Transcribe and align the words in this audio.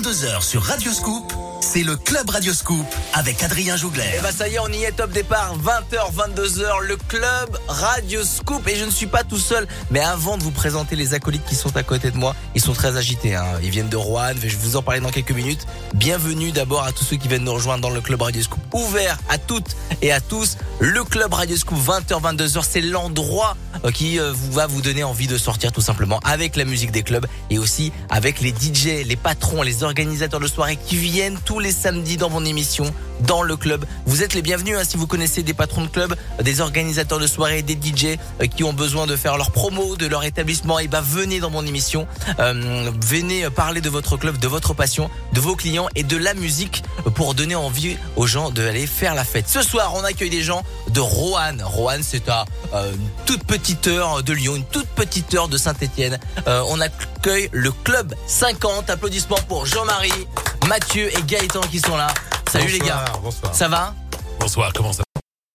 22h 0.00 0.42
sur 0.42 0.62
Radio 0.62 0.90
Scoop, 0.92 1.30
c'est 1.60 1.82
le 1.82 1.94
Club 1.94 2.30
Radio 2.30 2.54
Scoop 2.54 2.86
avec 3.12 3.42
Adrien 3.42 3.76
Jougler. 3.76 4.10
Et 4.16 4.20
bah 4.22 4.32
ça 4.32 4.48
y 4.48 4.54
est, 4.54 4.58
on 4.58 4.68
y 4.68 4.84
est, 4.84 4.92
top 4.92 5.10
départ, 5.10 5.54
20h, 5.58 6.14
22h, 6.14 6.80
le 6.84 6.96
Club 6.96 7.58
Radio 7.70 8.24
Scoop. 8.24 8.66
Et 8.68 8.76
je 8.76 8.84
ne 8.84 8.90
suis 8.90 9.06
pas 9.06 9.22
tout 9.22 9.38
seul, 9.38 9.66
mais 9.90 10.00
avant 10.00 10.36
de 10.36 10.42
vous 10.42 10.50
présenter 10.50 10.96
les 10.96 11.14
acolytes 11.14 11.44
qui 11.44 11.54
sont 11.54 11.76
à 11.76 11.82
côté 11.82 12.10
de 12.10 12.16
moi, 12.16 12.34
ils 12.54 12.60
sont 12.60 12.72
très 12.72 12.96
agités. 12.96 13.36
Hein. 13.36 13.44
Ils 13.62 13.70
viennent 13.70 13.88
de 13.88 13.96
Rouen, 13.96 14.32
je 14.34 14.48
vais 14.48 14.62
vous 14.62 14.76
en 14.76 14.82
parler 14.82 15.00
dans 15.00 15.10
quelques 15.10 15.30
minutes. 15.32 15.66
Bienvenue 15.94 16.50
d'abord 16.50 16.82
à 16.82 16.92
tous 16.92 17.04
ceux 17.04 17.16
qui 17.16 17.28
viennent 17.28 17.44
nous 17.44 17.54
rejoindre 17.54 17.82
dans 17.82 17.94
le 17.94 18.00
Club 18.00 18.22
Radio 18.22 18.42
Scoop. 18.42 18.60
Ouvert 18.74 19.18
à 19.28 19.38
toutes 19.38 19.76
et 20.02 20.12
à 20.12 20.20
tous, 20.20 20.56
le 20.80 21.04
Club 21.04 21.32
Radio 21.32 21.56
Scoop, 21.56 21.78
20h, 21.78 22.36
22h, 22.36 22.64
c'est 22.68 22.80
l'endroit 22.80 23.56
euh, 23.84 23.90
qui 23.90 24.18
euh, 24.18 24.32
va 24.50 24.66
vous 24.66 24.82
donner 24.82 25.04
envie 25.04 25.26
de 25.26 25.38
sortir 25.38 25.72
tout 25.72 25.80
simplement 25.80 26.20
avec 26.24 26.56
la 26.56 26.64
musique 26.64 26.90
des 26.90 27.02
clubs 27.02 27.26
et 27.50 27.58
aussi 27.58 27.92
avec 28.08 28.40
les 28.40 28.50
DJ, 28.50 29.06
les 29.06 29.16
patrons, 29.16 29.62
les 29.62 29.84
organisateurs 29.84 30.40
de 30.40 30.48
soirée 30.48 30.76
qui 30.76 30.96
viennent 30.96 31.38
tous 31.44 31.60
les 31.60 31.72
samedis 31.72 32.16
dans 32.16 32.30
mon 32.30 32.44
émission 32.44 32.92
dans 33.26 33.42
le 33.42 33.56
club. 33.56 33.84
Vous 34.06 34.22
êtes 34.22 34.34
les 34.34 34.42
bienvenus 34.42 34.76
hein, 34.76 34.82
si 34.84 34.96
vous 34.96 35.06
connaissez 35.06 35.42
des 35.42 35.54
patrons 35.54 35.82
de 35.82 35.88
club, 35.88 36.14
des 36.42 36.60
organisateurs 36.60 37.18
de 37.18 37.26
soirée, 37.60 37.62
des 37.62 37.74
DJ 37.74 38.18
euh, 38.40 38.46
qui 38.46 38.64
ont 38.64 38.72
besoin 38.72 39.06
de 39.06 39.16
faire 39.16 39.36
leur 39.36 39.50
promo 39.50 39.96
de 39.96 40.06
leur 40.06 40.24
établissement. 40.24 40.78
Et 40.78 40.88
bah 40.88 41.02
venez 41.02 41.40
dans 41.40 41.50
mon 41.50 41.64
émission, 41.64 42.06
euh, 42.38 42.90
venez 43.06 43.48
parler 43.50 43.80
de 43.80 43.88
votre 43.88 44.16
club, 44.16 44.38
de 44.38 44.48
votre 44.48 44.74
passion, 44.74 45.10
de 45.32 45.40
vos 45.40 45.56
clients 45.56 45.88
et 45.94 46.02
de 46.02 46.16
la 46.16 46.34
musique 46.34 46.82
pour 47.14 47.34
donner 47.34 47.54
envie 47.54 47.96
aux 48.16 48.26
gens 48.26 48.50
d'aller 48.50 48.86
faire 48.86 49.14
la 49.14 49.24
fête. 49.24 49.48
Ce 49.48 49.62
soir, 49.62 49.92
on 49.94 50.04
accueille 50.04 50.30
des 50.30 50.42
gens 50.42 50.62
de 50.90 51.00
Roanne. 51.00 51.62
Roanne, 51.64 52.02
c'est 52.02 52.28
à 52.28 52.44
euh, 52.74 52.92
une 52.92 53.08
toute 53.26 53.44
petite 53.44 53.86
heure 53.86 54.22
de 54.22 54.32
Lyon, 54.32 54.56
une 54.56 54.64
toute 54.64 54.88
petite 54.88 55.34
heure 55.34 55.48
de 55.48 55.56
Saint-Étienne. 55.56 56.18
on 56.46 56.80
accueille 56.80 57.48
le 57.52 57.70
club 57.72 58.14
50. 58.26 58.90
Applaudissements 58.90 59.40
pour 59.48 59.66
Jean-Marie, 59.66 60.26
Mathieu 60.68 61.08
et 61.16 61.22
Gaëtan 61.22 61.60
qui 61.60 61.80
sont 61.80 61.96
là. 61.96 62.08
Salut 62.50 62.72
les 62.72 62.78
gars. 62.78 63.04
Bonsoir. 63.22 63.54
Ça 63.54 63.68
va? 63.68 63.94
Bonsoir, 64.40 64.72
comment 64.72 64.92
ça 64.92 64.98
va 64.98 65.09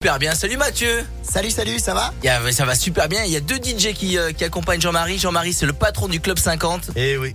Super 0.06 0.20
bien. 0.20 0.36
Salut 0.36 0.58
Mathieu. 0.58 1.04
Salut, 1.24 1.50
salut, 1.50 1.80
ça 1.80 1.96
va? 1.96 2.14
Y 2.24 2.28
a- 2.30 2.52
Ça 2.52 2.64
va 2.64 2.76
super 2.76 3.10
bien. 3.10 3.24
Il 3.24 3.32
y 3.32 3.38
a 3.38 3.40
deux 3.40 3.56
DJ 3.58 3.92
qui, 3.96 4.20
euh, 4.20 4.34
qui 4.34 4.44
accompagnent 4.44 4.80
Jean-Marie. 4.80 5.18
Jean-Marie, 5.18 5.52
c'est 5.52 5.66
le 5.66 5.74
patron 5.74 6.08
du 6.08 6.20
Club 6.20 6.38
50. 6.38 6.92
Eh 6.96 7.18
oui. 7.18 7.34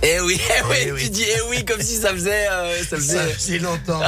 Eh 0.00 0.20
oui, 0.20 0.40
eh 0.48 0.62
oui, 0.70 0.76
Eh 0.86 0.92
oui. 0.92 1.02
tu 1.02 1.10
dis 1.10 1.24
eh 1.26 1.40
oui 1.50 1.64
comme 1.64 1.80
si 1.82 1.96
ça 1.96 2.10
faisait... 2.12 2.46
euh, 2.48 2.78
ça 2.88 2.96
faisait... 2.98 3.34
C'est 3.36 3.58
longtemps. 3.58 4.00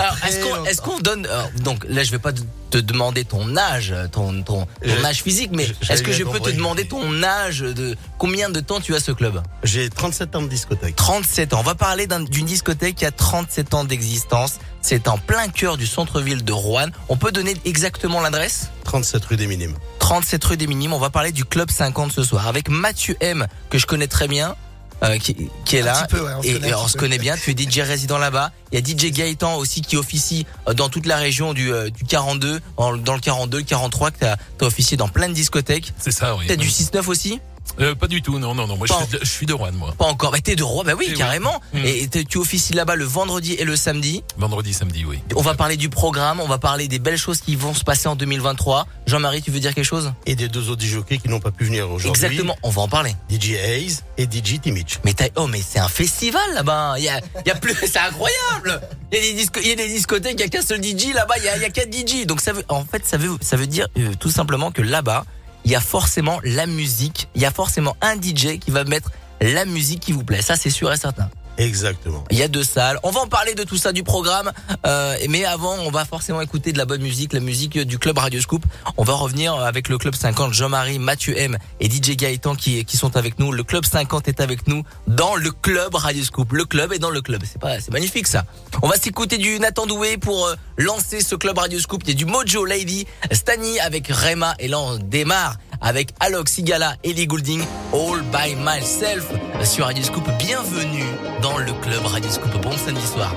Est-ce 0.69 0.81
qu'on 0.81 1.01
donne 1.01 1.27
alors, 1.27 1.51
donc 1.63 1.85
là 1.89 2.05
je 2.05 2.13
vais 2.13 2.21
pas 2.21 2.31
te 2.71 2.79
demander 2.79 3.25
ton 3.25 3.57
âge, 3.57 3.93
ton 4.13 4.41
ton, 4.45 4.67
ton 4.67 4.67
Je- 4.83 5.05
âge 5.05 5.23
physique, 5.25 5.51
mais 5.53 5.67
est-ce 5.91 6.05
que 6.05 6.13
je 6.13 6.23
peux 6.23 6.39
te 6.39 6.51
demander 6.51 6.87
ton 6.87 7.25
âge 7.25 7.59
de 7.61 7.97
combien 8.19 8.51
de 8.51 8.61
temps 8.61 8.81
tu 8.81 8.95
as 8.95 9.01
ce 9.01 9.11
club? 9.11 9.43
J'ai 9.65 9.91
37 9.91 10.37
ans 10.37 10.43
de 10.43 10.49
discothèque. 10.49 10.95
37 10.95 11.55
ans. 11.55 11.59
On 11.61 11.65
va 11.65 11.75
parler 11.75 12.07
d'un- 12.07 12.21
d'une 12.21 12.47
discothèque 12.47 12.95
qui 12.95 13.05
a 13.05 13.11
37 13.11 13.75
ans 13.75 13.83
d'existence. 13.85 14.59
C'est 14.89 15.09
en 15.09 15.19
plein 15.19 15.49
cœur 15.49 15.77
du 15.77 15.85
centre-ville 15.85 16.45
de 16.45 16.53
Rouen. 16.53 16.87
On 17.09 17.17
peut 17.17 17.33
donner 17.33 17.57
exactement 17.65 18.21
l'adresse 18.21 18.69
37 18.85 19.25
rue 19.25 19.37
des 19.37 19.49
Minimes. 19.49 19.75
37 19.99 20.45
rue 20.45 20.57
des 20.57 20.69
Minimes. 20.69 20.93
On 20.93 21.01
va 21.01 21.11
parler 21.11 21.33
du 21.33 21.45
club 21.45 21.73
50 21.73 22.13
ce 22.13 22.23
soir 22.23 22.47
avec 22.47 22.69
Mathieu 22.69 23.17
M 23.19 23.49
que 23.69 23.79
je 23.79 23.87
connais 23.89 24.07
très 24.07 24.29
bien. 24.29 24.55
euh, 25.03 25.19
qui, 25.19 25.51
qui 25.65 25.77
est 25.77 25.81
Un 25.81 25.87
là 25.87 26.05
petit 26.07 26.15
peu, 26.15 26.25
ouais, 26.25 26.33
on 26.39 26.43
et, 26.43 26.53
connaît 26.53 26.69
et 26.69 26.73
un 26.73 26.79
on 26.79 26.87
se 26.87 26.97
connaît 26.97 27.19
bien 27.19 27.35
tu 27.37 27.51
es 27.51 27.55
DJ 27.57 27.81
résident 27.81 28.17
là-bas 28.17 28.53
il 28.73 28.79
y 28.79 28.81
a 28.81 28.85
DJ 28.97 29.11
Gaëtan 29.13 29.57
aussi 29.57 29.83
qui 29.83 29.97
officie 29.97 30.47
euh, 30.69 30.73
dans 30.73 30.89
toute 30.89 31.05
la 31.07 31.17
région 31.17 31.53
du, 31.53 31.71
euh, 31.73 31.91
du 31.91 32.05
42 32.05 32.61
en- 32.79 32.97
dans 32.97 33.13
le 33.15 33.21
42 33.21 33.59
le 33.59 33.65
43 33.65 34.13
que 34.13 34.19
t'as 34.21 34.37
as 34.61 34.65
officié 34.65 34.97
dans 34.97 35.09
plein 35.09 35.29
de 35.29 35.35
discothèques 35.35 35.93
C'est 35.99 36.13
ça, 36.13 36.37
oui. 36.37 36.47
t'as 36.47 36.55
du 36.57 36.69
6-9 36.71 37.09
aussi? 37.09 37.41
Euh, 37.81 37.95
Pas 37.95 38.07
du 38.09 38.23
tout, 38.23 38.39
non, 38.39 38.55
non, 38.55 38.67
non. 38.67 38.77
Moi, 38.77 38.87
je 38.87 38.93
suis, 38.95 39.07
de, 39.13 39.19
je 39.23 39.29
suis 39.31 39.47
de 39.47 39.53
Rouen, 39.53 39.73
moi. 39.73 39.95
pas 39.99 40.07
encore 40.07 40.33
mais 40.33 40.41
t'es 40.41 40.57
de 40.57 40.63
Rouen 40.63 40.85
bah 40.85 40.93
oui 40.97 41.07
Eh 41.09 41.13
oui. 41.13 41.19
carrément 41.19 41.61
Mm. 41.73 41.79
et 41.85 42.09
tu 42.29 42.39
officies 42.39 42.73
là-bas 42.75 42.95
le 42.97 43.05
vendredi 43.05 43.55
et 43.55 43.65
le 43.65 43.77
samedi 43.77 44.23
Vendredi, 44.39 44.73
samedi, 44.73 45.05
oui. 45.05 45.19
on 45.35 45.43
va 45.43 45.55
parler 45.55 45.77
du 45.77 45.89
programme 45.89 46.41
on 46.41 46.47
va 46.49 46.59
parler 46.59 46.89
des 46.89 46.99
belles 46.99 47.19
choses 47.19 47.41
qui 47.41 47.57
vont 47.57 47.75
se 47.75 47.85
passer 47.85 48.09
en 48.09 48.17
2023 48.17 48.87
Jean-Marie 49.07 49.43
tu 49.43 49.51
veux 49.51 49.61
dire 49.61 49.75
quelque 49.75 49.85
chose? 49.85 50.13
Et 50.27 50.35
des 50.37 50.49
deux 50.49 50.71
autres 50.71 50.85
jockeys 50.85 51.19
qui 51.19 51.29
n'ont 51.29 51.41
pas 51.41 51.51
pu 51.51 51.65
venir 51.65 51.87
aujourd'hui. 51.91 52.09
exactement 52.11 52.57
on 52.63 52.71
va 52.71 52.83
en 52.83 52.89
parler 52.89 53.15
DJ 53.31 53.51
Hayes 53.53 53.97
et 54.19 54.25
DJ 54.25 54.61
Timich. 54.61 54.99
Mais 55.05 55.13
t'as- 55.13 55.29
oh 55.37 55.47
mais 55.47 55.61
c'est 55.67 55.79
un 55.79 55.89
festival 55.89 56.43
là-bas. 56.55 56.95
Il 56.99 57.05
y 57.05 57.09
a, 57.09 57.21
il 57.45 57.49
y 57.49 57.51
a 57.51 57.55
plus, 57.55 57.75
c'est 57.87 57.99
incroyable. 57.99 58.81
Il 59.13 59.19
y 59.19 59.19
a 59.19 59.23
des 59.23 59.33
disco, 59.35 59.61
il 59.63 59.69
y 59.69 59.73
a 59.73 59.77
des 59.77 59.89
discothèques, 59.89 60.35
il 60.39 60.41
y 60.41 60.45
a 60.45 60.49
qu'un 60.49 60.63
seul 60.63 60.83
DJ 60.83 61.13
là-bas. 61.15 61.35
Il 61.39 61.45
y 61.45 61.49
a, 61.49 61.57
il 61.57 61.63
y 61.63 61.65
a 61.65 61.71
quatre 61.71 61.93
DJ. 61.93 62.27
Donc 62.27 62.41
ça 62.41 62.53
veut, 62.53 62.65
en 62.69 62.85
fait, 62.85 63.05
ça 63.05 63.17
veut, 63.19 63.37
ça 63.41 63.57
veut 63.57 63.67
dire 63.67 63.87
euh, 63.99 64.15
tout 64.19 64.31
simplement 64.31 64.71
que 64.73 64.83
là-bas, 64.83 65.25
il 65.67 65.73
y 65.73 65.75
a 65.75 65.81
forcément 65.81 66.39
la 66.45 66.67
musique. 66.67 67.29
Il 67.35 67.43
y 67.43 67.45
a 67.45 67.51
forcément 67.51 67.97
un 68.01 68.15
DJ 68.15 68.61
qui 68.61 68.71
va 68.71 68.85
mettre 68.85 69.11
la 69.41 69.65
musique 69.65 69.99
qui 69.99 70.13
vous 70.13 70.23
plaît. 70.23 70.41
Ça, 70.41 70.55
c'est 70.55 70.71
sûr 70.71 70.93
et 70.93 70.97
certain. 70.97 71.29
Exactement. 71.59 72.25
Il 72.31 72.39
y 72.39 72.43
a 72.43 72.49
deux 72.49 72.65
salles. 72.65 72.99
On 73.03 73.11
va 73.11 73.21
en 73.21 73.27
parler 73.27 73.55
de 73.55 73.65
tout 73.65 73.77
ça 73.77 73.93
du 73.93 74.03
programme. 74.03 74.53
Euh, 74.87 75.17
mais 75.29 75.45
avant, 75.45 75.75
on 75.81 75.91
va 75.91 76.05
forcément 76.05 76.41
écouter 76.41 76.73
de 76.73 76.79
la 76.79 76.85
bonne 76.85 77.03
musique, 77.03 77.33
la 77.33 77.41
musique 77.41 77.79
du 77.79 77.99
club 77.99 78.19
Radio 78.19 78.41
Scoop. 78.41 78.65
On 78.97 79.05
va 79.05 79.15
revenir 79.15 79.55
avec 79.55 79.89
le 79.89 79.99
club 79.99 80.15
50, 80.15 80.53
Jean-Marie, 80.53 80.99
Mathieu 80.99 81.39
M 81.39 81.57
et 81.81 81.91
DJ 81.91 82.17
Gaëtan 82.17 82.55
qui, 82.55 82.85
qui 82.85 82.97
sont 82.97 83.17
avec 83.17 83.39
nous. 83.39 83.53
Le 83.53 83.63
club 83.63 83.85
50 83.85 84.29
est 84.29 84.41
avec 84.41 84.67
nous 84.69 84.83
dans 85.07 85.37
le 85.37 85.51
club 85.51 85.95
Radio 85.95 86.23
Scoop. 86.23 86.53
Le 86.53 86.65
club 86.65 86.93
est 86.93 86.99
dans 86.99 87.11
le 87.11 87.21
club. 87.21 87.43
C'est 87.45 87.61
pas, 87.61 87.81
c'est 87.81 87.93
magnifique 87.93 88.27
ça. 88.27 88.45
On 88.83 88.89
va 88.89 88.97
s'écouter 88.97 89.39
du 89.39 89.59
Nathan 89.59 89.87
Doué 89.87 90.17
pour 90.19 90.47
euh, 90.47 90.55
lancer 90.77 91.21
ce 91.21 91.35
club 91.35 91.59
Radio 91.59 91.79
Scoop. 91.81 92.03
Il 92.05 92.09
y 92.11 92.13
a 92.13 92.15
du 92.15 92.27
Mojo 92.27 92.65
Lady, 92.65 93.07
Stani 93.33 93.79
avec 93.81 94.09
Rema 94.09 94.55
et 94.59 94.69
là 94.69 94.79
on 94.79 94.97
démarre 94.97 95.57
avec 95.81 96.13
Alok 96.21 96.49
Sigala, 96.49 96.95
Ellie 97.05 97.27
Goulding, 97.27 97.63
All 97.93 98.23
by 98.33 98.55
Myself 98.57 99.31
sur 99.65 99.87
Radio 99.87 100.03
Scoop. 100.03 100.29
Bienvenue 100.39 101.05
dans 101.43 101.59
le 101.59 101.73
club 101.83 102.05
Radio 102.05 102.31
Scoop. 102.31 102.61
Bon 102.63 102.73
samedi 102.73 103.07
soir. 103.07 103.33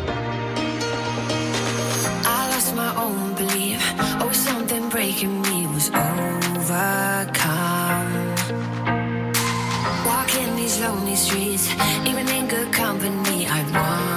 I 2.26 2.50
lost. 2.52 2.74
Oh. 2.98 3.30
Walking 10.06 10.56
these 10.56 10.80
lonely 10.82 11.16
streets, 11.16 11.70
even 12.06 12.28
in 12.30 12.48
good 12.48 12.72
company, 12.74 13.48
I 13.48 13.62
want 13.74 14.09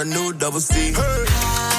a 0.00 0.04
new 0.04 0.32
double 0.32 0.60
C. 0.60 0.92
Connection, 0.92 1.69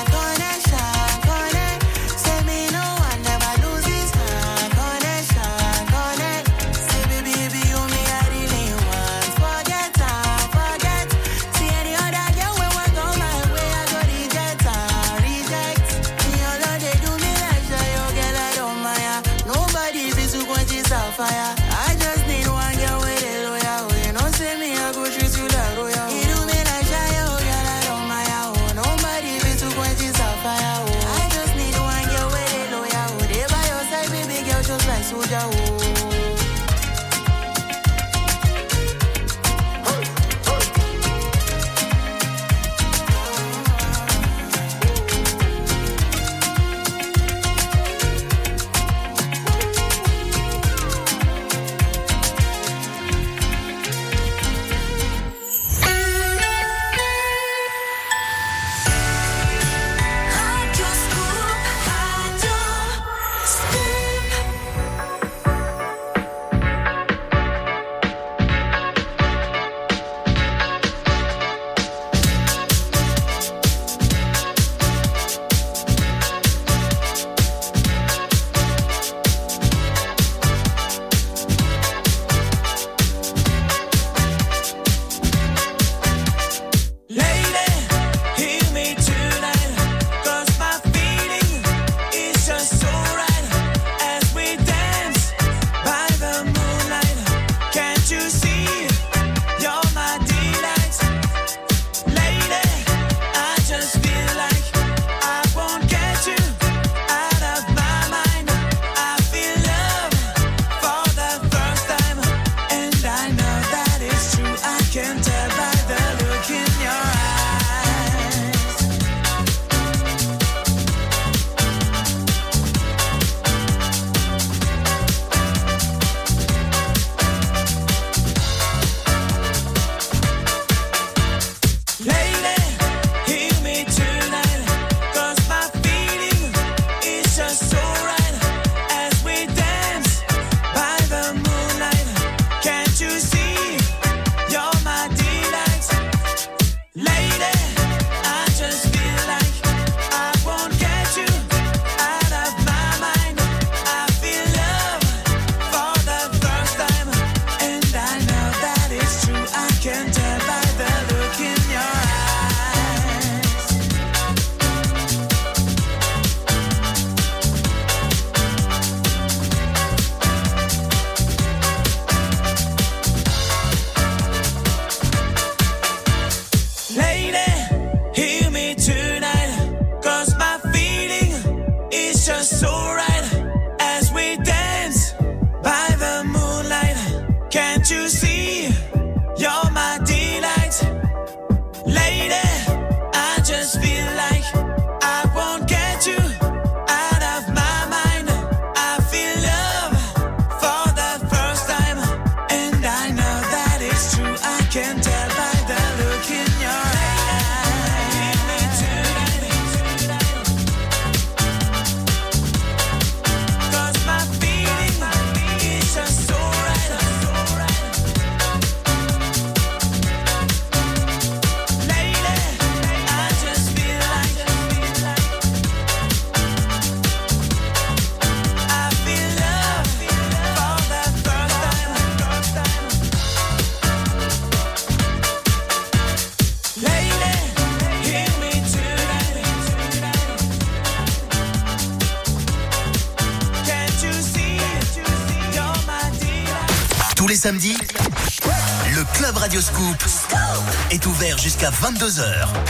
22h. 251.82 252.61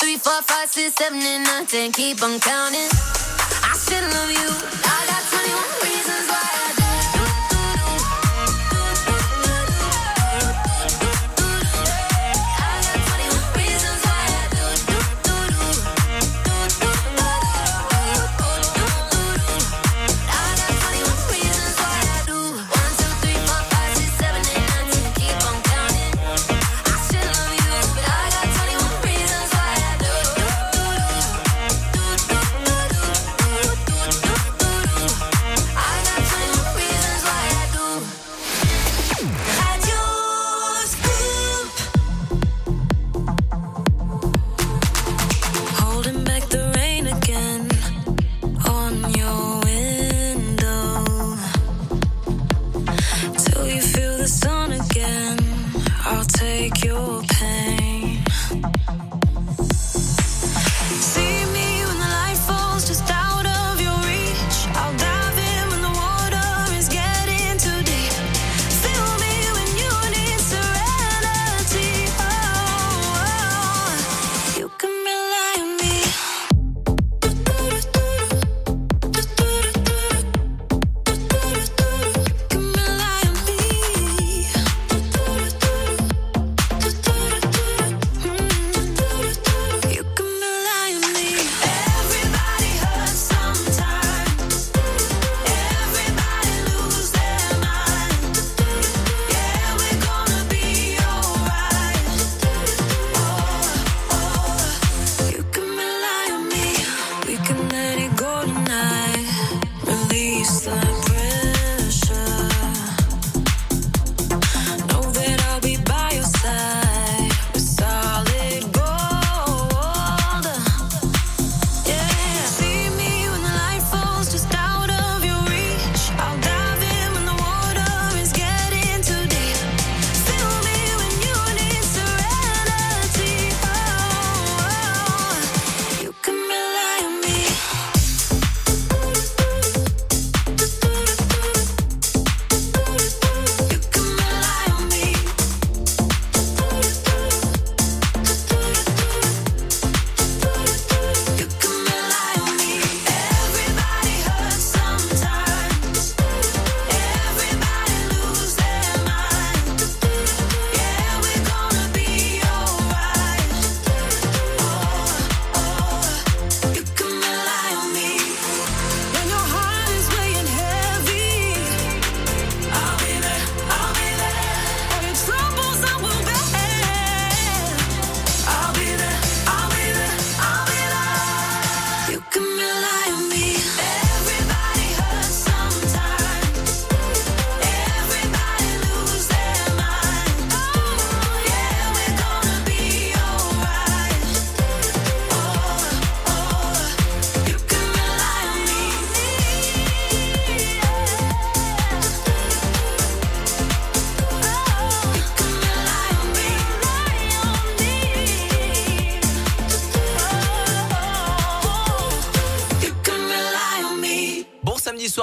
three, 0.00 0.16
four, 0.16 0.40
five, 0.42 0.68
six, 0.68 0.94
seven, 0.96 1.20
and 1.20 1.44
nine, 1.44 1.66
ten. 1.66 1.92
Keep 1.92 2.22
on 2.22 2.40
counting. 2.40 2.88
I 3.62 3.74
still 3.76 4.02
love 4.02 4.30
you. 4.30 4.79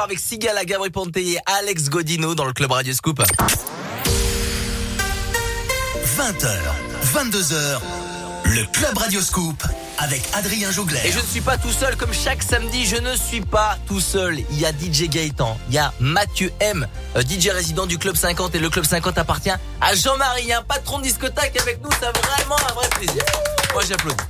Avec 0.07 0.19
Sigala, 0.19 0.63
Gabri 0.63 0.89
Ponte 0.89 1.17
et 1.17 1.37
Alex 1.59 1.89
Godino 1.89 2.33
dans 2.33 2.45
le 2.45 2.53
club 2.53 2.71
Radio 2.71 2.93
Scoop. 2.93 3.21
20h, 6.17 6.47
22h, 7.13 7.79
le 8.45 8.71
Club 8.71 8.97
Radio 8.97 9.19
Scoop 9.19 9.61
avec 9.97 10.21
Adrien 10.31 10.71
Jougler. 10.71 11.01
Et 11.03 11.11
je 11.11 11.19
ne 11.19 11.25
suis 11.25 11.41
pas 11.41 11.57
tout 11.57 11.73
seul 11.73 11.97
comme 11.97 12.13
chaque 12.13 12.41
samedi, 12.41 12.85
je 12.85 12.95
ne 12.95 13.17
suis 13.17 13.41
pas 13.41 13.77
tout 13.85 13.99
seul. 13.99 14.39
Il 14.49 14.57
y 14.57 14.65
a 14.65 14.71
DJ 14.71 15.09
Gaëtan, 15.09 15.57
il 15.67 15.75
y 15.75 15.77
a 15.77 15.93
Mathieu 15.99 16.53
M, 16.61 16.87
euh, 17.17 17.21
DJ 17.21 17.49
résident 17.49 17.85
du 17.85 17.97
Club 17.97 18.15
50 18.15 18.55
et 18.55 18.59
le 18.59 18.69
Club 18.69 18.85
50 18.85 19.17
appartient 19.17 19.49
à 19.49 19.93
Jean-Marie, 19.93 20.53
un 20.53 20.63
patron 20.63 20.99
de 20.99 21.03
discothèque 21.03 21.59
avec 21.59 21.83
nous, 21.83 21.89
c'est 21.91 22.17
vraiment 22.17 22.55
un 22.69 22.73
vrai 22.75 22.87
plaisir. 22.91 23.23
Moi 23.73 23.83
j'applaudis. 23.85 24.23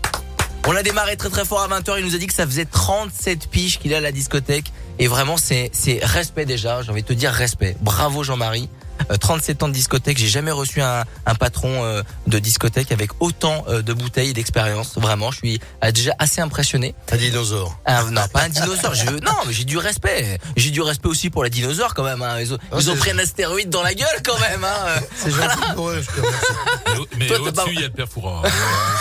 On 0.66 0.76
a 0.76 0.82
démarré 0.82 1.18
très 1.18 1.30
très 1.30 1.46
fort 1.46 1.62
à 1.62 1.68
20h, 1.68 2.00
il 2.00 2.06
nous 2.06 2.16
a 2.16 2.18
dit 2.18 2.26
que 2.26 2.34
ça 2.34 2.48
faisait 2.48 2.66
37 2.66 3.48
piges 3.48 3.78
qu'il 3.78 3.94
a 3.94 3.98
à 3.98 4.02
la 4.02 4.12
discothèque 4.12 4.74
et 5.00 5.08
vraiment 5.08 5.38
c'est 5.38 5.70
c'est 5.74 6.00
respect 6.04 6.46
déjà, 6.46 6.82
j'ai 6.82 6.92
envie 6.92 7.04
de 7.04 7.08
te 7.08 7.14
dire 7.14 7.32
respect. 7.32 7.76
Bravo 7.82 8.24
Jean-Marie. 8.24 8.70
Euh, 9.12 9.16
37 9.16 9.62
ans 9.62 9.68
de 9.68 9.74
discothèque, 9.74 10.18
j'ai 10.18 10.28
jamais 10.28 10.50
reçu 10.52 10.82
un, 10.82 11.04
un 11.28 11.36
patron 11.36 11.86
euh, 11.86 12.02
de 12.26 12.40
discothèque 12.40 12.92
avec 12.92 13.12
autant 13.20 13.64
euh, 13.70 13.84
de 13.84 13.94
bouteilles 13.94 14.32
et 14.32 14.34
d'expérience. 14.34 14.98
Vraiment, 14.98 15.30
je 15.30 15.38
suis 15.38 15.62
euh, 15.84 15.92
déjà 15.92 16.14
assez 16.18 16.42
impressionné. 16.42 16.96
Un 17.12 17.18
dinosaure. 17.18 17.78
Ah, 17.86 18.04
non, 18.10 18.28
pas 18.34 18.42
un 18.46 18.50
dinosaure. 18.50 18.96
Je, 18.96 19.06
non, 19.12 19.34
mais 19.46 19.54
j'ai 19.54 19.66
du 19.66 19.78
respect. 19.78 20.40
J'ai 20.56 20.72
du 20.72 20.82
respect 20.82 21.08
aussi 21.10 21.30
pour 21.30 21.44
les 21.44 21.52
dinosaures 21.52 21.94
quand 21.94 22.04
même. 22.04 22.24
Hein. 22.24 22.40
Ils, 22.42 22.56
ont, 22.56 22.58
Ah, 22.72 22.78
ils 22.80 22.90
ont 22.90 22.96
pris 22.96 23.12
un 23.12 23.20
astéroïde 23.20 23.70
dans 23.70 23.84
la 23.84 23.94
gueule 23.94 24.08
quand 24.26 24.40
même. 24.40 24.64
Hein. 24.64 25.00
C'est 25.16 25.30
gentil 25.30 25.74
pour 25.76 25.90
eux, 25.92 26.02
je 26.02 26.08
te 26.20 26.26
remercie. 26.26 26.48
Mais 26.88 27.18
Mais 27.20 27.28
Toi, 27.28 27.38
t'as 27.46 27.52
pas- 27.52 27.62
au-dessus, 27.66 27.76
il 27.76 27.82
y 27.82 27.84
a 27.84 27.88
le 27.88 27.94
père 27.94 28.10
Fourard. 28.10 28.46
Euh, 28.46 28.50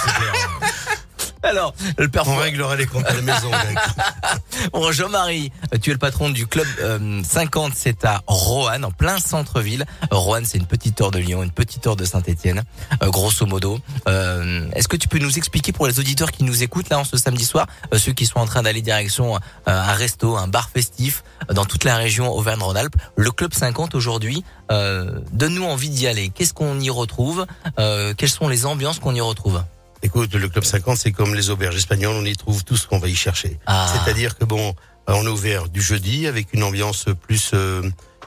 C'est 0.04 0.12
clair. 0.12 0.32
Alors, 1.48 1.74
le 1.96 2.08
père 2.08 2.26
On 2.26 2.36
réglera 2.36 2.76
les 2.76 2.86
comptes 2.86 3.06
à 3.06 3.14
la 3.14 3.22
maison. 3.22 3.50
mec. 3.50 3.78
Bon, 4.72 4.90
Jean-Marie, 4.90 5.52
euh, 5.72 5.78
tu 5.80 5.90
es 5.90 5.92
le 5.92 5.98
patron 5.98 6.30
du 6.30 6.46
club 6.46 6.66
euh, 6.80 7.22
50, 7.22 7.72
c'est 7.76 8.04
à 8.04 8.22
Roanne, 8.26 8.84
en 8.84 8.90
plein 8.90 9.18
centre-ville. 9.18 9.84
Euh, 10.12 10.16
Roanne, 10.16 10.44
c'est 10.44 10.58
une 10.58 10.66
petite 10.66 11.00
heure 11.00 11.10
de 11.10 11.18
Lyon, 11.18 11.42
une 11.42 11.50
petite 11.50 11.86
heure 11.86 11.96
de 11.96 12.04
Saint-Etienne, 12.04 12.62
grosso 13.02 13.46
modo. 13.46 13.78
Euh, 14.08 14.68
Est-ce 14.74 14.88
que 14.88 14.96
tu 14.96 15.08
peux 15.08 15.18
nous 15.18 15.36
expliquer 15.38 15.72
pour 15.72 15.86
les 15.86 15.98
auditeurs 16.00 16.32
qui 16.32 16.42
nous 16.44 16.62
écoutent 16.62 16.88
là 16.88 16.98
en 16.98 17.04
ce 17.04 17.16
samedi 17.16 17.44
soir, 17.44 17.66
euh, 17.92 17.98
ceux 17.98 18.12
qui 18.12 18.26
sont 18.26 18.38
en 18.38 18.46
train 18.46 18.62
d'aller 18.62 18.82
direction 18.82 19.36
euh, 19.36 19.38
un 19.66 19.92
resto, 19.92 20.36
un 20.36 20.48
bar 20.48 20.68
festif 20.70 21.22
euh, 21.50 21.54
dans 21.54 21.64
toute 21.64 21.84
la 21.84 21.96
région 21.96 22.32
Auvergne-Rhône-Alpes, 22.34 22.96
le 23.16 23.30
club 23.30 23.54
50 23.54 23.94
aujourd'hui, 23.94 24.42
euh, 24.72 25.20
donne-nous 25.32 25.64
envie 25.64 25.90
d'y 25.90 26.06
aller. 26.08 26.30
Qu'est-ce 26.30 26.54
qu'on 26.54 26.80
y 26.80 26.90
retrouve? 26.90 27.46
Euh, 27.78 28.14
Quelles 28.16 28.30
sont 28.30 28.48
les 28.48 28.66
ambiances 28.66 28.98
qu'on 28.98 29.14
y 29.14 29.20
retrouve? 29.20 29.62
Écoute, 30.02 30.34
le 30.34 30.48
Club 30.48 30.64
50, 30.64 30.96
c'est 30.98 31.12
comme 31.12 31.34
les 31.34 31.50
auberges 31.50 31.76
espagnoles, 31.76 32.16
on 32.16 32.24
y 32.24 32.36
trouve 32.36 32.64
tout 32.64 32.76
ce 32.76 32.86
qu'on 32.86 32.98
va 32.98 33.08
y 33.08 33.14
chercher. 33.16 33.58
Ah. 33.66 33.92
C'est-à-dire 34.04 34.36
que 34.36 34.44
bon, 34.44 34.74
euh, 35.08 35.14
on 35.14 35.24
est 35.24 35.28
ouvert 35.28 35.68
du 35.68 35.80
jeudi 35.82 36.26
avec 36.26 36.52
une 36.52 36.62
ambiance 36.62 37.06
plus 37.26 37.50
euh, 37.54 37.82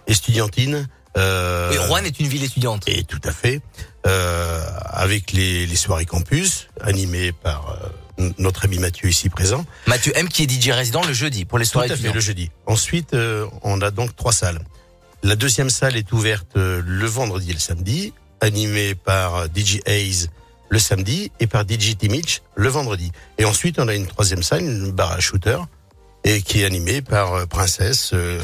estudiantine. 0.07 0.87
Euh, 1.17 1.69
Oui, 1.71 1.77
Roanne 1.77 2.05
est 2.05 2.19
une 2.19 2.27
ville 2.27 2.43
étudiante. 2.43 2.83
Et 2.87 3.03
tout 3.03 3.21
à 3.23 3.31
fait. 3.31 3.61
Euh, 4.07 4.63
avec 4.85 5.31
les, 5.31 5.65
les 5.65 5.75
soirées 5.75 6.05
campus, 6.05 6.67
animées 6.81 7.31
par 7.31 7.77
euh, 8.19 8.29
notre 8.37 8.65
ami 8.65 8.79
Mathieu 8.79 9.09
ici 9.09 9.29
présent. 9.29 9.65
Mathieu 9.87 10.11
M 10.15 10.27
qui 10.29 10.43
est 10.43 10.49
DJ 10.49 10.69
résident 10.71 11.03
le 11.03 11.13
jeudi 11.13 11.45
pour 11.45 11.57
les 11.59 11.65
Tout 11.65 11.71
soirées 11.71 11.91
à 11.91 11.97
fait, 11.97 12.11
le 12.11 12.19
jeudi. 12.19 12.49
Ensuite, 12.65 13.13
euh, 13.13 13.45
on 13.63 13.81
a 13.81 13.91
donc 13.91 14.15
trois 14.15 14.31
salles. 14.33 14.59
La 15.23 15.35
deuxième 15.35 15.69
salle 15.69 15.97
est 15.97 16.11
ouverte 16.13 16.55
le 16.55 17.05
vendredi 17.05 17.49
et 17.51 17.53
le 17.53 17.59
samedi, 17.59 18.13
animée 18.39 18.95
par 18.95 19.47
DJ 19.53 19.79
Hayes 19.85 20.27
le 20.69 20.79
samedi 20.79 21.31
et 21.39 21.47
par 21.47 21.63
DJ 21.63 21.97
Timich 21.97 22.41
le 22.55 22.69
vendredi. 22.69 23.11
Et 23.37 23.45
ensuite, 23.45 23.79
on 23.79 23.87
a 23.87 23.95
une 23.95 24.07
troisième 24.07 24.43
salle, 24.43 24.61
une 24.63 24.91
bar 24.91 25.11
à 25.11 25.19
shooter, 25.19 25.57
et 26.23 26.41
qui 26.41 26.61
est 26.61 26.65
animée 26.65 27.01
par 27.01 27.33
euh, 27.33 27.45
Princesse, 27.45 28.11
euh, 28.13 28.41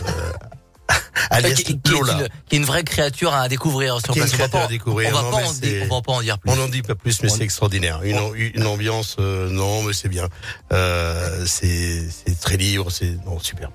alias 1.30 1.56
qui, 1.56 1.64
qui 1.64 1.72
est 1.94 1.98
une, 1.98 2.28
qui 2.48 2.56
est 2.56 2.60
une 2.60 2.66
vraie 2.66 2.84
créature 2.84 3.34
à 3.34 3.48
découvrir 3.50 4.00
sur 4.04 4.14
place. 4.14 4.32
On 4.40 4.50
pas- 4.50 4.64
à 4.64 4.68
découvrir. 4.68 5.10
On 5.10 5.14
va 5.14 5.22
Non, 5.24 5.32
pas 5.32 5.38
en 5.48 5.54
dire, 5.54 5.88
on 5.90 5.96
va 5.96 6.02
pas 6.02 6.12
en 6.14 6.22
dire 6.22 6.38
plus. 6.40 6.52
On 6.52 6.56
n'en 6.56 6.68
dit 6.68 6.82
pas 6.84 6.96
plus, 6.96 7.22
mais 7.24 7.32
On- 7.32 7.36
c'est 7.36 7.44
extraordinaire. 7.44 8.02
Une, 8.04 8.20
une 8.56 8.66
ambiance, 8.68 9.18
euh, 9.20 9.50
non, 9.50 9.84
mais 9.84 9.94
c'est 9.94 10.10
bien. 10.10 10.28
Euh, 10.74 11.44
c'est 11.46 12.08
très 12.42 12.58
libre, 12.58 12.92
c'est 12.92 13.18
super, 13.42 13.70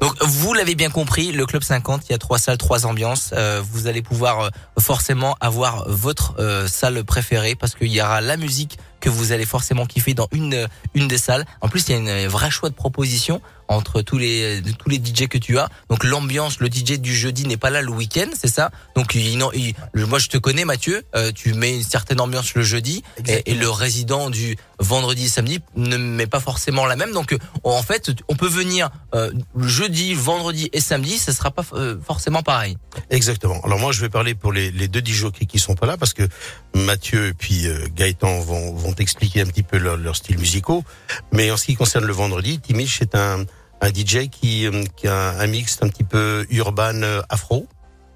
Donc 0.00 0.14
vous 0.22 0.54
l'avez 0.54 0.74
bien 0.74 0.90
compris, 0.90 1.30
le 1.32 1.44
club 1.44 1.62
50, 1.62 2.08
il 2.08 2.12
y 2.12 2.14
a 2.14 2.18
trois 2.18 2.38
salles, 2.38 2.58
trois 2.58 2.86
ambiances. 2.86 3.30
Euh, 3.34 3.62
vous 3.72 3.86
allez 3.86 4.02
pouvoir 4.02 4.40
euh, 4.40 4.48
forcément 4.78 5.36
avoir 5.40 5.88
votre 5.88 6.34
euh, 6.38 6.66
salle 6.66 7.04
préférée 7.04 7.54
parce 7.54 7.74
qu'il 7.74 7.88
y 7.88 8.00
aura 8.00 8.20
la 8.20 8.36
musique 8.36 8.78
que 9.00 9.08
vous 9.08 9.32
allez 9.32 9.46
forcément 9.46 9.86
kiffer 9.86 10.14
dans 10.14 10.28
une 10.32 10.54
euh, 10.54 10.66
une 10.94 11.08
des 11.08 11.18
salles. 11.18 11.44
En 11.60 11.68
plus, 11.68 11.88
il 11.88 11.92
y 11.92 11.94
a 11.94 11.98
une 12.22 12.28
vraie 12.28 12.50
choix 12.50 12.68
de 12.70 12.74
propositions 12.74 13.40
entre 13.68 14.02
tous 14.02 14.18
les 14.18 14.60
tous 14.78 14.88
les 14.88 14.96
DJ 14.96 15.28
que 15.28 15.38
tu 15.38 15.56
as. 15.58 15.68
Donc 15.88 16.02
l'ambiance, 16.02 16.58
le 16.58 16.66
DJ 16.66 16.98
du 16.98 17.14
jeudi 17.14 17.46
n'est 17.46 17.56
pas 17.56 17.70
là 17.70 17.82
le 17.82 17.90
week-end, 17.90 18.26
c'est 18.36 18.48
ça? 18.52 18.72
Donc 18.96 19.14
il, 19.14 19.38
non, 19.38 19.50
il- 19.52 19.74
moi 19.94 20.18
je 20.18 20.26
te 20.26 20.36
connais 20.38 20.64
Mathieu, 20.64 21.04
euh, 21.14 21.30
tu 21.32 21.54
mets 21.54 21.76
une 21.76 21.84
certaine 21.84 22.20
ambiance 22.20 22.54
le 22.54 22.64
jeudi 22.64 23.04
et, 23.28 23.52
et 23.52 23.54
le 23.54 23.70
résident 23.70 24.28
du 24.28 24.56
vendredi 24.80 25.26
et 25.26 25.28
samedi 25.28 25.60
ne 25.76 25.96
met 25.96 26.26
pas 26.26 26.40
forcément 26.40 26.84
la 26.84 26.96
même. 26.96 27.12
Donc 27.12 27.32
euh, 27.32 27.38
en 27.62 27.80
fait, 27.84 28.10
on 28.26 28.34
peut 28.34 28.48
venir 28.48 28.90
euh, 29.14 29.30
jeudi, 29.56 30.14
vendredi 30.14 30.68
et 30.72 30.80
samedi, 30.80 31.16
ce 31.18 31.30
sera 31.32 31.52
pas 31.52 31.62
euh, 31.74 31.96
forcément 32.04 32.42
pareil. 32.42 32.76
Exactement. 33.10 33.60
Alors 33.62 33.78
moi, 33.78 33.92
je 33.92 34.00
vais 34.00 34.08
parler 34.08 34.34
pour 34.34 34.52
les, 34.52 34.72
les 34.72 34.88
deux 34.88 35.00
DJ 35.04 35.26
qui 35.48 35.60
sont 35.60 35.76
pas 35.76 35.86
là 35.86 35.96
parce 35.96 36.12
que 36.12 36.26
Mathieu 36.74 37.28
et 37.28 37.34
puis 37.34 37.68
euh, 37.68 37.86
Gaëtan 37.94 38.40
vont, 38.40 38.74
vont 38.74 38.89
expliquer 38.98 39.42
un 39.42 39.46
petit 39.46 39.62
peu 39.62 39.78
leur, 39.78 39.96
leur 39.96 40.16
style 40.16 40.38
musicaux. 40.38 40.84
Mais 41.32 41.50
en 41.50 41.56
ce 41.56 41.66
qui 41.66 41.74
concerne 41.74 42.04
le 42.04 42.12
vendredi, 42.12 42.60
Timich 42.60 43.00
est 43.02 43.14
un, 43.14 43.44
un 43.80 43.88
DJ 43.88 44.28
qui, 44.30 44.66
euh, 44.66 44.84
qui 44.96 45.08
a 45.08 45.38
un 45.38 45.46
mix 45.46 45.78
un 45.82 45.88
petit 45.88 46.04
peu 46.04 46.46
urban 46.50 47.02
euh, 47.02 47.22
afro. 47.28 47.66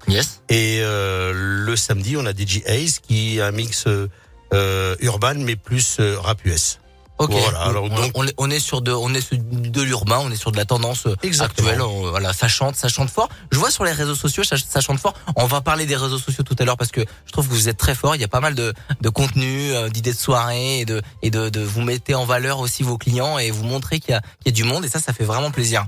Yes. 0.07 0.41
Et 0.49 0.79
euh, 0.81 1.31
le 1.33 1.75
samedi, 1.75 2.15
on 2.17 2.25
a 2.25 2.31
DJ 2.31 2.61
Ace 2.65 2.99
qui 2.99 3.41
a 3.41 3.47
un 3.47 3.51
mix 3.51 3.85
euh, 3.87 4.95
urban 4.99 5.35
mais 5.39 5.55
plus 5.55 5.99
rap 5.99 6.45
US. 6.45 6.79
Ok. 7.17 7.31
Voilà, 7.31 7.59
alors 7.61 7.85
on, 7.85 7.95
donc- 7.95 8.11
on 8.15 8.27
est, 8.27 8.33
on 8.37 8.49
est 8.49 8.59
sur 8.59 8.81
de, 8.81 8.91
on 8.91 9.13
est 9.13 9.21
sur 9.21 9.37
de 9.37 9.81
l'urbain, 9.81 10.19
on 10.21 10.29
est 10.31 10.35
sur 10.35 10.51
de 10.51 10.57
la 10.57 10.65
tendance 10.65 11.05
euh, 11.07 11.15
Exactement. 11.23 11.69
actuelle. 11.69 11.81
on- 11.81 12.09
voilà, 12.09 12.33
ça 12.33 12.47
chante, 12.49 12.75
ça 12.75 12.89
chante 12.89 13.09
fort. 13.09 13.29
Je 13.51 13.57
vois 13.57 13.71
sur 13.71 13.85
les 13.85 13.93
réseaux 13.93 14.15
sociaux, 14.15 14.43
ça, 14.43 14.57
ça 14.57 14.81
chante 14.81 14.99
fort. 14.99 15.13
On 15.37 15.45
va 15.45 15.61
parler 15.61 15.85
des 15.85 15.95
réseaux 15.95 16.17
sociaux 16.19 16.43
tout 16.43 16.55
à 16.59 16.65
l'heure 16.65 16.75
parce 16.77 16.91
que 16.91 17.01
je 17.25 17.31
trouve 17.31 17.47
que 17.47 17.53
vous 17.53 17.69
êtes 17.69 17.77
très 17.77 17.95
fort. 17.95 18.15
Il 18.15 18.21
y 18.21 18.25
a 18.25 18.27
pas 18.27 18.41
mal 18.41 18.53
de, 18.53 18.73
de 18.99 19.09
contenu, 19.09 19.71
euh, 19.73 19.87
d'idées 19.89 20.11
de 20.13 20.17
soirée 20.17 20.79
et 20.79 20.85
de, 20.85 21.01
et 21.21 21.31
de, 21.31 21.47
de 21.49 21.61
vous 21.61 21.81
mettez 21.81 22.15
en 22.15 22.25
valeur 22.25 22.59
aussi 22.59 22.83
vos 22.83 22.97
clients 22.97 23.37
et 23.39 23.49
vous 23.49 23.63
montrez 23.63 23.99
qu'il 24.01 24.11
y 24.11 24.13
a, 24.15 24.19
qu'il 24.21 24.47
y 24.47 24.49
a 24.49 24.51
du 24.51 24.63
monde 24.65 24.83
et 24.83 24.89
ça, 24.89 24.99
ça 24.99 25.13
fait 25.13 25.23
vraiment 25.25 25.51
plaisir. 25.51 25.85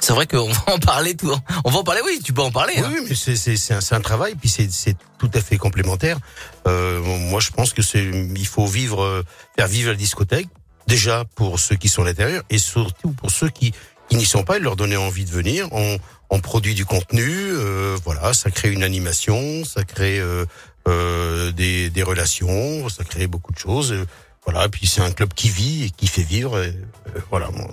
C'est 0.00 0.12
vrai 0.12 0.26
qu'on 0.26 0.50
va 0.52 0.74
en 0.74 0.78
parler 0.78 1.14
tout. 1.16 1.34
On 1.64 1.70
va 1.70 1.78
en 1.78 1.84
parler, 1.84 2.00
oui, 2.04 2.20
tu 2.24 2.32
peux 2.32 2.42
en 2.42 2.50
parler. 2.50 2.74
Oui, 2.76 2.82
hein. 2.84 2.90
oui, 2.92 3.06
mais 3.08 3.14
c'est 3.36 3.72
un, 3.74 3.96
un 3.96 4.00
travail, 4.00 4.34
puis 4.34 4.48
c'est 4.48 4.96
tout 5.18 5.30
à 5.34 5.40
fait 5.40 5.56
complémentaire. 5.58 6.18
Euh, 6.66 7.00
moi, 7.00 7.40
je 7.40 7.50
pense 7.50 7.72
que 7.72 7.82
c'est 7.82 8.04
il 8.04 8.46
faut 8.46 8.66
vivre, 8.66 9.02
euh, 9.02 9.22
faire 9.56 9.66
vivre 9.68 9.90
la 9.90 9.96
discothèque 9.96 10.48
déjà 10.86 11.24
pour 11.34 11.58
ceux 11.60 11.76
qui 11.76 11.88
sont 11.88 12.02
à 12.02 12.06
l'intérieur 12.06 12.42
et 12.50 12.58
surtout 12.58 13.12
pour 13.12 13.30
ceux 13.30 13.48
qui 13.50 13.72
qui 14.08 14.16
n'y 14.16 14.24
sont 14.24 14.42
pas, 14.42 14.56
et 14.56 14.60
leur 14.60 14.74
donner 14.76 14.96
envie 14.96 15.24
de 15.26 15.30
venir. 15.30 15.68
On 15.72 15.98
on 16.30 16.40
produit 16.40 16.74
du 16.74 16.84
contenu, 16.84 17.30
euh, 17.30 17.96
voilà, 18.04 18.32
ça 18.34 18.50
crée 18.50 18.70
une 18.70 18.82
animation, 18.82 19.64
ça 19.64 19.84
crée 19.84 20.18
euh, 20.20 20.44
euh, 20.86 21.52
des 21.52 21.90
des 21.90 22.02
relations, 22.02 22.88
ça 22.88 23.04
crée 23.04 23.26
beaucoup 23.26 23.52
de 23.52 23.58
choses. 23.58 23.92
euh, 23.92 24.06
voilà, 24.46 24.68
puis 24.70 24.86
c'est 24.86 25.02
un 25.02 25.10
club 25.10 25.34
qui 25.34 25.50
vit 25.50 25.84
et 25.84 25.90
qui 25.90 26.06
fait 26.06 26.22
vivre. 26.22 26.58
et, 26.62 26.68
euh, 26.68 27.20
voilà. 27.30 27.50
moi, 27.50 27.66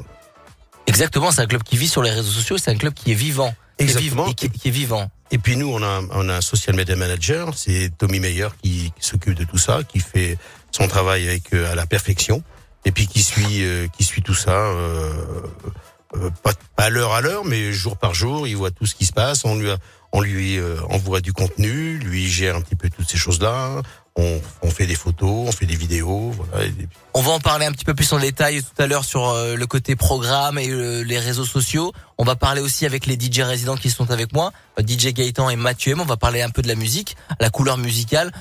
Exactement, 0.87 1.31
c'est 1.31 1.41
un 1.41 1.47
club 1.47 1.63
qui 1.63 1.77
vit 1.77 1.87
sur 1.87 2.01
les 2.03 2.11
réseaux 2.11 2.31
sociaux, 2.31 2.57
c'est 2.57 2.71
un 2.71 2.77
club 2.77 2.93
qui 2.93 3.11
est 3.11 3.15
vivant. 3.15 3.53
Qui 3.77 3.83
est 3.83 3.87
Exactement. 3.89 4.31
qui, 4.33 4.49
qui 4.49 4.67
est 4.67 4.71
vivant. 4.71 5.09
Et 5.31 5.37
puis 5.37 5.57
nous, 5.57 5.67
on 5.71 5.81
a, 5.83 6.01
on 6.11 6.29
a 6.29 6.35
un 6.35 6.41
social 6.41 6.75
media 6.75 6.95
manager, 6.95 7.53
c'est 7.57 7.91
Tommy 7.97 8.19
Meyer 8.19 8.47
qui, 8.61 8.93
qui 8.97 9.05
s'occupe 9.07 9.33
de 9.33 9.43
tout 9.43 9.57
ça, 9.57 9.79
qui 9.83 9.99
fait 9.99 10.37
son 10.71 10.87
travail 10.87 11.27
avec 11.27 11.53
euh, 11.53 11.71
à 11.71 11.75
la 11.75 11.85
perfection, 11.85 12.43
et 12.85 12.91
puis 12.91 13.07
qui 13.07 13.23
suit, 13.23 13.63
euh, 13.63 13.87
qui 13.97 14.03
suit 14.03 14.21
tout 14.21 14.35
ça, 14.35 14.51
euh, 14.51 15.11
euh, 16.15 16.29
pas, 16.43 16.53
pas 16.75 16.83
à 16.83 16.89
l'heure 16.89 17.13
à 17.13 17.21
l'heure, 17.21 17.43
mais 17.43 17.73
jour 17.73 17.97
par 17.97 18.13
jour, 18.13 18.47
il 18.47 18.55
voit 18.55 18.71
tout 18.71 18.85
ce 18.85 18.93
qui 18.95 19.05
se 19.05 19.13
passe, 19.13 19.43
on 19.45 19.55
lui, 19.57 19.69
a- 19.71 19.77
on 20.13 20.21
lui 20.21 20.57
euh, 20.57 20.77
envoie 20.89 21.19
du 21.19 21.33
contenu, 21.33 21.97
lui 21.97 22.29
gère 22.29 22.55
un 22.55 22.61
petit 22.61 22.75
peu 22.75 22.89
toutes 22.89 23.09
ces 23.09 23.17
choses-là, 23.17 23.81
on, 24.15 24.39
on 24.61 24.69
fait 24.69 24.87
des 24.87 24.95
photos, 24.95 25.47
on 25.47 25.51
fait 25.51 25.65
des 25.65 25.75
vidéos, 25.75 26.31
voilà. 26.31 26.65
On 27.13 27.21
va 27.21 27.31
en 27.31 27.39
parler 27.39 27.65
un 27.65 27.71
petit 27.71 27.85
peu 27.85 27.93
plus 27.93 28.11
en 28.13 28.19
détail 28.19 28.61
tout 28.61 28.81
à 28.81 28.87
l'heure 28.87 29.05
sur 29.05 29.29
euh, 29.29 29.55
le 29.55 29.67
côté 29.67 29.95
programme 29.95 30.57
et 30.57 30.69
euh, 30.69 31.01
les 31.01 31.19
réseaux 31.19 31.45
sociaux. 31.45 31.91
On 32.17 32.23
va 32.23 32.35
parler 32.35 32.61
aussi 32.61 32.85
avec 32.85 33.05
les 33.05 33.15
DJ 33.15 33.41
résidents 33.41 33.75
qui 33.75 33.89
sont 33.89 34.11
avec 34.11 34.33
moi, 34.33 34.53
euh, 34.79 34.83
DJ 34.85 35.13
Gaëtan 35.13 35.49
et 35.49 35.55
Mathieu. 35.55 35.95
On 35.99 36.05
va 36.05 36.17
parler 36.17 36.41
un 36.41 36.49
peu 36.49 36.61
de 36.61 36.67
la 36.67 36.75
musique, 36.75 37.17
la 37.39 37.49
couleur 37.49 37.77
musicale 37.77 38.31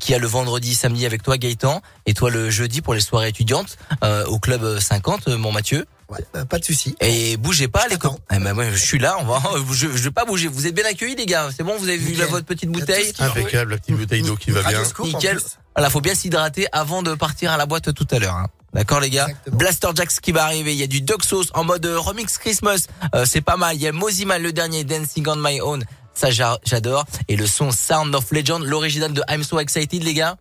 qui, 0.00 0.14
a 0.14 0.18
le 0.18 0.26
vendredi, 0.26 0.74
samedi 0.74 1.06
avec 1.06 1.22
toi 1.22 1.38
Gaëtan 1.38 1.80
et 2.06 2.14
toi 2.14 2.30
le 2.30 2.50
jeudi 2.50 2.80
pour 2.80 2.94
les 2.94 3.00
soirées 3.00 3.28
étudiantes 3.28 3.76
au 4.26 4.38
club 4.38 4.78
50, 4.78 5.28
euh, 5.28 5.36
mon 5.36 5.52
Mathieu. 5.52 5.86
Ouais, 6.10 6.44
pas 6.44 6.58
de 6.58 6.64
souci. 6.64 6.96
Et 7.00 7.36
bougez 7.36 7.68
pas, 7.68 7.86
les 7.88 7.96
copains. 7.96 8.18
Eh 8.34 8.38
ben, 8.38 8.52
ouais, 8.56 8.70
je 8.72 8.84
suis 8.84 8.98
là, 8.98 9.16
on 9.20 9.24
va, 9.24 9.40
je, 9.72 9.86
je 9.86 10.02
vais 10.02 10.10
pas 10.10 10.24
bouger. 10.24 10.48
Vous 10.48 10.66
êtes 10.66 10.74
bien 10.74 10.84
accueillis, 10.84 11.14
les 11.14 11.26
gars. 11.26 11.48
C'est 11.56 11.62
bon, 11.62 11.76
vous 11.78 11.88
avez 11.88 11.96
vu 11.96 12.14
là, 12.14 12.26
votre 12.26 12.46
petite 12.46 12.70
bouteille. 12.70 13.12
Impeccable, 13.18 13.72
la 13.72 13.78
petite 13.78 13.96
bouteille 13.96 14.22
d'eau 14.22 14.36
qui 14.36 14.50
va 14.50 14.62
bien. 14.62 14.82
Nickel. 15.04 15.38
Voilà, 15.76 15.88
faut 15.88 16.00
bien 16.00 16.14
s'hydrater 16.14 16.66
avant 16.72 17.02
de 17.02 17.14
partir 17.14 17.52
à 17.52 17.56
la 17.56 17.66
boîte 17.66 17.94
tout 17.94 18.06
à 18.10 18.18
l'heure. 18.18 18.34
Hein. 18.34 18.48
D'accord 18.72 19.00
les 19.00 19.10
gars? 19.10 19.28
Blaster 19.52 19.88
Jacks 19.94 20.20
qui 20.20 20.32
va 20.32 20.44
arriver, 20.44 20.72
il 20.72 20.78
y 20.78 20.82
a 20.82 20.86
du 20.86 21.00
Dog 21.00 21.22
Sauce 21.22 21.48
en 21.54 21.64
mode 21.64 21.84
euh, 21.86 21.98
remix 21.98 22.38
Christmas, 22.38 22.86
euh, 23.14 23.24
c'est 23.24 23.40
pas 23.40 23.56
mal, 23.56 23.74
il 23.74 23.82
y 23.82 23.88
a 23.88 23.92
Mozima 23.92 24.38
le 24.38 24.52
dernier 24.52 24.84
Dancing 24.84 25.26
on 25.26 25.36
My 25.36 25.60
Own, 25.60 25.84
ça 26.14 26.28
j'adore 26.30 27.04
et 27.28 27.36
le 27.36 27.46
son 27.46 27.72
Sound 27.72 28.14
of 28.14 28.30
Legend, 28.30 28.62
l'original 28.64 29.12
de 29.12 29.22
I'm 29.28 29.42
So 29.42 29.58
Excited 29.58 30.04
les 30.04 30.14
gars. 30.14 30.36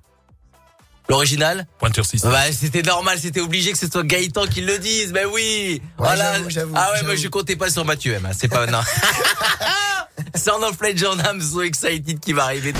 L'original 1.09 1.65
Pointeur 1.79 2.05
6. 2.05 2.23
C'était 2.51 2.83
normal, 2.83 3.17
c'était 3.19 3.41
obligé 3.41 3.71
que 3.71 3.77
ce 3.79 3.87
soit 3.87 4.03
Gaëtan 4.03 4.45
qui 4.45 4.61
le 4.61 4.77
dise. 4.77 5.11
Mais 5.11 5.25
oui. 5.25 5.81
Voilà. 5.97 6.33
Oh 6.39 6.59
ah 6.75 6.91
ouais, 6.93 7.03
moi 7.03 7.15
je 7.15 7.27
comptais 7.27 7.55
pas 7.55 7.69
sur 7.69 7.83
Mathieu 7.83 8.15
hein. 8.15 8.29
c'est 8.37 8.47
pas 8.47 8.67
non. 8.67 8.79
Sound 10.35 10.63
of 10.63 10.79
Legend, 10.81 11.21
I'm 11.25 11.41
so 11.41 11.61
excited 11.61 12.19
qui 12.19 12.33
va 12.33 12.45
arriver. 12.45 12.73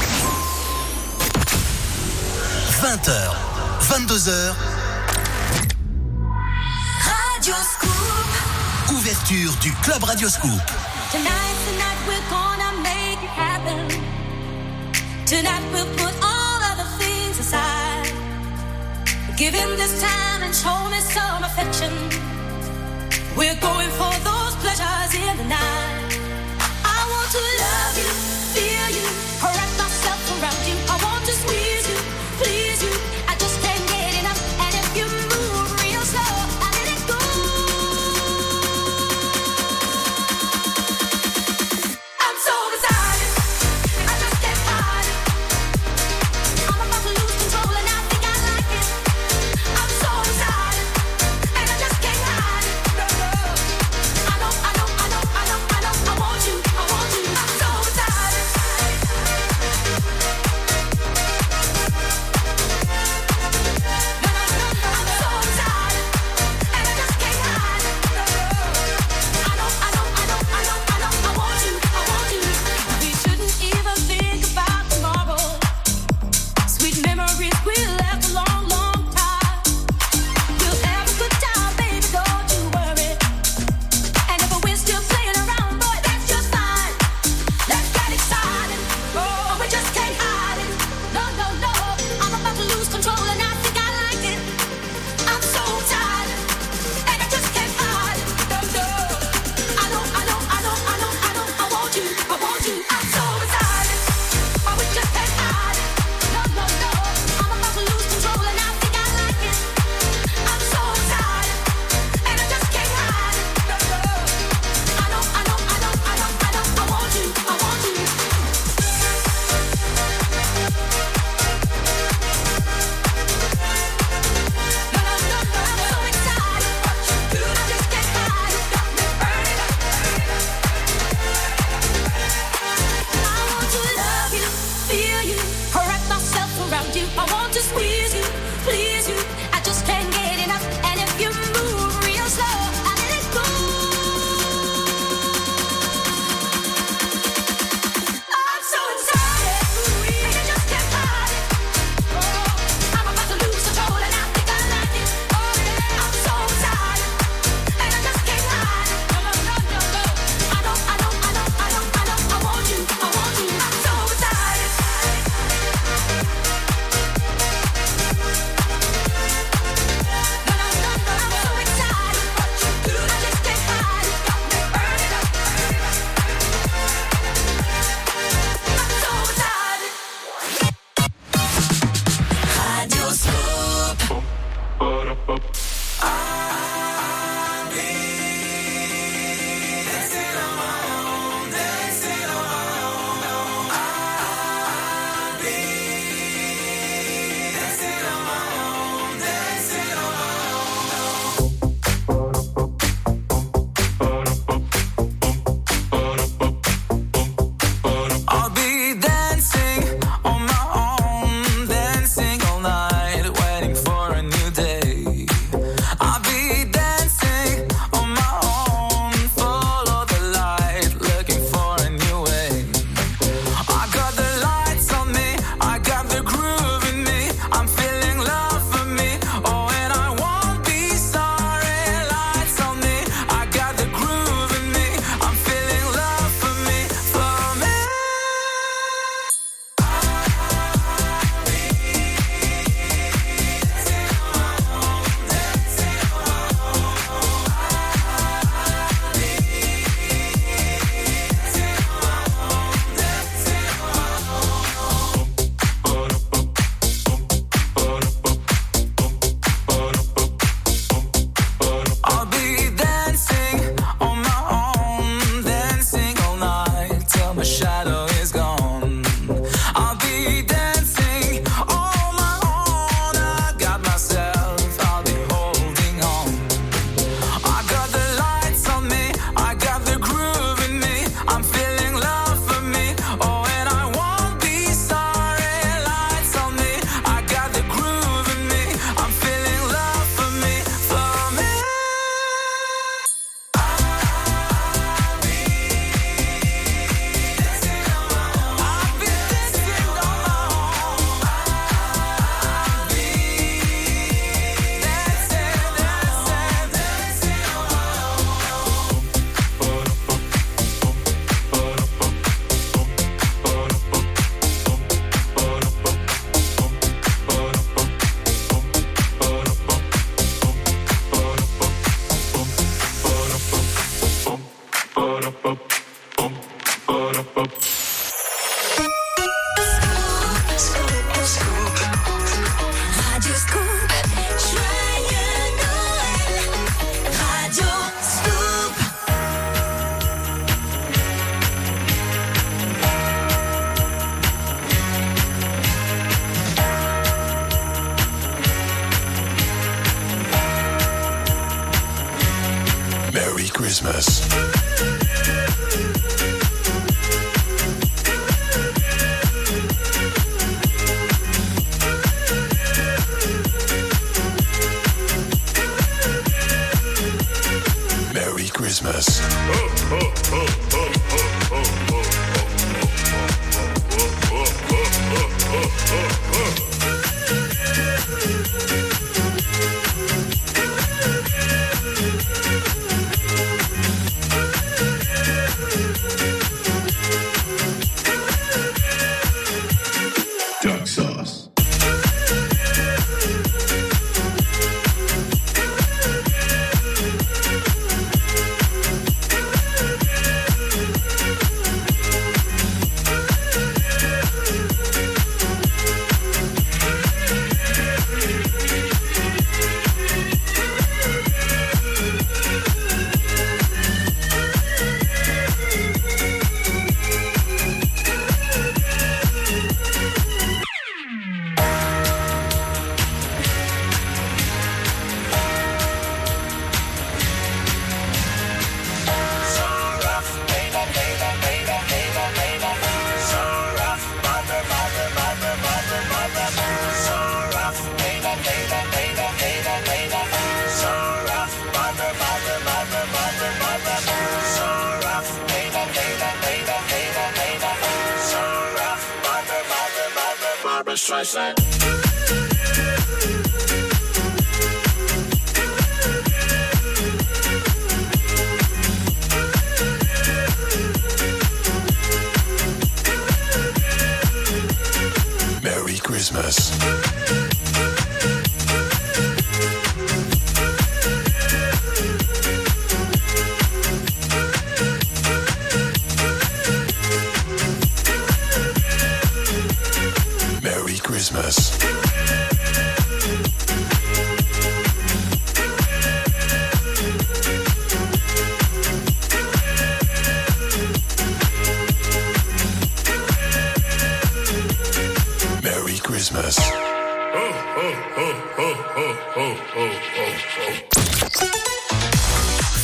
20h, 2.82 3.12
22h. 3.90 4.54
Radioscoop. 7.02 7.90
Ouverture 8.92 9.54
du 9.62 9.74
club 9.82 10.04
Radioscoop. 10.04 10.62
Tonight, 11.12 11.56
tonight 11.66 12.00
we're 12.08 12.30
gonna 12.30 12.72
make 12.84 13.20
it 13.24 13.30
happen. 13.36 13.88
Tonight 15.26 15.64
we'll 15.74 15.86
put 15.98 16.19
Given 19.40 19.78
this 19.78 20.02
time 20.02 20.44
and 20.44 20.54
show 20.54 20.70
us 20.70 21.14
some 21.14 21.46
affection, 21.46 21.94
we're 23.38 23.56
going 23.62 23.90
for 23.92 24.12
those 24.20 24.54
pleasures 24.58 25.16
in 25.16 25.38
the 25.38 25.46
night. 25.46 26.09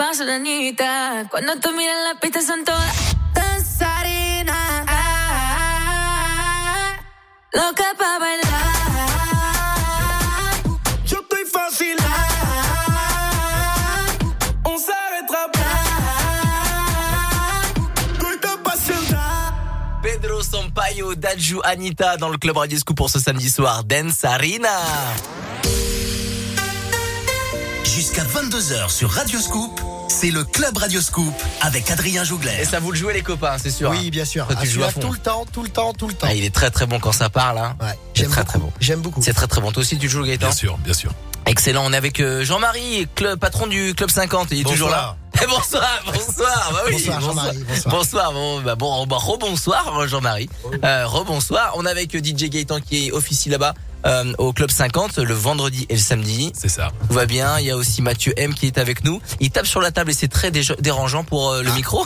paso, 0.00 0.24
la 0.24 0.38
niñita. 0.38 1.26
Cuando 1.30 1.56
tú 1.60 1.72
miras 1.72 1.98
la 2.08 2.18
pista 2.18 2.40
son 2.40 2.64
todas 2.64 2.94
danzarinas. 3.34 4.86
Loca 7.52 7.88
pa' 7.98 8.18
bailar. 8.18 8.64
Yo 11.04 11.18
estoy 11.20 11.44
fácil. 11.56 11.96
On 14.64 14.78
s'arrêtera. 14.78 15.50
Pedro 20.02 20.42
Sampaio, 20.42 21.14
Daju, 21.14 21.60
Anita 21.62 22.16
dans 22.16 22.30
le 22.30 22.38
club 22.38 22.56
Radio 22.56 22.78
Scoop 22.78 22.96
pour 22.96 23.10
ce 23.10 23.18
samedi 23.18 23.50
soir. 23.50 23.84
Dance 23.84 24.24
Arena. 24.24 24.78
Jusqu'à 28.12 28.24
22h 28.24 28.90
sur 28.90 29.08
Radio 29.08 29.38
Scoop, 29.38 29.80
c'est 30.08 30.32
le 30.32 30.42
Club 30.42 30.76
Radio 30.78 31.00
Scoop 31.00 31.32
avec 31.60 31.88
Adrien 31.92 32.24
Et 32.24 32.26
Jouglet. 32.26 32.64
ça 32.64 32.80
vous 32.80 32.90
le 32.90 32.96
jouez 32.98 33.12
les 33.14 33.22
copains, 33.22 33.56
c'est 33.56 33.70
sûr. 33.70 33.88
Oui, 33.90 34.10
bien 34.10 34.24
sûr. 34.24 34.48
Toi, 34.48 34.56
tu 34.56 34.62
Ah, 34.62 34.64
joues 34.64 34.82
à 34.82 34.88
celui-là, 34.88 34.90
fond. 34.90 35.00
tout 35.00 35.12
le 35.12 35.18
temps, 35.20 35.44
tout 35.52 35.62
le 35.62 35.68
temps, 35.68 35.92
tout 35.92 36.08
le 36.08 36.14
temps. 36.14 36.26
Ah, 36.28 36.34
il 36.34 36.42
est 36.44 36.52
très 36.52 36.70
très 36.70 36.86
bon 36.86 36.98
quand 36.98 37.12
ça 37.12 37.30
parle. 37.30 37.58
Hein. 37.58 37.76
Ouais, 37.80 37.86
C'est 38.16 38.22
j'aime 38.22 38.30
très 38.30 38.40
beaucoup. 38.40 38.50
très 38.50 38.58
bon. 38.58 38.72
J'aime 38.80 39.00
beaucoup. 39.00 39.22
C'est 39.22 39.32
très 39.32 39.46
très 39.46 39.60
bon. 39.60 39.70
Toi 39.70 39.82
aussi 39.82 39.96
tu 39.96 40.08
joues 40.08 40.24
Gaëtan 40.24 40.46
Bien 40.48 40.56
sûr, 40.56 40.76
bien 40.78 40.92
sûr. 40.92 41.12
Excellent. 41.46 41.84
On 41.86 41.92
est 41.92 41.96
avec 41.96 42.18
euh, 42.18 42.42
Jean-Marie, 42.44 43.06
patron 43.40 43.68
du 43.68 43.94
club 43.94 44.10
50. 44.10 44.48
Il 44.50 44.60
est 44.62 44.64
toujours 44.64 44.88
là. 44.90 45.14
Bonsoir, 45.48 46.02
bonsoir. 46.06 46.70
Bah 46.72 46.80
oui, 46.86 46.92
Bonsoir, 46.92 47.20
Jean-Marie, 47.20 47.64
bonsoir. 47.66 47.94
Bonsoir, 47.94 48.32
bon, 48.32 48.60
bah 48.62 48.74
bon, 48.74 49.06
bah, 49.06 49.16
rebonsoir 49.18 50.06
Jean-Marie. 50.08 50.48
Euh, 50.84 51.06
rebonsoir. 51.06 51.72
On 51.76 51.86
est 51.86 51.90
avec 51.90 52.14
euh, 52.14 52.18
DJ 52.18 52.48
Gaëtan 52.50 52.80
qui 52.80 53.08
est 53.08 53.12
officie 53.12 53.48
là-bas 53.48 53.74
euh, 54.06 54.32
au 54.38 54.52
club 54.52 54.70
50 54.70 55.18
le 55.18 55.34
vendredi 55.34 55.86
et 55.88 55.94
le 55.94 56.00
samedi. 56.00 56.52
C'est 56.54 56.68
ça. 56.68 56.90
Tout 57.08 57.14
va 57.14 57.26
bien. 57.26 57.58
Il 57.58 57.66
y 57.66 57.70
a 57.70 57.76
aussi 57.76 58.02
Mathieu 58.02 58.32
M 58.36 58.54
qui 58.54 58.66
est 58.66 58.78
avec 58.78 59.04
nous. 59.04 59.20
Il 59.40 59.50
tape 59.50 59.66
sur 59.66 59.80
la 59.80 59.90
table 59.90 60.10
et 60.10 60.14
c'est 60.14 60.28
très 60.28 60.50
dérangeant 60.50 61.24
pour 61.24 61.50
euh, 61.50 61.62
le 61.62 61.70
micro. 61.72 62.04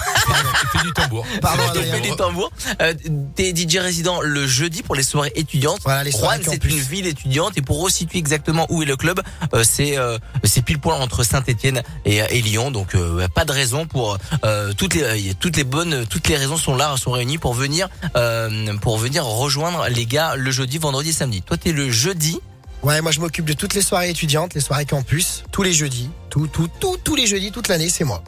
Tu 0.61 0.67
fais 0.79 0.85
du 0.85 0.93
tambour. 0.93 1.25
Pardon, 1.41 1.63
Il 1.77 1.83
fait 1.85 2.01
du 2.01 2.17
tambour. 2.17 2.51
Euh, 2.83 2.95
T'es 3.37 3.55
DJ 3.55 3.77
résident 3.77 4.21
le 4.21 4.47
jeudi 4.47 4.83
pour 4.83 4.95
les 4.95 5.03
soirées 5.03 5.33
étudiantes. 5.37 5.81
Voilà, 5.85 6.05
les 6.05 6.11
soirées 6.11 6.39
Rouen, 6.39 6.47
c'est 6.51 6.65
une 6.65 6.79
ville 6.79 7.07
étudiante 7.07 7.57
et 7.57 7.63
pour 7.63 7.81
resituer 7.83 8.19
exactement 8.19 8.67
où 8.71 8.83
est 8.83 8.87
le 8.87 8.97
club, 8.97 9.21
euh, 9.53 9.63
c'est 9.65 9.97
euh, 9.99 10.19
c'est 10.43 10.63
pile 10.63 10.81
poil 10.81 11.01
entre 11.01 11.23
Saint-Étienne 11.23 11.83
et, 12.05 12.17
et 12.17 12.43
Lyon. 12.43 12.71
Donc 12.71 12.95
euh, 13.21 13.29
pas 13.29 13.45
de 13.45 13.53
raison 13.53 13.87
pour 13.87 14.19
euh, 14.45 14.73
toutes 14.77 14.95
les 14.95 15.03
euh, 15.03 15.33
toutes 15.39 15.57
les 15.57 15.65
bonnes 15.65 16.07
toutes 16.07 16.29
les 16.29 16.37
raisons 16.37 16.57
sont 16.57 16.77
là 16.77 16.95
sont 16.97 17.11
réunies 17.13 17.39
pour 17.39 17.55
venir 17.55 17.89
euh, 18.17 18.77
pour 18.79 18.99
venir 18.99 19.25
rejoindre 19.25 19.87
les 19.89 20.07
gars 20.07 20.37
le 20.37 20.51
jeudi, 20.51 20.79
vendredi, 20.79 21.13
samedi. 21.13 21.43
Toi 21.43 21.57
t'es 21.57 21.73
le 21.73 21.91
jeudi. 21.91 22.39
Ouais, 22.83 23.01
moi 23.01 23.13
je 23.13 23.21
m'occupe 23.21 23.47
de 23.47 23.55
toutes 23.55 23.75
les 23.75 23.81
soirées 23.83 24.11
étudiantes, 24.11 24.53
les 24.55 24.61
soirées 24.61 24.85
campus, 24.85 25.43
tous 25.51 25.63
les 25.63 25.73
jeudis, 25.73 26.11
tout, 26.29 26.47
tout, 26.49 26.69
tout, 26.81 26.97
tous 27.03 27.15
les 27.17 27.27
jeudis, 27.27 27.51
toute 27.51 27.69
l'année, 27.69 27.89
c'est 27.89 28.05
moi. 28.05 28.23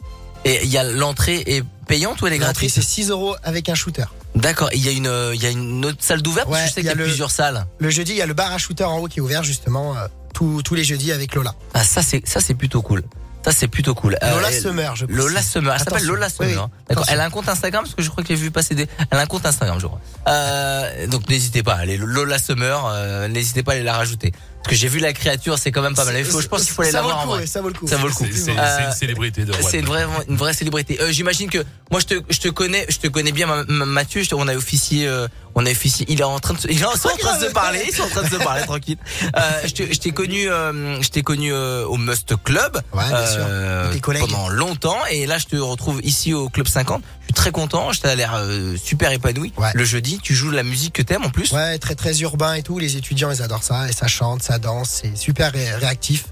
Et 0.45 0.61
il 0.63 0.69
y 0.69 0.77
a 0.79 0.83
l'entrée 0.83 1.43
est 1.45 1.63
payante 1.87 2.21
ou 2.21 2.27
elle 2.27 2.33
est 2.33 2.37
L'entrée 2.37 2.67
gratuite 2.67 2.71
c'est 2.71 2.81
6 2.81 3.09
euros 3.11 3.35
avec 3.43 3.69
un 3.69 3.75
shooter. 3.75 4.05
D'accord. 4.35 4.69
Il 4.73 4.83
y 4.83 4.87
a 4.87 4.91
une 4.91 5.31
il 5.35 5.41
y 5.41 5.45
a 5.45 5.49
une 5.51 5.85
autre 5.85 5.97
salle 5.99 6.21
d'ouverte. 6.21 6.47
parce 6.49 6.59
que 6.59 6.63
Ouais, 6.63 6.69
je 6.69 6.73
sais 6.73 6.81
il 6.81 6.83
qu'il 6.83 6.89
y 6.89 6.91
a 6.91 6.95
le- 6.95 7.03
plusieurs 7.03 7.31
salles. 7.31 7.65
Le 7.79 7.89
jeudi, 7.89 8.13
il 8.13 8.17
y 8.17 8.21
a 8.21 8.25
le 8.25 8.33
bar 8.33 8.51
à 8.51 8.57
shooter 8.57 8.83
en 8.83 8.97
haut 8.99 9.07
qui 9.07 9.19
est 9.19 9.21
ouvert 9.21 9.43
justement 9.43 9.95
tous, 10.33 10.61
tous 10.63 10.73
les 10.75 10.83
jeudis 10.83 11.11
avec 11.11 11.33
Lola. 11.35 11.53
Ah 11.73 11.83
ça 11.83 12.01
c'est 12.01 12.27
ça 12.27 12.39
c'est 12.39 12.53
plutôt 12.55 12.81
cool. 12.81 13.03
Ça 13.47 13.53
c'est 13.53 13.67
plutôt 13.69 13.95
cool. 13.95 14.17
Euh, 14.21 14.35
Lola 14.35 14.51
Summer, 14.51 14.95
je 14.95 15.05
précise. 15.05 15.23
Lola 15.25 15.41
Summer, 15.41 15.73
elle 15.73 15.79
s'appelle. 15.79 16.05
Lola. 16.05 16.27
Oui, 16.39 16.47
oui. 16.47 16.55
hein. 16.59 16.69
D'accord. 16.89 17.05
Elle 17.07 17.21
a 17.21 17.25
un 17.25 17.29
compte 17.29 17.47
Instagram 17.47 17.83
parce 17.83 17.95
que 17.95 18.01
je 18.01 18.09
crois 18.09 18.21
que 18.23 18.27
j'ai 18.27 18.35
vu 18.35 18.51
passer 18.51 18.75
des. 18.75 18.87
Elle 19.09 19.17
a 19.17 19.21
un 19.21 19.25
compte 19.25 19.45
Instagram, 19.45 19.79
je 19.79 19.87
crois. 19.87 20.01
Euh, 20.27 21.07
donc 21.07 21.29
n'hésitez 21.29 21.63
pas, 21.63 21.75
allez 21.75 21.95
Lola 21.97 22.37
Summer, 22.39 22.85
euh, 22.91 23.27
n'hésitez 23.29 23.63
pas 23.63 23.71
à 23.71 23.75
aller 23.75 23.83
la 23.83 23.95
rajouter. 23.95 24.33
Parce 24.67 24.75
que 24.75 24.81
j'ai 24.81 24.89
vu 24.89 24.99
la 24.99 25.13
créature, 25.13 25.57
c'est 25.57 25.71
quand 25.71 25.81
même 25.81 25.95
pas 25.95 26.03
mal. 26.03 26.15
Il 26.17 26.25
faut, 26.25 26.41
je 26.41 26.47
pense 26.47 26.63
qu'il 26.65 26.73
faut 26.73 26.81
aller 26.81 26.91
la 26.91 27.01
vaut 27.01 27.07
voir 27.07 27.21
en 27.21 27.25
vrai. 27.27 27.47
ça 27.47 27.61
vaut 27.61 27.69
le 27.69 27.73
coup. 27.73 27.87
Ça 27.87 27.95
vaut 27.97 28.07
le 28.07 28.13
coup. 28.13 28.25
C'est 28.29 28.37
c'est- 28.37 28.51
Euh, 28.57 28.87
une 28.87 28.91
célébrité 28.93 29.45
de. 29.45 29.53
C'est 29.69 29.79
une 29.79 29.85
vraie, 29.85 30.05
une 30.27 30.35
vraie 30.35 30.53
célébrité. 30.53 30.99
Euh, 31.01 31.11
J'imagine 31.11 31.49
que 31.49 31.63
moi 31.89 32.01
je 32.01 32.05
te, 32.07 32.15
je 32.29 32.39
te 32.39 32.49
connais, 32.49 32.85
je 32.89 32.97
te 32.97 33.07
connais 33.07 33.31
bien, 33.31 33.47
ma- 33.47 33.63
ma- 33.63 33.85
Mathieu. 33.85 34.23
je 34.23 34.29
te- 34.29 34.35
on 34.35 34.47
a 34.47 34.55
officié, 34.55 35.07
euh, 35.07 35.27
on 35.55 35.65
a 35.65 35.71
officié. 35.71 36.05
Il 36.09 36.19
est 36.19 36.23
en 36.23 36.37
train 36.39 36.53
de, 36.53 36.59
se, 36.59 36.67
ils 36.67 36.79
sont 36.79 36.85
en 36.85 36.91
train 36.91 37.39
de 37.39 37.45
se 37.45 37.51
parler. 37.51 37.81
Ils 37.87 37.93
sont 37.93 38.03
en 38.03 38.09
train 38.09 38.23
de 38.23 38.29
se 38.29 38.35
parler 38.35 38.63
tranquille. 38.63 38.97
Euh, 39.37 39.39
je 39.65 39.97
t'ai 39.99 40.11
connu, 40.11 40.49
euh, 40.49 41.01
je 41.01 41.07
t'ai 41.09 41.23
connu 41.23 41.53
euh, 41.53 41.85
au 41.85 41.95
Must 41.97 42.33
Club 42.43 42.81
Ouais, 42.93 43.07
bien 43.07 43.25
sûr. 43.25 43.37
euh, 43.47 43.83
Avec 43.85 43.93
tes 43.95 43.99
collègues. 44.01 44.21
pendant 44.23 44.49
longtemps, 44.49 44.99
et 45.09 45.25
là 45.27 45.37
je 45.37 45.45
te 45.45 45.55
retrouve 45.55 46.01
ici 46.03 46.33
au 46.33 46.49
Club 46.49 46.67
50. 46.67 47.01
Je 47.21 47.25
suis 47.27 47.33
très 47.33 47.51
content. 47.51 47.91
Je 47.93 48.01
t'ai 48.01 48.15
l'air 48.15 48.33
euh, 48.35 48.75
super 48.83 49.11
épanoui. 49.11 49.51
Ouais. 49.57 49.69
Le 49.73 49.83
jeudi, 49.85 50.19
tu 50.21 50.33
joues 50.33 50.51
de 50.51 50.55
la 50.55 50.63
musique 50.63 50.93
que 50.93 51.01
t'aimes 51.01 51.23
en 51.25 51.29
plus. 51.29 51.51
Ouais, 51.51 51.77
très 51.77 51.95
très 51.95 52.19
urbain 52.21 52.53
et 52.53 52.63
tout. 52.63 52.79
Les 52.79 52.95
étudiants, 52.97 53.31
ils 53.31 53.41
adorent 53.41 53.63
ça. 53.63 53.87
Et 53.89 53.91
ça 53.93 54.07
chante, 54.07 54.43
ça 54.43 54.56
danse. 54.59 54.89
C'est 55.01 55.17
super 55.17 55.51
ré- 55.51 55.75
réactif. 55.75 56.25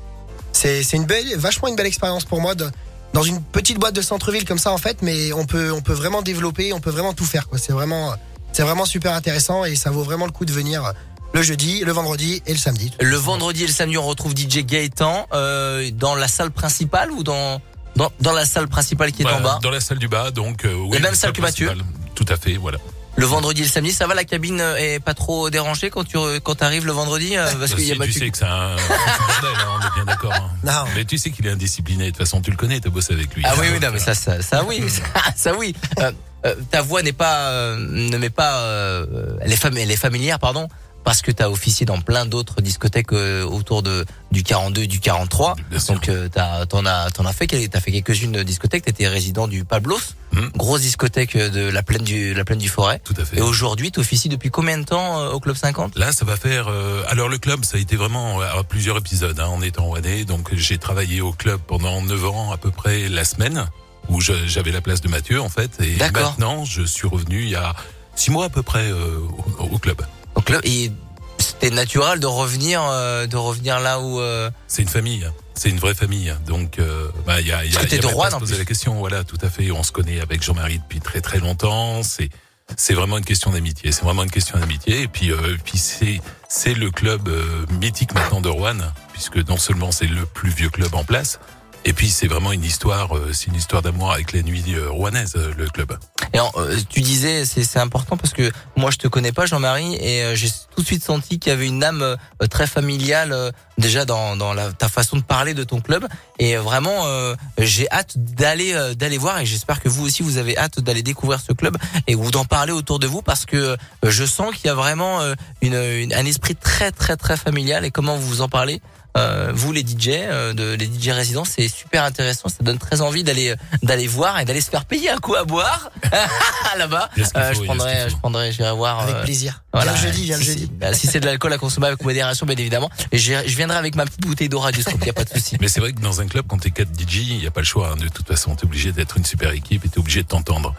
C'est 0.54 0.84
c'est 0.84 0.98
une 0.98 1.06
belle, 1.06 1.36
vachement 1.38 1.68
une 1.68 1.76
belle 1.76 1.86
expérience 1.88 2.24
pour 2.26 2.40
moi 2.42 2.56
de, 2.56 2.70
dans 3.14 3.24
une 3.24 3.42
petite 3.42 3.78
boîte 3.80 3.96
de 3.96 4.02
centre-ville 4.02 4.46
comme 4.46 4.58
ça 4.60 4.72
en 4.72 4.78
fait. 4.78 5.02
Mais 5.02 5.34
on 5.34 5.46
peut 5.46 5.72
on 5.72 5.82
peut 5.82 5.94
vraiment 5.94 6.22
développer, 6.22 6.74
on 6.74 6.80
peut 6.80 6.92
vraiment 6.92 7.14
tout 7.14 7.26
faire. 7.26 7.48
C'est 7.58 7.74
vraiment 7.74 8.14
c'est 8.54 8.64
vraiment 8.64 8.86
super 8.86 9.14
intéressant 9.14 9.66
et 9.66 9.76
ça 9.76 9.90
vaut 9.92 10.04
vraiment 10.04 10.26
le 10.26 10.32
coup 10.32 10.46
de 10.46 10.54
venir 10.54 10.94
le 11.34 11.42
jeudi, 11.42 11.82
le 11.82 11.92
vendredi 11.92 12.42
et 12.46 12.54
le 12.54 12.58
samedi. 12.58 12.94
Le 13.02 13.18
vendredi 13.18 13.64
et 13.64 13.68
le 13.68 13.74
samedi, 13.74 13.98
on 13.98 14.06
retrouve 14.06 14.34
DJ 14.34 14.60
Gaëtan 14.66 15.28
euh, 15.34 15.92
dans 15.92 16.16
la 16.16 16.30
salle 16.30 16.52
principale 16.52 17.12
ou 17.12 17.24
dans 17.24 17.62
dans, 17.98 18.12
dans 18.22 18.32
la 18.32 18.46
salle 18.46 18.68
principale 18.70 19.12
qui 19.12 19.22
est 19.22 19.26
Voilà, 19.26 19.40
en 19.40 19.42
bas? 19.42 19.60
Dans 19.62 19.72
la 19.72 19.80
salle 19.82 20.00
du 20.00 20.08
bas, 20.08 20.32
donc. 20.32 20.64
euh, 20.66 20.74
oui, 20.74 20.94
La 20.94 21.00
même 21.02 21.12
la 21.12 21.18
salle 21.18 21.34
que 21.34 21.42
Mathieu. 21.42 21.72
Tout 22.14 22.26
à 22.30 22.38
fait, 22.38 22.54
voilà. 22.56 22.78
Le 23.18 23.26
vendredi 23.26 23.62
et 23.62 23.64
le 23.66 23.70
samedi, 23.70 23.92
ça 23.94 24.08
va 24.08 24.14
La 24.14 24.26
cabine 24.26 24.60
euh, 24.60 24.76
est 24.76 25.00
pas 25.00 25.14
trop 25.14 25.50
dérangée 25.50 25.90
quand 25.90 26.04
tu 26.04 26.18
quand 26.44 26.62
arrives 26.62 26.86
le 26.86 26.92
vendredi 26.92 27.38
euh, 27.38 27.46
parce 27.46 27.72
Bah, 27.72 27.78
qu'il 27.78 27.86
y 27.88 27.92
a 27.92 27.96
tu 28.06 28.12
sais 28.12 28.30
que 28.30 28.38
c'est 28.38 28.44
un, 28.46 28.76
bordel, 28.76 29.60
hein, 29.60 29.80
on 29.80 29.86
est 29.88 29.96
bien 29.96 30.06
d'accord. 30.06 30.34
hein. 30.34 30.50
Non. 30.64 30.90
Mais 30.96 31.06
tu 31.06 31.18
sais 31.18 31.32
qu'il 31.32 31.48
est 31.48 31.52
indiscipliné. 31.52 32.06
De 32.06 32.10
toute 32.10 32.18
façon, 32.18 32.42
tu 32.42 32.52
le 32.52 32.58
connais, 32.58 32.80
t'as 32.80 32.90
bossé 32.90 33.14
avec 33.14 33.34
lui. 33.34 33.44
Ah 33.46 33.54
oui 33.60 33.68
oui 33.72 33.80
non 33.82 33.90
mais 33.94 34.00
ça 34.00 34.14
ça, 34.14 34.42
ça 34.42 34.64
oui 34.66 34.84
ça, 34.90 35.04
ça 35.36 35.56
oui. 35.56 35.74
Euh, 36.00 36.12
euh, 36.46 36.56
ta 36.70 36.82
voix 36.82 37.02
n'est 37.02 37.14
pas 37.14 37.50
euh, 37.50 37.78
ne 37.80 38.18
met 38.18 38.30
pas 38.30 38.60
euh, 38.60 39.06
elle 39.42 39.52
est 39.52 39.66
elle 39.66 39.92
est 39.92 39.96
familière 39.98 40.38
pardon 40.38 40.68
parce 41.06 41.22
que 41.22 41.32
tu 41.32 41.42
as 41.42 41.50
officié 41.50 41.86
dans 41.86 42.02
plein 42.02 42.26
d'autres 42.26 42.62
discothèques 42.62 43.14
euh, 43.14 43.44
autour 43.46 43.82
de 43.84 44.06
du 44.32 44.44
42 44.44 44.82
et 44.82 44.88
du 44.88 45.00
43. 45.00 45.56
Bien 45.70 45.80
sûr. 45.80 45.94
Donc 45.94 46.10
euh, 46.10 46.28
t'en 46.68 46.86
as 46.86 47.12
t'en 47.12 47.26
as 47.26 47.32
fait 47.34 47.48
quel- 47.48 47.70
t'as 47.70 47.80
fait 47.80 47.92
quelques-unes 47.94 48.44
discothèques, 48.44 48.84
tu 48.84 48.90
étais 48.90 49.08
résident 49.08 49.48
du 49.48 49.64
Pablos, 49.64 50.00
Mhm. 50.34 50.50
grosse 50.58 50.82
discothèque 50.82 51.36
euh, 51.38 51.50
de 51.50 51.70
la 51.70 51.84
plaine 51.84 52.04
du 52.04 52.34
la 52.34 52.44
plaine 52.44 52.60
du 52.60 52.68
Forêt. 52.68 53.00
Tout 53.06 53.14
à 53.18 53.24
fait. 53.24 53.38
Et 53.38 53.42
aujourd'hui, 53.42 53.92
tu 53.92 54.02
officies 54.02 54.28
depuis 54.28 54.50
combien 54.50 54.78
de 54.78 54.84
temps 54.84 55.28
au 55.28 55.40
club 55.40 55.56
50 55.56 55.98
Là, 55.98 56.12
ça 56.12 56.26
va 56.26 56.36
faire. 56.36 56.68
euh, 56.68 57.04
alors 57.08 57.30
le 57.30 57.38
club, 57.38 57.64
ça 57.64 57.78
a 57.78 57.80
été 57.80 57.96
vraiment 57.96 58.42
à 58.42 58.64
plusieurs 58.64 58.98
épisodes 58.98 59.40
hein, 59.40 59.46
en 59.48 59.62
étant 59.62 59.86
rouennais. 59.86 60.26
Donc 60.26 60.50
j'ai 60.54 60.78
travaillé 60.80 61.22
au 61.22 61.32
club 61.32 61.62
pendant 61.66 62.02
9 62.02 62.26
ans 62.26 62.52
à 62.52 62.58
peu 62.58 62.72
près 62.72 63.08
la 63.08 63.24
semaine 63.24 63.68
où 64.10 64.20
j'avais 64.22 64.72
la 64.72 64.82
place 64.82 65.02
de 65.02 65.08
Mathieu 65.08 65.40
en 65.42 65.50
fait. 65.50 65.72
Et 65.82 65.96
D'accord. 65.96 66.32
maintenant, 66.32 66.66
je 66.66 66.82
suis 66.84 67.08
revenu 67.08 67.44
il 67.44 67.50
y 67.50 67.56
a 67.56 67.74
six 68.16 68.32
mois 68.32 68.46
à 68.46 68.50
peu 68.50 68.64
près 68.64 68.92
euh, 68.92 69.20
au, 69.60 69.76
au 69.76 69.78
club. 69.78 70.02
Donc 70.36 70.50
là, 70.50 70.60
et 70.64 70.92
c'était 71.38 71.70
naturel 71.70 72.20
de 72.20 72.28
revenir 72.28 72.82
euh, 72.84 73.28
de 73.28 73.38
revenir 73.38 73.80
là 73.80 74.00
où 74.00 74.20
euh, 74.20 74.50
C'est 74.68 74.82
une 74.82 74.88
famille. 74.88 75.30
C'est 75.54 75.70
une 75.70 75.80
vraie 75.80 75.94
famille. 75.96 76.34
Donc, 76.46 76.80
euh, 76.80 77.08
bah, 77.26 77.40
il 77.40 77.48
y 77.48 77.52
a, 77.52 77.64
il 77.64 77.72
y 77.72 77.76
a, 77.76 77.80
Parce 77.80 77.86
que 77.86 77.90
t'es 77.92 77.96
il 77.98 78.04
y 78.04 78.06
a 78.06 78.08
de 78.08 78.08
même 78.08 78.16
pas 78.16 78.18
Rouen, 78.18 78.26
à 78.28 78.30
se 78.32 78.36
en 78.36 78.40
poser 78.40 78.54
plus. 78.56 78.60
la 78.60 78.66
question. 78.66 78.96
Voilà, 78.96 79.24
tout 79.24 79.38
à 79.42 79.50
fait. 79.50 79.72
On 79.72 79.84
se 79.84 79.92
connaît 79.92 80.20
avec 80.20 80.44
Jean-Marie 80.44 80.80
depuis 80.80 81.00
très 81.00 81.22
très 81.22 81.40
longtemps. 81.40 82.04
C'est 82.04 82.30
c'est 82.78 82.94
vraiment 82.94 83.18
une 83.18 83.26
question 83.26 83.52
d'amitié. 83.52 83.92
C'est 83.92 84.04
vraiment 84.04 84.24
une 84.24 84.32
question 84.32 84.58
d'amitié. 84.60 85.02
Et 85.04 85.08
puis 85.08 85.32
euh, 85.32 85.56
puis 85.64 85.78
c'est 85.78 86.20
c'est 86.50 86.74
le 86.74 86.92
club 86.92 87.28
euh, 87.28 87.66
mythique 87.80 88.14
maintenant 88.14 88.42
de 88.42 88.50
Rouen, 88.50 88.78
puisque 89.14 89.38
non 89.48 89.58
seulement 89.58 89.92
c'est 89.92 90.08
le 90.08 90.26
plus 90.26 90.50
vieux 90.50 90.70
club 90.70 90.94
en 90.94 91.04
place. 91.04 91.40
Et 91.88 91.94
puis 91.94 92.10
c'est 92.10 92.26
vraiment 92.28 92.52
une 92.52 92.64
histoire, 92.64 93.16
euh, 93.16 93.30
c'est 93.32 93.46
une 93.46 93.56
histoire 93.56 93.84
d'amour 93.84 94.12
avec 94.12 94.34
la 94.34 94.42
nuit 94.42 94.64
euh, 94.70 94.90
rouennaise, 94.90 95.34
euh, 95.36 95.54
le 95.56 95.68
club. 95.70 95.96
Et 96.34 96.40
euh, 96.40 96.78
tu 96.90 97.02
disais, 97.02 97.46
c'est 97.46 97.78
important 97.80 98.18
parce 98.18 98.34
que 98.34 98.52
moi 98.76 98.90
je 98.90 98.98
te 98.98 99.08
connais 99.08 99.32
pas 99.32 99.46
Jean-Marie 99.46 99.96
et 100.02 100.36
j'ai 100.36 100.50
tout 100.76 100.82
de 100.82 100.86
suite 100.86 101.04
senti 101.04 101.38
qu'il 101.38 101.52
y 101.52 101.54
avait 101.54 101.68
une 101.68 101.84
âme 101.84 102.18
très 102.50 102.66
familiale 102.66 103.52
déjà 103.78 104.04
dans, 104.04 104.36
dans 104.36 104.54
la, 104.54 104.74
ta 104.74 104.90
façon 104.90 105.18
de 105.18 105.22
parler 105.22 105.54
de 105.54 105.64
ton 105.64 105.80
club 105.80 106.08
et 106.40 106.56
vraiment 106.58 107.06
euh, 107.06 107.36
j'ai 107.60 107.90
hâte 107.92 108.18
d'aller 108.18 108.74
d'aller 108.98 109.18
voir 109.20 109.40
et 109.40 109.46
j'espère 109.46 109.80
que 109.80 109.88
vous 109.88 110.06
aussi 110.06 110.24
vous 110.24 110.38
avez 110.38 110.58
hâte 110.58 110.80
d'aller 110.80 111.04
découvrir 111.04 111.40
ce 111.40 111.54
club 111.54 111.78
et 112.08 112.16
ou 112.16 112.32
d'en 112.32 112.46
parler 112.46 112.72
autour 112.74 112.98
de 113.00 113.06
vous 113.08 113.22
parce 113.22 113.46
que 113.46 113.78
je 114.04 114.26
sens 114.26 114.56
qu'il 114.56 114.66
y 114.66 114.70
a 114.70 114.76
vraiment 114.76 115.22
une, 115.62 115.76
une- 115.76 116.14
un 116.14 116.26
esprit 116.26 116.56
très 116.56 116.92
très 116.92 117.16
très 117.16 117.38
familial 117.38 117.86
et 117.86 117.92
comment 117.92 118.18
vous 118.18 118.42
en 118.42 118.50
parlez 118.50 118.82
euh, 119.18 119.52
vous 119.54 119.72
les 119.72 119.82
DJ, 119.82 120.10
euh, 120.10 120.54
de, 120.54 120.74
les 120.74 120.86
DJ 120.86 121.10
résidents, 121.10 121.46
c'est 121.46 121.68
super 121.68 122.04
intéressant. 122.04 122.50
Ça 122.50 122.58
donne 122.62 122.78
très 122.78 123.02
envie 123.02 123.24
d'aller 123.24 123.56
d'aller 123.84 124.08
voir 124.08 124.40
et 124.40 124.46
d'aller 124.46 124.62
se 124.62 124.70
faire 124.70 124.86
payer 124.86 125.10
un 125.10 125.18
coup 125.18 125.36
à 125.36 125.44
boire 125.46 125.90
là-bas. 126.78 127.10
Il 127.16 127.22
y 127.22 127.24
a 127.24 127.28
ce 127.28 127.34
qu'il 127.34 127.42
Euh, 127.42 127.54
je 127.54 127.62
y 127.62 127.66
prendrai, 127.66 128.10
je 128.10 128.16
prendrai, 128.18 128.52
j'irai 128.52 128.72
voir. 128.74 129.00
Avec 129.02 129.16
euh, 129.16 129.24
plaisir. 129.24 129.64
voilà. 129.74 129.94
Viens 129.94 130.02
le 130.02 130.08
jeudi, 130.08 130.24
viens 130.26 130.38
le 130.38 130.44
Si- 130.44 130.50
jeudi. 130.50 130.72
bah, 130.74 130.94
Si 130.94 131.08
c'est 131.08 131.20
de 131.20 131.26
l'alcool 131.26 131.54
à 131.54 131.58
consommer 131.58 131.88
avec 131.88 132.04
modération, 132.04 132.46
bien 132.46 132.56
évidemment. 132.58 132.90
Et 133.12 133.18
je 133.18 133.34
viendrai 133.56 133.78
avec 133.78 133.96
ma 133.96 134.06
petite 134.06 134.22
bouteille 134.22 134.50
d'eau 134.50 134.60
radio 134.60 134.84
il 135.00 135.06
y 135.06 135.10
a 135.10 135.14
pas 135.14 135.24
de 135.24 135.30
souci. 135.30 135.58
Mais 135.62 135.68
c'est 135.68 135.80
vrai 135.80 135.94
que 135.94 136.02
dans 136.02 136.22
un 136.22 136.28
club, 136.28 136.46
quand 136.48 136.58
t'es 136.58 136.72
4 136.72 136.90
DJ, 136.90 137.18
il 137.30 137.38
n'y 137.40 137.48
a 137.48 137.52
pas 137.52 137.62
le 137.62 137.66
choix. 137.66 137.92
hein. 137.92 137.96
De 137.98 138.08
toute 138.10 138.28
façon, 138.28 138.56
t'es 138.56 138.66
obligé 138.66 138.92
d'être 138.92 139.18
une 139.18 139.26
super 139.26 139.52
équipe 139.52 139.86
et 139.86 139.90
t'es 139.90 140.00
obligé 140.00 140.24
de 140.24 140.28
t'entendre. 140.28 140.74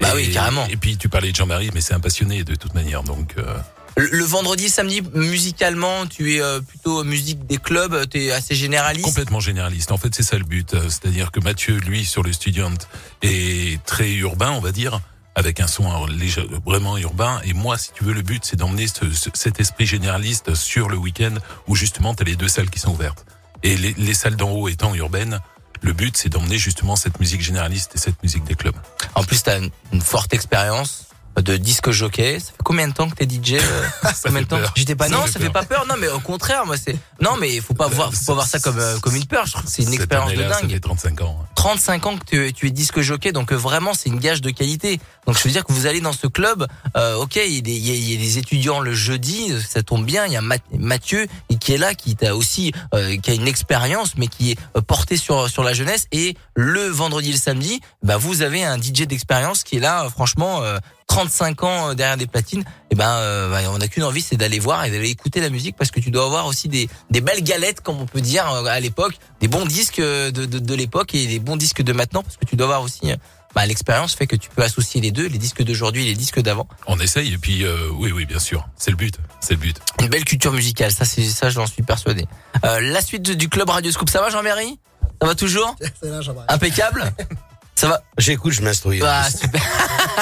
Bah 0.00 0.08
Et- 0.12 0.16
oui, 0.16 0.30
carrément. 0.32 0.66
Et 0.68 0.76
puis 0.76 0.96
tu 0.98 1.08
parlais 1.08 1.30
de 1.30 1.36
Jean-Marie, 1.36 1.70
mais 1.72 1.80
c'est 1.80 1.94
un 1.94 2.00
passionné 2.00 2.44
de 2.44 2.54
toute 2.54 2.74
manière. 2.74 3.02
Donc 3.02 3.34
euh, 3.38 3.56
Le, 3.98 4.24
vendredi, 4.24 4.68
samedi, 4.68 5.00
musicalement, 5.14 6.06
tu 6.06 6.34
es 6.34 6.42
euh, 6.42 6.60
plutôt 6.60 7.02
musique 7.02 7.46
des 7.46 7.56
clubs, 7.56 8.06
tu 8.10 8.24
es 8.24 8.30
assez 8.30 8.54
généraliste? 8.54 9.06
complètement 9.06 9.40
généraliste. 9.40 9.90
En 9.90 9.96
fait, 9.96 10.14
c'est 10.14 10.22
ça 10.22 10.36
le 10.36 10.44
but. 10.44 10.74
Euh, 10.74 10.82
C'est-à-dire 10.90 11.30
que 11.32 11.40
Mathieu, 11.40 11.78
lui, 11.78 12.04
sur 12.04 12.22
le 12.22 12.32
Student, 12.32 12.74
est 13.22 13.82
très 13.86 14.12
urbain, 14.12 14.50
on 14.50 14.60
va 14.60 14.70
dire, 14.72 15.00
avec 15.34 15.60
un 15.60 15.66
son 15.66 15.86
euh, 15.86 16.06
léger- 16.08 16.46
vraiment 16.66 16.98
urbain. 16.98 17.40
Et 17.44 17.54
moi, 17.54 17.78
si 17.78 17.90
tu 17.94 18.04
veux, 18.04 18.12
le 18.12 18.20
but, 18.20 18.44
c'est 18.44 18.56
d'emmener 18.56 18.86
ce- 18.86 19.10
ce- 19.10 19.30
cet 19.32 19.60
esprit 19.60 19.86
généraliste 19.86 20.54
sur 20.54 20.90
le 20.90 20.98
week-end 20.98 21.34
où 21.66 21.74
justement, 21.74 22.14
tu 22.14 22.22
as 22.22 22.26
les 22.26 22.36
deux 22.36 22.48
salles 22.48 22.68
qui 22.68 22.78
sont 22.78 22.90
ouvertes. 22.92 23.24
Et 23.62 23.78
les, 23.78 23.94
les 23.96 24.14
salles 24.14 24.36
d'en 24.36 24.50
haut 24.50 24.68
étant 24.68 24.94
urbaines, 24.94 25.40
le 25.80 25.94
but, 25.94 26.14
c'est 26.18 26.28
d'emmener 26.28 26.58
justement 26.58 26.96
cette 26.96 27.18
musique 27.18 27.40
généraliste 27.40 27.92
et 27.94 27.98
cette 27.98 28.22
musique 28.22 28.44
des 28.44 28.54
clubs. 28.56 28.76
En 29.14 29.24
plus, 29.24 29.42
tu 29.42 29.48
as 29.48 29.58
une 29.92 30.02
forte 30.02 30.34
expérience 30.34 31.05
de 31.40 31.56
disque 31.56 31.90
jockey. 31.90 32.40
Ça 32.40 32.46
fait 32.52 32.62
combien 32.64 32.88
de 32.88 32.92
temps 32.94 33.08
que 33.10 33.14
t'es 33.14 33.26
DJ 33.26 33.54
euh, 33.60 33.86
Combien 34.24 34.42
de 34.42 34.46
temps. 34.46 34.58
J'étais 34.74 34.94
pas. 34.94 35.08
Non, 35.08 35.26
ça 35.26 35.32
peur. 35.34 35.42
fait 35.42 35.50
pas 35.50 35.62
peur. 35.64 35.84
Non, 35.88 35.94
mais 35.98 36.08
au 36.08 36.20
contraire, 36.20 36.64
moi 36.66 36.76
c'est. 36.76 36.96
Non, 37.20 37.36
mais 37.38 37.60
faut 37.60 37.74
pas 37.74 37.88
voir, 37.88 38.12
faut 38.12 38.24
pas 38.26 38.34
voir 38.34 38.46
ça 38.46 38.58
comme 38.60 38.78
euh, 38.78 38.98
comme 39.00 39.14
une 39.16 39.26
peur. 39.26 39.46
Je 39.46 39.52
trouve 39.52 39.64
que 39.64 39.70
c'est 39.70 39.82
une 39.82 39.92
expérience 39.94 40.32
de 40.32 40.42
dingue. 40.42 40.70
fait 40.70 40.80
35 40.80 41.20
ans. 41.22 41.38
hein. 41.42 41.46
35 41.56 42.06
ans 42.06 42.16
que 42.18 42.24
tu, 42.24 42.52
tu 42.52 42.66
es 42.68 42.70
disque 42.70 43.00
jockey, 43.00 43.32
donc 43.32 43.52
euh, 43.52 43.56
vraiment 43.56 43.92
c'est 43.94 44.08
une 44.08 44.18
gage 44.20 44.40
de 44.40 44.50
qualité. 44.50 45.00
Donc 45.26 45.36
je 45.36 45.42
veux 45.42 45.50
dire 45.50 45.64
que 45.64 45.72
vous 45.72 45.86
allez 45.86 46.00
dans 46.00 46.12
ce 46.12 46.26
club, 46.28 46.66
euh, 46.96 47.16
ok, 47.16 47.36
il 47.36 47.54
y, 47.54 47.58
a 47.58 47.60
des, 47.60 47.72
il 47.72 48.10
y 48.12 48.14
a- 48.14 48.18
des 48.18 48.38
étudiants 48.38 48.78
le 48.80 48.92
jeudi, 48.94 49.52
ça 49.68 49.82
tombe 49.82 50.04
bien. 50.06 50.26
Il 50.26 50.32
y 50.32 50.36
a 50.36 50.42
Math- 50.42 50.62
Mathieu 50.72 51.26
qui 51.60 51.72
est 51.72 51.78
là, 51.78 51.94
qui 51.94 52.14
t'a 52.16 52.36
aussi, 52.36 52.72
euh, 52.94 53.16
qui 53.18 53.30
a 53.30 53.34
une 53.34 53.48
expérience, 53.48 54.12
mais 54.16 54.28
qui 54.28 54.52
est 54.52 54.80
porté 54.86 55.16
sur 55.16 55.48
sur 55.50 55.64
la 55.64 55.72
jeunesse. 55.74 56.06
Et 56.12 56.36
le 56.54 56.86
vendredi 56.86 57.30
et 57.30 57.32
le 57.32 57.38
samedi, 57.38 57.80
bah 58.02 58.16
vous 58.16 58.42
avez 58.42 58.62
un 58.64 58.76
DJ 58.80 59.02
d'expérience 59.06 59.64
qui 59.64 59.76
est 59.76 59.80
là, 59.80 60.08
franchement. 60.10 60.62
euh, 60.62 60.78
35 61.06 61.62
ans 61.62 61.90
euh, 61.90 61.94
derrière 61.94 62.16
des 62.16 62.26
platines, 62.26 62.64
et 62.90 62.94
ben 62.94 63.08
euh, 63.08 63.50
bah, 63.50 63.60
on 63.70 63.78
n'a 63.78 63.88
qu'une 63.88 64.04
envie, 64.04 64.22
c'est 64.22 64.36
d'aller 64.36 64.58
voir 64.58 64.84
et 64.84 64.90
d'aller 64.90 65.10
écouter 65.10 65.40
la 65.40 65.50
musique 65.50 65.76
parce 65.76 65.90
que 65.90 66.00
tu 66.00 66.10
dois 66.10 66.24
avoir 66.24 66.46
aussi 66.46 66.68
des, 66.68 66.88
des 67.10 67.20
belles 67.20 67.42
galettes, 67.42 67.80
comme 67.80 68.00
on 68.00 68.06
peut 68.06 68.20
dire 68.20 68.50
euh, 68.50 68.64
à 68.64 68.80
l'époque, 68.80 69.14
des 69.40 69.48
bons 69.48 69.66
disques 69.66 69.98
euh, 70.00 70.30
de, 70.30 70.46
de, 70.46 70.58
de 70.58 70.74
l'époque 70.74 71.14
et 71.14 71.26
des 71.26 71.38
bons 71.38 71.56
disques 71.56 71.82
de 71.82 71.92
maintenant 71.92 72.22
parce 72.22 72.36
que 72.36 72.44
tu 72.44 72.56
dois 72.56 72.66
avoir 72.66 72.82
aussi 72.82 73.12
bah, 73.56 73.64
l'expérience 73.64 74.14
fait 74.14 74.26
que 74.26 74.36
tu 74.36 74.50
peux 74.50 74.62
associer 74.62 75.00
les 75.00 75.12
deux, 75.12 75.26
les 75.26 75.38
disques 75.38 75.62
d'aujourd'hui 75.62 76.04
et 76.04 76.08
les 76.08 76.14
disques 76.14 76.40
d'avant. 76.40 76.68
On 76.86 77.00
essaye 77.00 77.32
et 77.32 77.38
puis 77.38 77.64
euh, 77.64 77.88
oui, 77.94 78.12
oui, 78.12 78.26
bien 78.26 78.38
sûr, 78.38 78.68
c'est 78.76 78.90
le 78.90 78.98
but, 78.98 79.18
c'est 79.40 79.54
le 79.54 79.60
but. 79.60 79.78
Une 79.98 80.08
belle 80.08 80.26
culture 80.26 80.52
musicale, 80.52 80.92
ça 80.92 81.06
c'est 81.06 81.24
ça 81.24 81.48
j'en 81.48 81.66
suis 81.66 81.82
persuadé. 81.82 82.26
Euh, 82.66 82.80
la 82.82 83.00
suite 83.00 83.22
du 83.22 83.48
club 83.48 83.70
Radio 83.70 83.90
Scoop, 83.90 84.10
ça 84.10 84.20
va 84.20 84.28
Jean-Marie? 84.28 84.78
Ça 85.22 85.26
va 85.26 85.34
toujours? 85.34 85.74
Là. 86.02 86.20
Impeccable? 86.48 87.10
Ça 87.76 87.88
va 87.88 88.00
J'écoute, 88.18 88.54
je 88.54 88.62
m'instruis. 88.62 89.02
Ah 89.04 89.28
super. 89.30 89.62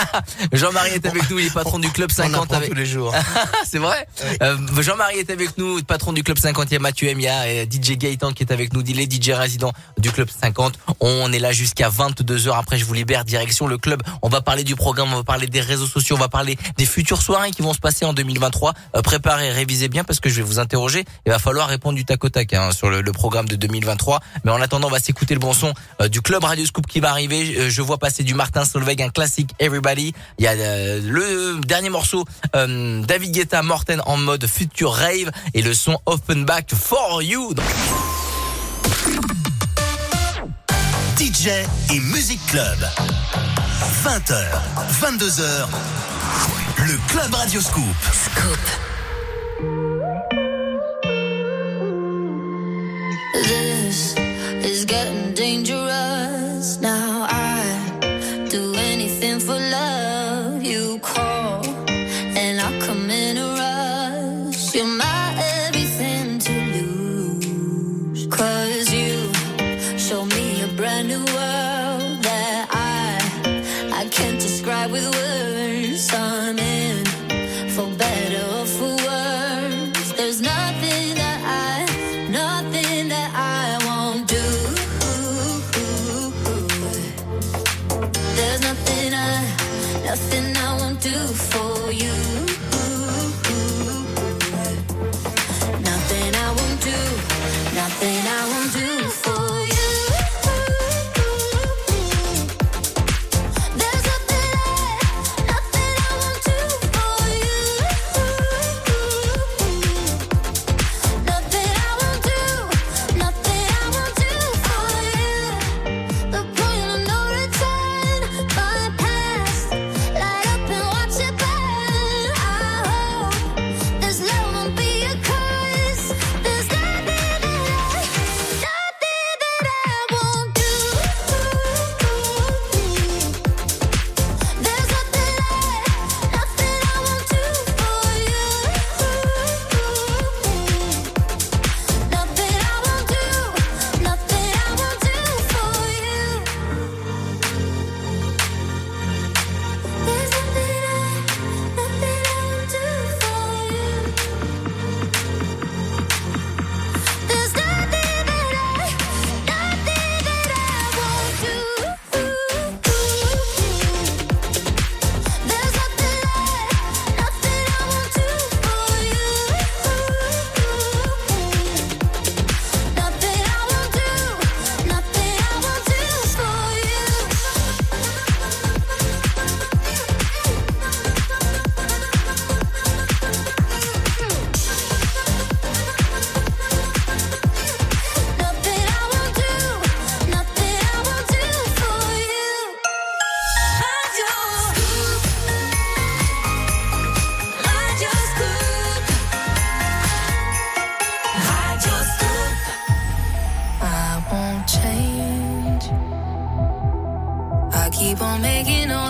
Jean-Marie 0.52 0.90
est 0.90 1.06
avec 1.06 1.30
nous, 1.30 1.38
il 1.38 1.46
est 1.46 1.54
patron 1.54 1.78
du 1.78 1.88
club 1.90 2.10
On 2.10 2.14
50 2.22 2.42
apprend 2.42 2.56
avec 2.56 2.70
tous 2.70 2.74
les 2.74 2.86
jours. 2.86 3.14
c'est 3.64 3.78
vrai. 3.78 4.08
Euh, 4.42 4.56
Jean-Marie 4.80 5.18
est 5.18 5.30
avec 5.30 5.56
nous, 5.56 5.80
patron 5.84 6.12
du 6.12 6.24
club 6.24 6.36
50. 6.36 6.66
Il 6.70 6.74
y 6.74 6.76
a 6.76 6.80
Mathieu 6.80 7.08
M, 7.08 7.20
il 7.20 7.22
y 7.22 7.28
a 7.28 7.42
euh, 7.42 7.64
DJ 7.64 7.96
Gaëtan 7.96 8.32
qui 8.32 8.42
est 8.42 8.52
avec 8.52 8.72
nous, 8.72 8.82
les 8.82 9.04
DJ 9.04 9.30
résidents 9.30 9.72
du 9.98 10.10
club 10.10 10.28
50. 10.28 10.80
On 10.98 11.32
est 11.32 11.38
là 11.38 11.52
jusqu'à 11.52 11.88
22 11.88 12.48
heures. 12.48 12.56
Après, 12.56 12.76
je 12.76 12.84
vous 12.84 12.94
libère 12.94 13.24
direction 13.24 13.68
le 13.68 13.78
club. 13.78 14.02
On 14.22 14.28
va 14.28 14.40
parler 14.40 14.64
du 14.64 14.74
programme, 14.74 15.12
on 15.12 15.18
va 15.18 15.24
parler 15.24 15.46
des 15.46 15.60
réseaux 15.60 15.86
sociaux, 15.86 16.16
on 16.16 16.20
va 16.20 16.28
parler 16.28 16.58
des 16.76 16.86
futures 16.86 17.22
soirées 17.22 17.52
qui 17.52 17.62
vont 17.62 17.72
se 17.72 17.78
passer 17.78 18.04
en 18.04 18.12
2023. 18.12 18.74
Euh, 18.96 19.02
préparez, 19.02 19.52
révisez 19.52 19.88
bien 19.88 20.02
parce 20.02 20.18
que 20.18 20.28
je 20.28 20.34
vais 20.34 20.42
vous 20.42 20.58
interroger. 20.58 21.04
Il 21.24 21.30
va 21.30 21.38
falloir 21.38 21.68
répondre 21.68 21.94
du 21.94 22.04
tac 22.04 22.24
au 22.24 22.28
tac 22.28 22.52
hein, 22.52 22.72
sur 22.72 22.90
le, 22.90 23.00
le 23.00 23.12
programme 23.12 23.46
de 23.46 23.54
2023. 23.54 24.20
Mais 24.42 24.50
en 24.50 24.60
attendant, 24.60 24.88
on 24.88 24.90
va 24.90 24.98
s'écouter 24.98 25.34
le 25.34 25.40
bon 25.40 25.52
son 25.52 25.72
euh, 26.00 26.08
du 26.08 26.20
club 26.20 26.42
Radio 26.42 26.66
Scoop 26.66 26.88
qui 26.88 26.98
va 26.98 27.10
arriver. 27.10 27.43
Euh, 27.56 27.70
je 27.70 27.82
vois 27.82 27.98
passer 27.98 28.22
du 28.22 28.34
Martin 28.34 28.64
Solveig, 28.64 29.02
un 29.02 29.08
classique 29.08 29.50
Everybody. 29.58 30.14
Il 30.38 30.44
y 30.44 30.48
a 30.48 30.52
euh, 30.52 31.00
le 31.02 31.60
dernier 31.66 31.90
morceau 31.90 32.24
euh, 32.54 33.02
David 33.02 33.32
Guetta 33.32 33.62
Morten 33.62 34.00
en 34.06 34.16
mode 34.16 34.46
future 34.46 34.92
rave 34.92 35.30
et 35.52 35.62
le 35.62 35.74
son 35.74 35.98
Offenbach 36.06 36.74
for 36.74 37.22
you. 37.22 37.52
DJ 41.18 41.48
et 41.92 42.00
Music 42.00 42.40
Club. 42.48 42.78
20h, 44.04 44.44
22h. 45.00 45.66
Le 46.78 46.98
Club 47.08 47.34
Radio 47.34 47.60
Scoop. 47.60 47.84
This 53.44 54.23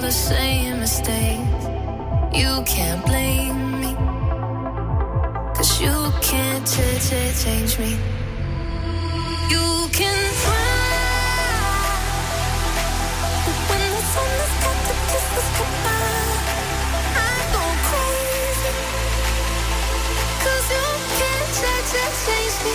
the 0.05 0.13
same 0.13 0.81
mistakes. 0.81 1.65
You 2.31 2.63
can't 2.67 3.03
blame 3.07 3.81
me. 3.81 3.93
Cause 5.57 5.81
you 5.81 5.97
can't 6.21 6.67
t- 6.67 6.99
t- 7.09 7.33
change 7.43 7.79
me. 7.79 7.97
You 9.49 9.89
can 9.99 10.21
try, 10.43 12.05
But 13.47 13.59
when 13.71 13.83
the 13.97 14.03
sun 14.13 14.31
has 14.41 14.55
got 14.65 14.79
to 14.89 14.95
kiss 15.11 15.27
the 15.37 15.43
goodbye, 15.57 16.37
I 17.31 17.35
go 17.55 17.65
crazy. 17.89 18.73
Cause 20.45 20.67
you 20.77 20.87
can't 21.19 21.51
t- 21.61 22.13
change 22.25 22.57
me. 22.67 22.75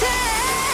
Change. 0.00 0.73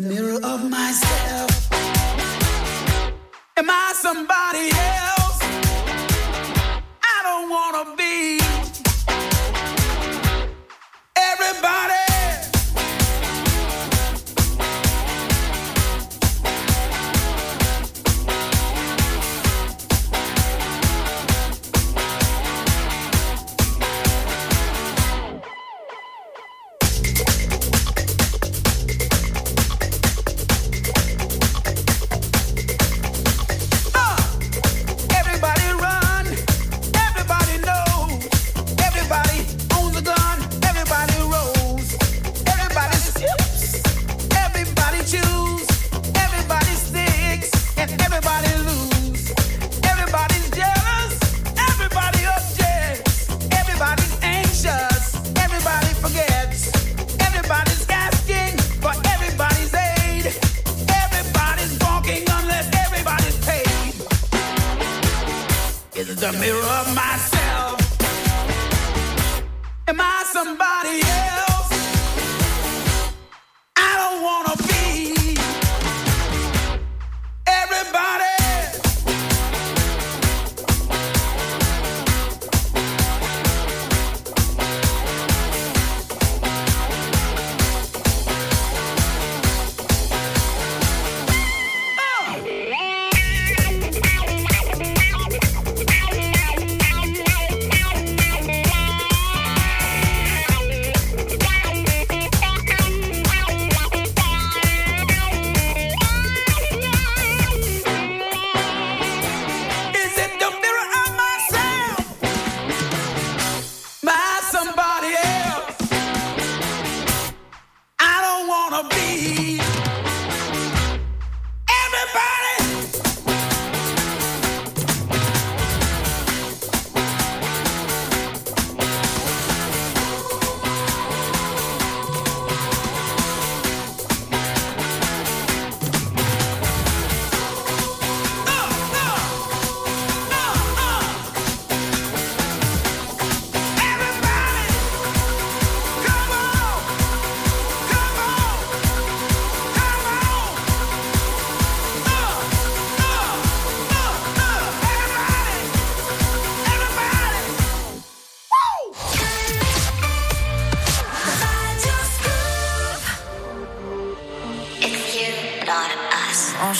the 0.00 0.08
mirror 0.08 0.38
of 0.44 0.70
myself. 0.70 1.72
Am 3.56 3.68
I 3.68 3.92
somebody 3.96 4.77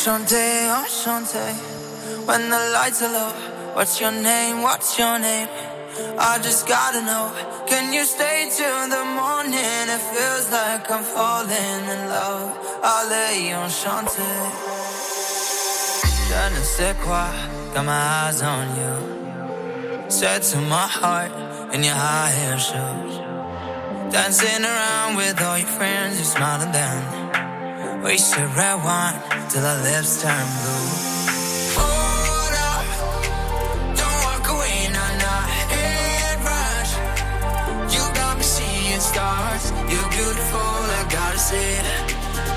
Enchanté, 0.09 0.67
enchanté. 0.71 1.53
When 2.25 2.49
the 2.49 2.71
lights 2.73 3.03
are 3.03 3.13
low, 3.13 3.29
what's 3.75 4.01
your 4.01 4.11
name? 4.11 4.63
What's 4.63 4.99
your 4.99 5.19
name? 5.19 5.49
I 6.19 6.39
just 6.39 6.67
gotta 6.67 7.03
know. 7.03 7.31
Can 7.67 7.93
you 7.93 8.07
stay 8.07 8.49
till 8.51 8.89
the 8.89 9.05
morning? 9.05 9.85
It 9.97 10.01
feels 10.15 10.51
like 10.51 10.91
I'm 10.91 11.05
falling 11.05 11.85
in 11.93 12.09
love. 12.09 12.57
Allez, 12.83 13.53
enchanté. 13.53 14.25
Je 16.29 16.55
ne 16.55 16.63
sais 16.65 16.95
quoi, 17.05 17.29
got 17.75 17.85
my 17.85 17.93
eyes 17.93 18.41
on 18.41 18.67
you. 18.81 20.11
Said 20.11 20.43
to 20.43 20.57
my 20.57 20.87
heart 20.87 21.33
in 21.75 21.85
your 21.85 21.93
high 21.95 22.33
heel 22.33 22.57
shoes. 22.57 23.15
Dancing 24.11 24.65
around 24.65 25.17
with 25.17 25.43
all 25.43 25.59
your 25.59 25.69
friends, 25.69 26.17
you're 26.17 26.25
smile 26.25 26.63
at 26.63 26.73
them. 26.73 28.03
Wasted 28.03 28.49
red 28.57 28.83
wine 28.83 29.28
till 29.49 29.65
our 29.65 29.83
lips 29.83 30.21
turn 30.21 30.47
blue. 30.61 30.89
Hold 31.79 32.55
up, 32.71 32.85
don't 33.97 34.19
walk 34.27 34.47
away, 34.55 34.89
nah, 34.93 35.13
nah, 35.25 35.43
head 35.73 36.39
rush. 36.45 36.93
You 37.95 38.03
got 38.15 38.37
me 38.37 38.43
seeing 38.43 39.01
stars, 39.01 39.73
you're 39.89 40.11
beautiful, 40.11 40.73
I 40.99 41.07
gotta 41.09 41.39
say. 41.39 41.81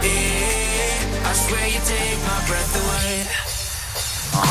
Yeah, 0.03 1.29
I 1.29 1.33
swear 1.33 1.65
you 1.73 1.81
take 1.91 2.19
my 2.27 2.39
breath 2.47 2.73
away. 2.81 3.13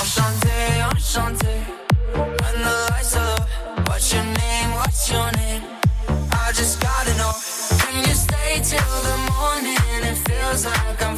Enchanté, 0.01 0.59
enchanté. 0.91 1.55
When 2.15 2.57
the 2.67 2.75
lights 2.91 3.17
are 3.17 3.27
low, 3.27 3.45
what's 3.87 4.13
your 4.15 4.25
name? 4.25 4.71
What's 4.81 5.11
your 5.13 5.31
name? 5.33 5.63
I 6.33 6.53
just 6.53 6.81
gotta 6.81 7.13
know. 7.21 7.35
Can 7.83 8.09
you 8.09 8.15
stay 8.15 8.61
till 8.65 8.97
the 9.09 9.17
morning? 9.31 9.77
It 10.11 10.17
feels 10.27 10.65
like 10.65 11.03
I'm 11.07 11.10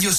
le 0.00 0.10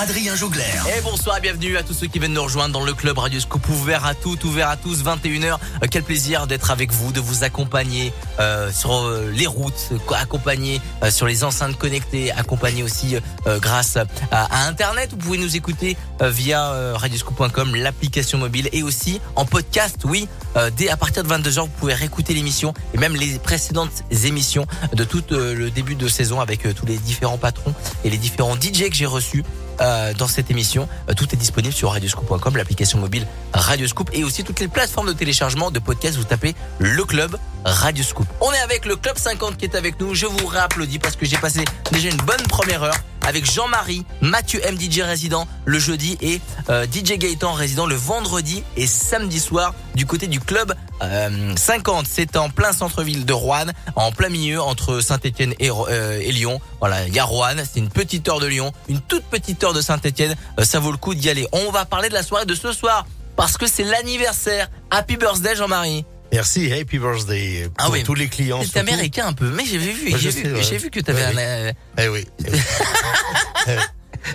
Adrien 0.00 0.36
Jougler. 0.36 0.62
Et 0.96 1.00
bonsoir 1.00 1.40
bienvenue 1.40 1.76
à 1.76 1.82
tous 1.82 1.92
ceux 1.92 2.06
qui 2.06 2.20
viennent 2.20 2.32
nous 2.32 2.42
rejoindre 2.42 2.72
dans 2.72 2.84
le 2.84 2.94
club 2.94 3.18
Radio 3.18 3.40
Scoop 3.40 3.68
ouvert 3.68 4.06
à 4.06 4.14
toutes, 4.14 4.44
ouvert 4.44 4.68
à 4.68 4.76
tous, 4.76 5.02
21h. 5.02 5.54
Euh, 5.54 5.86
quel 5.90 6.04
plaisir 6.04 6.46
d'être 6.46 6.70
avec 6.70 6.92
vous, 6.92 7.10
de 7.10 7.18
vous 7.18 7.42
accompagner 7.42 8.12
euh, 8.38 8.70
sur 8.70 8.92
euh, 8.94 9.32
les 9.34 9.48
routes, 9.48 9.88
euh, 9.90 10.14
accompagner 10.14 10.80
euh, 11.02 11.10
sur 11.10 11.26
les 11.26 11.42
enceintes 11.42 11.76
connectées, 11.76 12.30
accompagner 12.30 12.84
aussi 12.84 13.16
euh, 13.46 13.58
grâce 13.58 13.98
à, 14.30 14.68
Internet. 14.68 15.10
Vous 15.10 15.16
pouvez 15.16 15.38
nous 15.38 15.56
écouter 15.56 15.96
euh, 16.22 16.30
via 16.30 16.70
euh, 16.70 16.94
radioscoop.com, 16.96 17.74
l'application 17.74 18.38
mobile 18.38 18.68
et 18.72 18.84
aussi 18.84 19.20
en 19.34 19.46
podcast, 19.46 19.96
oui. 20.04 20.28
Euh, 20.56 20.70
dès 20.76 20.90
à 20.90 20.96
partir 20.96 21.24
de 21.24 21.28
22h, 21.28 21.60
vous 21.62 21.66
pouvez 21.78 21.94
réécouter 21.94 22.34
l'émission 22.34 22.72
et 22.94 22.98
même 22.98 23.16
les 23.16 23.38
précédentes 23.38 24.04
émissions 24.24 24.66
de 24.92 25.02
tout 25.02 25.24
euh, 25.32 25.54
le 25.54 25.70
début 25.70 25.96
de 25.96 26.06
saison 26.06 26.40
avec 26.40 26.66
euh, 26.66 26.72
tous 26.72 26.86
les 26.86 26.98
différents 26.98 27.38
patrons 27.38 27.74
et 28.04 28.10
les 28.10 28.18
différents 28.18 28.54
DJ 28.54 28.88
que 28.88 28.94
j'ai 28.94 29.06
reçus 29.06 29.42
euh, 29.80 30.12
dans 30.14 30.28
cette 30.28 30.50
émission. 30.50 30.88
Euh, 31.08 31.14
tout 31.14 31.26
est 31.32 31.36
disponible 31.36 31.74
sur 31.74 31.92
radioscoop.com, 31.92 32.56
l'application 32.56 32.98
mobile 32.98 33.26
Radioscoop 33.52 34.10
et 34.12 34.24
aussi 34.24 34.44
toutes 34.44 34.60
les 34.60 34.68
plateformes 34.68 35.08
de 35.08 35.12
téléchargement 35.12 35.70
de 35.70 35.78
podcasts. 35.78 36.16
Vous 36.16 36.24
tapez 36.24 36.54
le 36.78 37.04
club 37.04 37.36
Radioscoop. 37.64 38.26
On 38.40 38.52
est 38.52 38.60
avec 38.60 38.86
le 38.86 38.96
club 38.96 39.18
50 39.18 39.56
qui 39.56 39.64
est 39.64 39.74
avec 39.74 40.00
nous. 40.00 40.14
Je 40.14 40.26
vous 40.26 40.46
réapplaudis 40.46 40.98
parce 40.98 41.16
que 41.16 41.26
j'ai 41.26 41.38
passé 41.38 41.64
déjà 41.92 42.08
une 42.08 42.16
bonne 42.18 42.42
première 42.48 42.82
heure 42.82 42.96
avec 43.26 43.50
Jean-Marie, 43.50 44.04
Mathieu 44.20 44.60
MDJ 44.60 45.00
résident 45.02 45.46
le 45.64 45.78
jeudi 45.78 46.16
et 46.20 46.40
euh, 46.70 46.86
DJ 46.86 47.18
Gaëtan 47.18 47.52
résident 47.52 47.86
le 47.86 47.94
vendredi 47.94 48.62
et 48.76 48.86
samedi 48.86 49.40
soir 49.40 49.74
du 49.94 50.06
côté 50.06 50.26
du 50.26 50.40
club 50.40 50.74
euh, 51.02 51.54
50. 51.56 52.06
C'est 52.08 52.36
en 52.36 52.50
plein 52.50 52.72
centre-ville 52.72 53.24
de 53.24 53.32
Rouen, 53.32 53.66
en 53.96 54.12
plein 54.12 54.28
milieu 54.28 54.60
entre 54.60 55.00
Saint-Etienne 55.00 55.54
et, 55.58 55.70
euh, 55.70 56.18
Lyon. 56.18 56.60
Voilà, 56.80 57.06
il 57.06 57.14
y 57.14 57.18
a 57.18 57.24
Rouen, 57.24 57.56
c'est 57.70 57.80
une 57.80 57.88
petite 57.88 58.28
heure 58.28 58.40
de 58.40 58.46
Lyon, 58.46 58.72
une 58.88 59.00
toute 59.00 59.24
petite 59.24 59.62
heure 59.64 59.72
de 59.72 59.80
Saint-Etienne. 59.80 60.36
Euh, 60.58 60.64
ça 60.64 60.78
vaut 60.80 60.92
le 60.92 60.98
coup 60.98 61.14
d'y 61.14 61.30
aller. 61.30 61.46
On 61.52 61.70
va 61.70 61.84
parler 61.84 62.08
de 62.08 62.14
la 62.14 62.22
soirée 62.22 62.46
de 62.46 62.54
ce 62.54 62.72
soir 62.72 63.06
parce 63.36 63.56
que 63.56 63.66
c'est 63.66 63.84
l'anniversaire. 63.84 64.68
Happy 64.90 65.16
birthday 65.16 65.54
Jean-Marie. 65.54 66.04
Merci, 66.32 66.70
happy 66.72 66.98
birthday 66.98 67.64
pour 67.74 67.86
Ah 67.86 67.90
oui. 67.90 68.02
tous 68.04 68.14
les 68.14 68.28
clients. 68.28 68.60
C'est 68.62 68.78
américain 68.78 69.26
un 69.28 69.32
peu, 69.32 69.50
mais 69.50 69.64
j'ai 69.64 69.78
vu, 69.78 69.94
j'ai 70.18 70.30
vu, 70.30 70.52
ouais. 70.54 70.90
que 70.90 71.00
tu 71.00 71.10
avais 71.10 71.34
Ouais, 71.34 71.74
un 71.96 72.08
oui. 72.10 72.26
Eh 72.44 72.48
oui. 72.48 72.58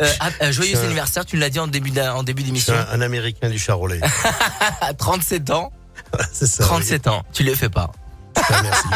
euh, 0.02 0.10
ah, 0.20 0.30
euh, 0.42 0.52
joyeux 0.52 0.76
un- 0.78 0.86
anniversaire, 0.86 1.26
tu 1.26 1.38
l'as 1.38 1.50
dit 1.50 1.60
en 1.60 1.68
début 1.68 1.92
en 2.00 2.24
début 2.24 2.44
d'émission. 2.44 2.74
un, 2.74 2.88
un 3.00 3.02
Américain 3.02 3.50
du 3.50 3.60
Charolais. 3.60 4.00
À 4.82 4.94
37 4.94 5.52
ans, 5.52 5.72
C'est 6.32 6.48
ça. 6.48 6.64
37 6.64 7.08
ans, 7.08 7.24
tu 7.32 7.44
le 7.44 7.54
fais 7.54 7.70
pas. 7.70 7.92
Ah, 8.36 8.62
Merci. 8.64 8.88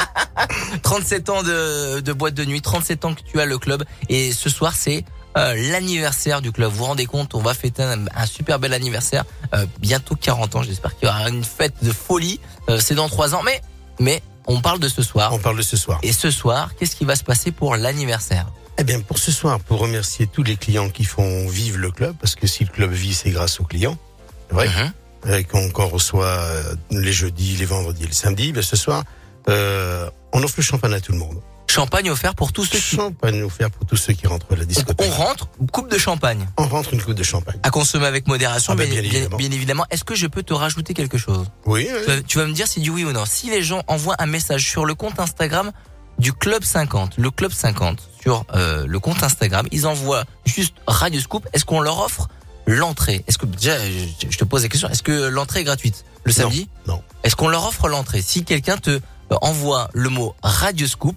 37 0.81 1.29
ans 1.29 1.43
de, 1.43 1.99
de 1.99 2.13
boîte 2.13 2.33
de 2.33 2.45
nuit, 2.45 2.61
37 2.61 3.05
ans 3.05 3.13
que 3.13 3.21
tu 3.21 3.39
as 3.39 3.45
le 3.45 3.59
club 3.59 3.83
et 4.09 4.31
ce 4.31 4.49
soir 4.49 4.73
c'est 4.75 5.05
euh, 5.37 5.53
l'anniversaire 5.71 6.41
du 6.41 6.51
club. 6.51 6.71
Vous 6.71 6.77
vous 6.79 6.85
rendez 6.85 7.05
compte, 7.05 7.35
on 7.35 7.41
va 7.41 7.53
fêter 7.53 7.83
un, 7.83 8.05
un 8.15 8.25
super 8.25 8.59
bel 8.59 8.73
anniversaire, 8.73 9.23
euh, 9.53 9.65
bientôt 9.79 10.15
40 10.15 10.55
ans. 10.55 10.63
J'espère 10.63 10.95
qu'il 10.97 11.07
y 11.07 11.11
aura 11.11 11.29
une 11.29 11.43
fête 11.43 11.75
de 11.81 11.91
folie. 11.91 12.39
Euh, 12.69 12.79
c'est 12.79 12.95
dans 12.95 13.07
trois 13.07 13.35
ans, 13.35 13.43
mais 13.43 13.61
mais 13.99 14.21
on 14.47 14.61
parle 14.61 14.79
de 14.79 14.87
ce 14.87 15.01
soir. 15.03 15.33
On 15.33 15.39
parle 15.39 15.57
de 15.57 15.61
ce 15.61 15.77
soir. 15.77 15.99
Et 16.03 16.11
ce 16.11 16.31
soir, 16.31 16.71
qu'est-ce 16.75 16.95
qui 16.95 17.05
va 17.05 17.15
se 17.15 17.23
passer 17.23 17.51
pour 17.51 17.75
l'anniversaire? 17.75 18.47
Eh 18.79 18.83
bien, 18.83 18.99
pour 18.99 19.17
ce 19.17 19.31
soir, 19.31 19.59
pour 19.59 19.79
remercier 19.79 20.27
tous 20.27 20.43
les 20.43 20.55
clients 20.55 20.89
qui 20.89 21.03
font 21.03 21.47
vivre 21.47 21.77
le 21.79 21.91
club, 21.91 22.15
parce 22.19 22.35
que 22.35 22.45
si 22.45 22.63
le 22.63 22.69
club 22.69 22.91
vit, 22.91 23.13
c'est 23.13 23.31
grâce 23.31 23.59
aux 23.59 23.63
clients. 23.63 23.97
C'est 24.49 24.55
vrai. 24.55 24.69
Euh, 25.25 25.41
Qu'on 25.43 25.87
reçoit 25.87 26.37
les 26.91 27.11
jeudis, 27.11 27.57
les 27.57 27.65
vendredis 27.65 28.03
et 28.03 28.07
les 28.07 28.13
samedis. 28.13 28.51
Ben, 28.53 28.61
ce 28.61 28.75
soir, 28.75 29.03
on 29.47 30.43
offre 30.43 30.55
le 30.57 30.63
champagne 30.63 30.93
à 30.93 31.01
tout 31.01 31.11
le 31.11 31.17
monde. 31.17 31.41
Champagne 31.77 32.09
offert 32.09 32.33
pour 32.35 32.51
tous 32.51 32.65
ceux 32.65 32.79
qui. 32.79 32.95
Champagne 32.95 33.43
offert 33.43 33.69
pour 33.71 33.85
tous 33.85 33.95
ceux 33.97 34.13
qui 34.13 34.25
rentrent 34.27 34.47
à 34.51 34.55
la 34.55 34.63
On, 34.63 34.65
discothèque. 34.65 35.07
on 35.07 35.11
rentre, 35.15 35.47
coupe 35.71 35.89
de 35.91 35.97
champagne. 35.97 36.47
On 36.57 36.67
rentre 36.67 36.93
une 36.93 37.01
coupe 37.01 37.13
de 37.13 37.23
champagne. 37.23 37.59
À 37.63 37.69
consommer 37.69 38.07
avec 38.07 38.27
modération, 38.27 38.73
Ah 38.73 38.75
bah, 38.75 38.85
bien, 38.85 38.97
évidemment. 38.97 39.37
bien 39.37 39.51
évidemment. 39.51 39.85
Est-ce 39.91 40.03
que 40.03 40.15
je 40.15 40.25
peux 40.27 40.41
te 40.43 40.53
rajouter 40.53 40.93
quelque 40.95 41.17
chose? 41.17 41.45
Oui, 41.65 41.87
tu 41.87 42.11
vas, 42.11 42.21
tu 42.21 42.37
vas 42.39 42.45
me 42.47 42.53
dire 42.53 42.67
si 42.67 42.79
du 42.79 42.89
oui 42.89 43.03
ou 43.05 43.11
non. 43.11 43.25
Si 43.25 43.49
les 43.49 43.61
gens 43.61 43.83
envoient 43.87 44.15
un 44.19 44.25
message 44.25 44.67
sur 44.67 44.85
le 44.85 44.95
compte 44.95 45.19
Instagram 45.19 45.71
du 46.17 46.33
Club 46.33 46.63
50, 46.63 47.17
le 47.17 47.29
Club 47.29 47.51
50, 47.51 47.99
sur 48.23 48.43
euh, 48.55 48.85
le 48.87 48.99
compte 48.99 49.21
Instagram, 49.21 49.67
ils 49.71 49.85
envoient 49.85 50.23
juste 50.45 50.73
Radio 50.87 51.21
Scoop, 51.21 51.47
est-ce 51.53 51.63
qu'on 51.63 51.79
leur 51.81 51.99
offre 51.99 52.27
l'entrée? 52.65 53.23
Est-ce 53.27 53.37
que 53.37 53.45
déjà, 53.45 53.77
je, 53.77 54.35
te 54.37 54.43
pose 54.45 54.63
la 54.63 54.69
question, 54.69 54.89
est-ce 54.89 55.03
que 55.03 55.27
l'entrée 55.27 55.59
est 55.59 55.63
gratuite 55.63 56.05
le 56.23 56.31
Non, 56.31 56.37
samedi? 56.37 56.67
non. 56.87 57.03
Est-ce 57.23 57.35
qu'on 57.35 57.49
leur 57.49 57.67
offre 57.67 57.87
l'entrée? 57.87 58.23
Si 58.23 58.43
quelqu'un 58.43 58.77
te 58.77 58.89
euh, 58.89 58.99
envoie 59.43 59.89
le 59.93 60.09
mot 60.09 60.35
Radio 60.41 60.87
Scoop, 60.87 61.15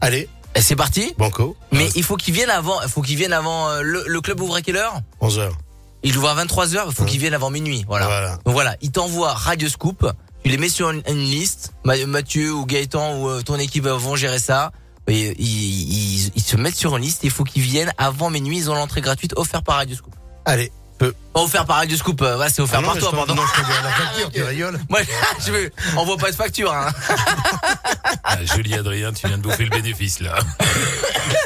Allez, 0.00 0.28
c'est 0.56 0.76
parti 0.76 1.12
banco. 1.18 1.56
mais 1.72 1.88
il 1.96 2.02
faut 2.02 2.16
qu'ils 2.16 2.34
viennent 2.34 2.50
avant, 2.50 2.80
il 2.82 2.88
faut 2.88 3.02
qu'ils 3.02 3.16
viennent 3.16 3.32
avant 3.32 3.68
euh, 3.68 3.80
le, 3.82 4.04
le 4.06 4.20
club 4.20 4.40
ouvre 4.40 4.56
à 4.56 4.62
quelle 4.62 4.76
heure? 4.76 5.00
11 5.20 5.38
heures. 5.38 5.56
Il 6.04 6.16
ouvre 6.16 6.28
à 6.28 6.44
23h, 6.44 6.84
il 6.88 6.94
faut 6.94 7.04
qu'il 7.04 7.18
vienne 7.20 7.34
avant 7.34 7.50
minuit. 7.50 7.84
Voilà. 7.88 8.06
Voilà. 8.06 8.30
Donc 8.44 8.54
voilà, 8.54 8.76
il 8.82 8.90
t'envoie 8.92 9.32
Radio 9.34 9.68
Scoop, 9.68 10.08
tu 10.44 10.50
les 10.50 10.56
mets 10.56 10.68
sur 10.68 10.90
une, 10.90 11.02
une 11.08 11.18
liste, 11.24 11.72
Ma- 11.84 12.06
Mathieu 12.06 12.52
ou 12.52 12.64
Gaëtan 12.66 13.18
ou 13.20 13.28
euh, 13.28 13.42
ton 13.42 13.56
équipe 13.56 13.86
euh, 13.86 13.96
vont 13.96 14.14
gérer 14.14 14.38
ça. 14.38 14.70
Et 15.08 15.34
ils, 15.38 16.26
ils- 16.26 16.32
ils 16.36 16.42
se 16.42 16.56
mettent 16.56 16.76
sur 16.76 16.96
une 16.96 17.02
liste, 17.02 17.24
il 17.24 17.30
faut 17.30 17.42
qu'ils 17.44 17.62
viennent 17.62 17.92
avant 17.98 18.30
minuit, 18.30 18.58
ils 18.58 18.70
ont 18.70 18.74
l'entrée 18.74 19.00
gratuite 19.00 19.32
offerte 19.36 19.64
par 19.64 19.76
Radio 19.76 19.96
Scoop. 19.96 20.14
Allez. 20.44 20.70
Peu. 20.98 21.14
Pas 21.32 21.40
offert 21.42 21.64
par 21.64 21.76
Radio 21.76 21.96
Scoop, 21.96 22.20
euh, 22.22 22.38
ouais, 22.38 22.48
c'est 22.52 22.60
offert 22.60 22.80
Ah 22.80 22.82
non, 22.82 22.88
par 22.88 22.94
mais 22.96 23.00
toi, 23.00 23.10
je 23.12 23.16
t'en- 23.16 23.24
pardon. 23.26 23.34
non, 23.40 23.46
je 23.46 23.60
t'envoie 23.60 23.74
la 23.82 23.90
facture, 23.90 24.30
tu 24.32 24.42
rigoles. 24.42 24.80
Moi, 24.88 25.00
je 25.46 25.52
veux, 25.52 25.70
on 25.96 26.04
voit 26.04 26.16
pas 26.16 26.30
de 26.32 26.36
facture, 26.36 26.72
hein. 26.72 26.88
Ah, 28.24 28.36
Julie 28.44 28.74
Adrien, 28.74 29.12
tu 29.12 29.28
viens 29.28 29.38
de 29.38 29.42
bouffer 29.42 29.64
le 29.64 29.70
bénéfice 29.70 30.18
là. 30.20 30.38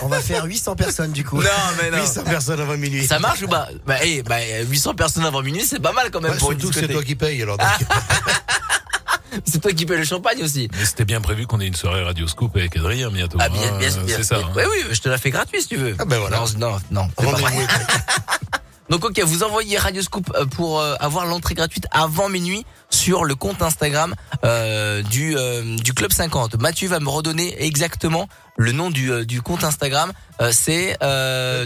On 0.00 0.08
va 0.08 0.20
faire 0.20 0.44
800 0.44 0.74
personnes 0.76 1.12
du 1.12 1.24
coup. 1.24 1.42
Non, 1.42 1.48
mais 1.82 1.90
non. 1.90 1.98
800 1.98 2.24
personnes 2.24 2.60
avant 2.60 2.76
minuit. 2.78 3.06
Ça 3.06 3.18
marche 3.18 3.42
ou 3.42 3.48
pas? 3.48 3.68
Bah, 3.86 3.96
eh, 4.02 4.22
bah, 4.22 4.36
800 4.68 4.94
personnes 4.94 5.26
avant 5.26 5.42
minuit, 5.42 5.64
c'est 5.66 5.80
pas 5.80 5.92
mal 5.92 6.10
quand 6.10 6.20
même 6.22 6.32
Ouais, 6.32 6.38
pour 6.38 6.52
une 6.52 6.58
surtout 6.58 6.72
que 6.72 6.80
c'est 6.80 6.86
discothèque. 6.88 6.96
toi 6.96 7.04
qui 7.06 7.14
paye, 7.16 7.42
alors. 7.42 7.58
donc. 7.58 7.66
C'est 9.50 9.60
toi 9.62 9.72
qui 9.72 9.86
paye 9.86 9.96
le 9.96 10.04
champagne 10.04 10.42
aussi. 10.42 10.68
Mais 10.78 10.84
c'était 10.84 11.06
bien 11.06 11.22
prévu 11.22 11.46
qu'on 11.46 11.58
ait 11.58 11.66
une 11.66 11.74
soirée 11.74 12.02
Radio 12.02 12.26
Scoop 12.28 12.54
avec 12.54 12.76
Adrien 12.76 13.10
bientôt. 13.10 13.38
Ah 13.40 13.48
bien, 13.48 13.62
hein, 13.62 13.78
bien, 13.78 13.88
bien. 14.02 14.16
C'est 14.18 14.24
ça. 14.24 14.36
hein. 14.36 14.52
Oui, 14.54 14.62
oui, 14.70 14.84
je 14.92 15.00
te 15.00 15.08
la 15.08 15.16
fais 15.16 15.30
gratuit 15.30 15.62
si 15.62 15.68
tu 15.68 15.76
veux. 15.76 15.96
Ah 15.98 16.04
ben 16.04 16.18
voilà. 16.18 16.36
Non, 16.36 16.44
non, 16.58 16.78
non. 16.90 17.08
c'est 17.18 17.24
pas 17.24 17.32
vrai. 17.32 17.52
Donc 18.92 19.06
ok, 19.06 19.18
vous 19.20 19.42
envoyez 19.42 19.78
Radio 19.78 20.02
Scoop 20.02 20.30
euh, 20.34 20.44
pour 20.44 20.78
euh, 20.78 20.96
avoir 21.00 21.24
l'entrée 21.24 21.54
gratuite 21.54 21.86
avant 21.92 22.28
minuit 22.28 22.66
sur 22.90 23.24
le 23.24 23.34
compte 23.34 23.62
Instagram 23.62 24.14
euh, 24.44 25.00
du 25.00 25.34
euh, 25.34 25.78
du 25.78 25.94
club 25.94 26.12
50. 26.12 26.60
Mathieu 26.60 26.88
va 26.88 27.00
me 27.00 27.08
redonner 27.08 27.64
exactement 27.64 28.28
le 28.58 28.72
nom 28.72 28.90
du 28.90 29.24
du 29.24 29.40
compte 29.40 29.64
Instagram. 29.64 30.12
Euh, 30.42 30.52
c'est 30.52 30.98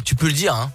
tu 0.05 0.15
peux 0.15 0.27
le 0.27 0.35
dire 0.35 0.55
hein. 0.55 0.71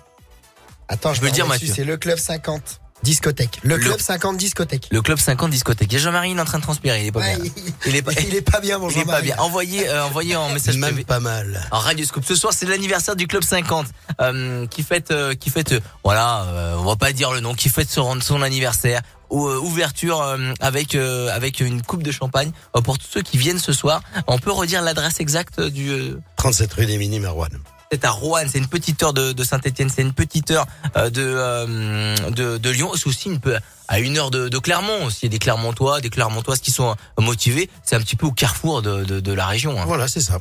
Attends, 0.90 1.14
Je 1.14 1.22
peux 1.22 1.28
le 1.28 1.32
dire, 1.32 1.48
Mathieu. 1.48 1.72
C'est 1.74 1.86
le 1.86 1.96
club 1.96 2.18
50 2.18 2.81
discothèque. 3.04 3.60
Le, 3.64 3.76
Le- 3.78 3.84
club 3.84 4.00
50 4.00 4.38
discothèque. 4.38 4.88
Le 4.92 5.02
club 5.02 5.18
50 5.20 5.50
discothèque. 5.52 5.92
Il 5.92 5.94
y 5.94 5.98
a 5.98 6.00
Jean-Marie 6.00 6.32
il 6.32 6.38
est 6.38 6.42
en 6.42 6.46
train 6.46 6.58
de 6.60 6.64
transpirer, 6.64 7.02
il 7.02 7.08
est 7.08 7.12
pas 7.12 7.20
Ouais, 7.20 7.36
bien. 7.38 7.52
il, 7.56 7.74
Il 7.88 7.96
est 7.96 8.02
pas 8.02 8.12
il 8.28 8.36
est 8.36 8.42
pas 8.42 8.60
bien, 8.60 8.78
mon 8.78 8.90
il 8.90 8.92
est 8.92 8.96
pas 9.00 9.06
Jean-Marie. 9.06 9.24
bien. 9.24 9.36
Envoyez 9.40 9.90
euh, 9.90 10.06
envoyez 10.06 10.36
en 10.36 10.50
message 10.50 10.76
Même 10.78 10.90
privé. 10.92 11.04
pas 11.06 11.20
mal. 11.20 11.68
En 11.72 11.80
Radio 11.80 12.06
Scoop. 12.06 12.24
Ce 12.26 12.36
soir, 12.36 12.54
c'est 12.56 12.66
l'anniversaire 12.66 13.16
du 13.16 13.28
Club 13.28 13.44
50 13.44 13.88
euh, 14.22 14.68
qui 14.68 14.84
fête, 14.84 15.12
euh, 15.12 15.34
qui 15.34 15.50
fête, 15.50 15.72
euh, 15.74 15.80
voilà, 16.04 16.76
on 16.78 16.84
va 16.84 16.96
pas 16.96 17.12
dire 17.14 17.32
le 17.32 17.40
nom, 17.40 17.54
qui 17.54 17.70
fête 17.70 17.90
son, 17.90 18.20
son 18.22 18.42
anniversaire. 18.42 19.02
Ou, 19.30 19.48
ouverture 19.48 20.22
avec 20.60 20.94
avec 20.94 21.62
une 21.62 21.82
coupe 21.82 22.04
de 22.04 22.12
champagne 22.12 22.52
pour 22.84 22.98
tous 23.00 23.08
ceux 23.10 23.22
qui 23.22 23.38
viennent 23.38 23.60
ce 23.60 23.72
soir. 23.72 24.02
On 24.28 24.38
peut 24.38 24.52
redire 24.52 24.82
l'adresse 24.82 25.22
exacte 25.22 25.62
du. 25.62 25.90
euh, 25.90 26.20
37 26.36 26.74
rue 26.74 26.86
des 26.86 26.98
Mini 26.98 27.22
Marouane. 27.22 27.58
C'est 27.92 28.06
à 28.06 28.12
Roanne, 28.12 28.48
c'est 28.50 28.58
une 28.58 28.68
petite 28.68 29.04
heure 29.04 29.14
de, 29.14 29.34
de 29.34 29.44
Saint-Etienne, 29.44 29.90
c'est 29.94 30.02
une 30.02 30.14
petite 30.14 30.50
heure 30.52 30.66
euh, 30.96 31.10
de, 31.10 31.22
euh, 31.22 32.16
de 32.30 32.58
de 32.58 32.70
Lyon. 32.70 32.92
C'est 32.96 33.08
aussi 33.08 33.28
une 33.30 33.40
peu 33.40 33.58
à 33.90 34.00
une 34.00 34.18
heure 34.18 34.32
de, 34.32 34.48
de 34.48 34.58
Clermont. 34.60 35.06
Aussi, 35.06 35.20
il 35.24 35.26
y 35.26 35.28
a 35.28 35.30
des 35.32 35.40
Clermontois, 35.40 36.00
des 36.00 36.10
Clermontoises 36.10 36.60
qui 36.60 36.72
sont 36.72 36.92
euh, 36.92 37.22
motivés. 37.22 37.70
C'est 37.84 37.98
un 37.98 38.00
petit 38.00 38.16
peu 38.16 38.26
au 38.28 38.32
carrefour 38.32 38.82
de, 38.82 39.04
de, 39.04 39.20
de 39.20 39.34
la 39.34 39.46
région. 39.46 39.80
hein. 39.80 39.84
Voilà, 39.86 40.08
c'est 40.08 40.22
ça. 40.22 40.40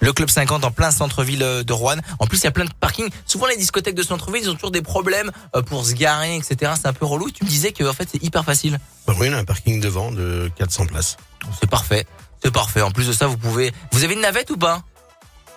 Le 0.00 0.12
club 0.12 0.28
50 0.30 0.64
en 0.64 0.70
plein 0.70 0.90
centre-ville 0.92 1.40
de 1.40 1.72
Rouen. 1.72 1.96
En 2.20 2.26
plus, 2.26 2.38
il 2.38 2.44
y 2.44 2.46
a 2.46 2.52
plein 2.52 2.64
de 2.64 2.70
parkings. 2.78 3.10
Souvent, 3.26 3.46
les 3.46 3.56
discothèques 3.56 3.96
de 3.96 4.02
centre-ville, 4.04 4.42
ils 4.44 4.50
ont 4.50 4.54
toujours 4.54 4.70
des 4.70 4.82
problèmes 4.82 5.32
pour 5.66 5.84
se 5.84 5.92
garer, 5.94 6.36
etc. 6.36 6.72
C'est 6.80 6.86
un 6.86 6.92
peu 6.92 7.04
relou. 7.04 7.30
Tu 7.32 7.42
me 7.44 7.48
disais 7.48 7.72
que 7.72 7.82
en 7.82 7.92
fait, 7.92 8.08
c'est 8.12 8.22
hyper 8.22 8.44
facile. 8.44 8.78
Bah 9.08 9.14
oui, 9.18 9.26
on 9.28 9.32
a 9.34 9.38
un 9.38 9.44
parking 9.44 9.80
devant 9.80 10.12
de 10.12 10.50
400 10.56 10.86
places. 10.86 11.16
C'est 11.60 11.68
parfait. 11.68 12.06
C'est 12.44 12.52
parfait. 12.52 12.80
En 12.82 12.92
plus 12.92 13.08
de 13.08 13.12
ça, 13.12 13.26
vous 13.26 13.36
pouvez. 13.38 13.72
Vous 13.90 14.04
avez 14.04 14.14
une 14.14 14.20
navette 14.20 14.50
ou 14.52 14.56
pas? 14.56 14.82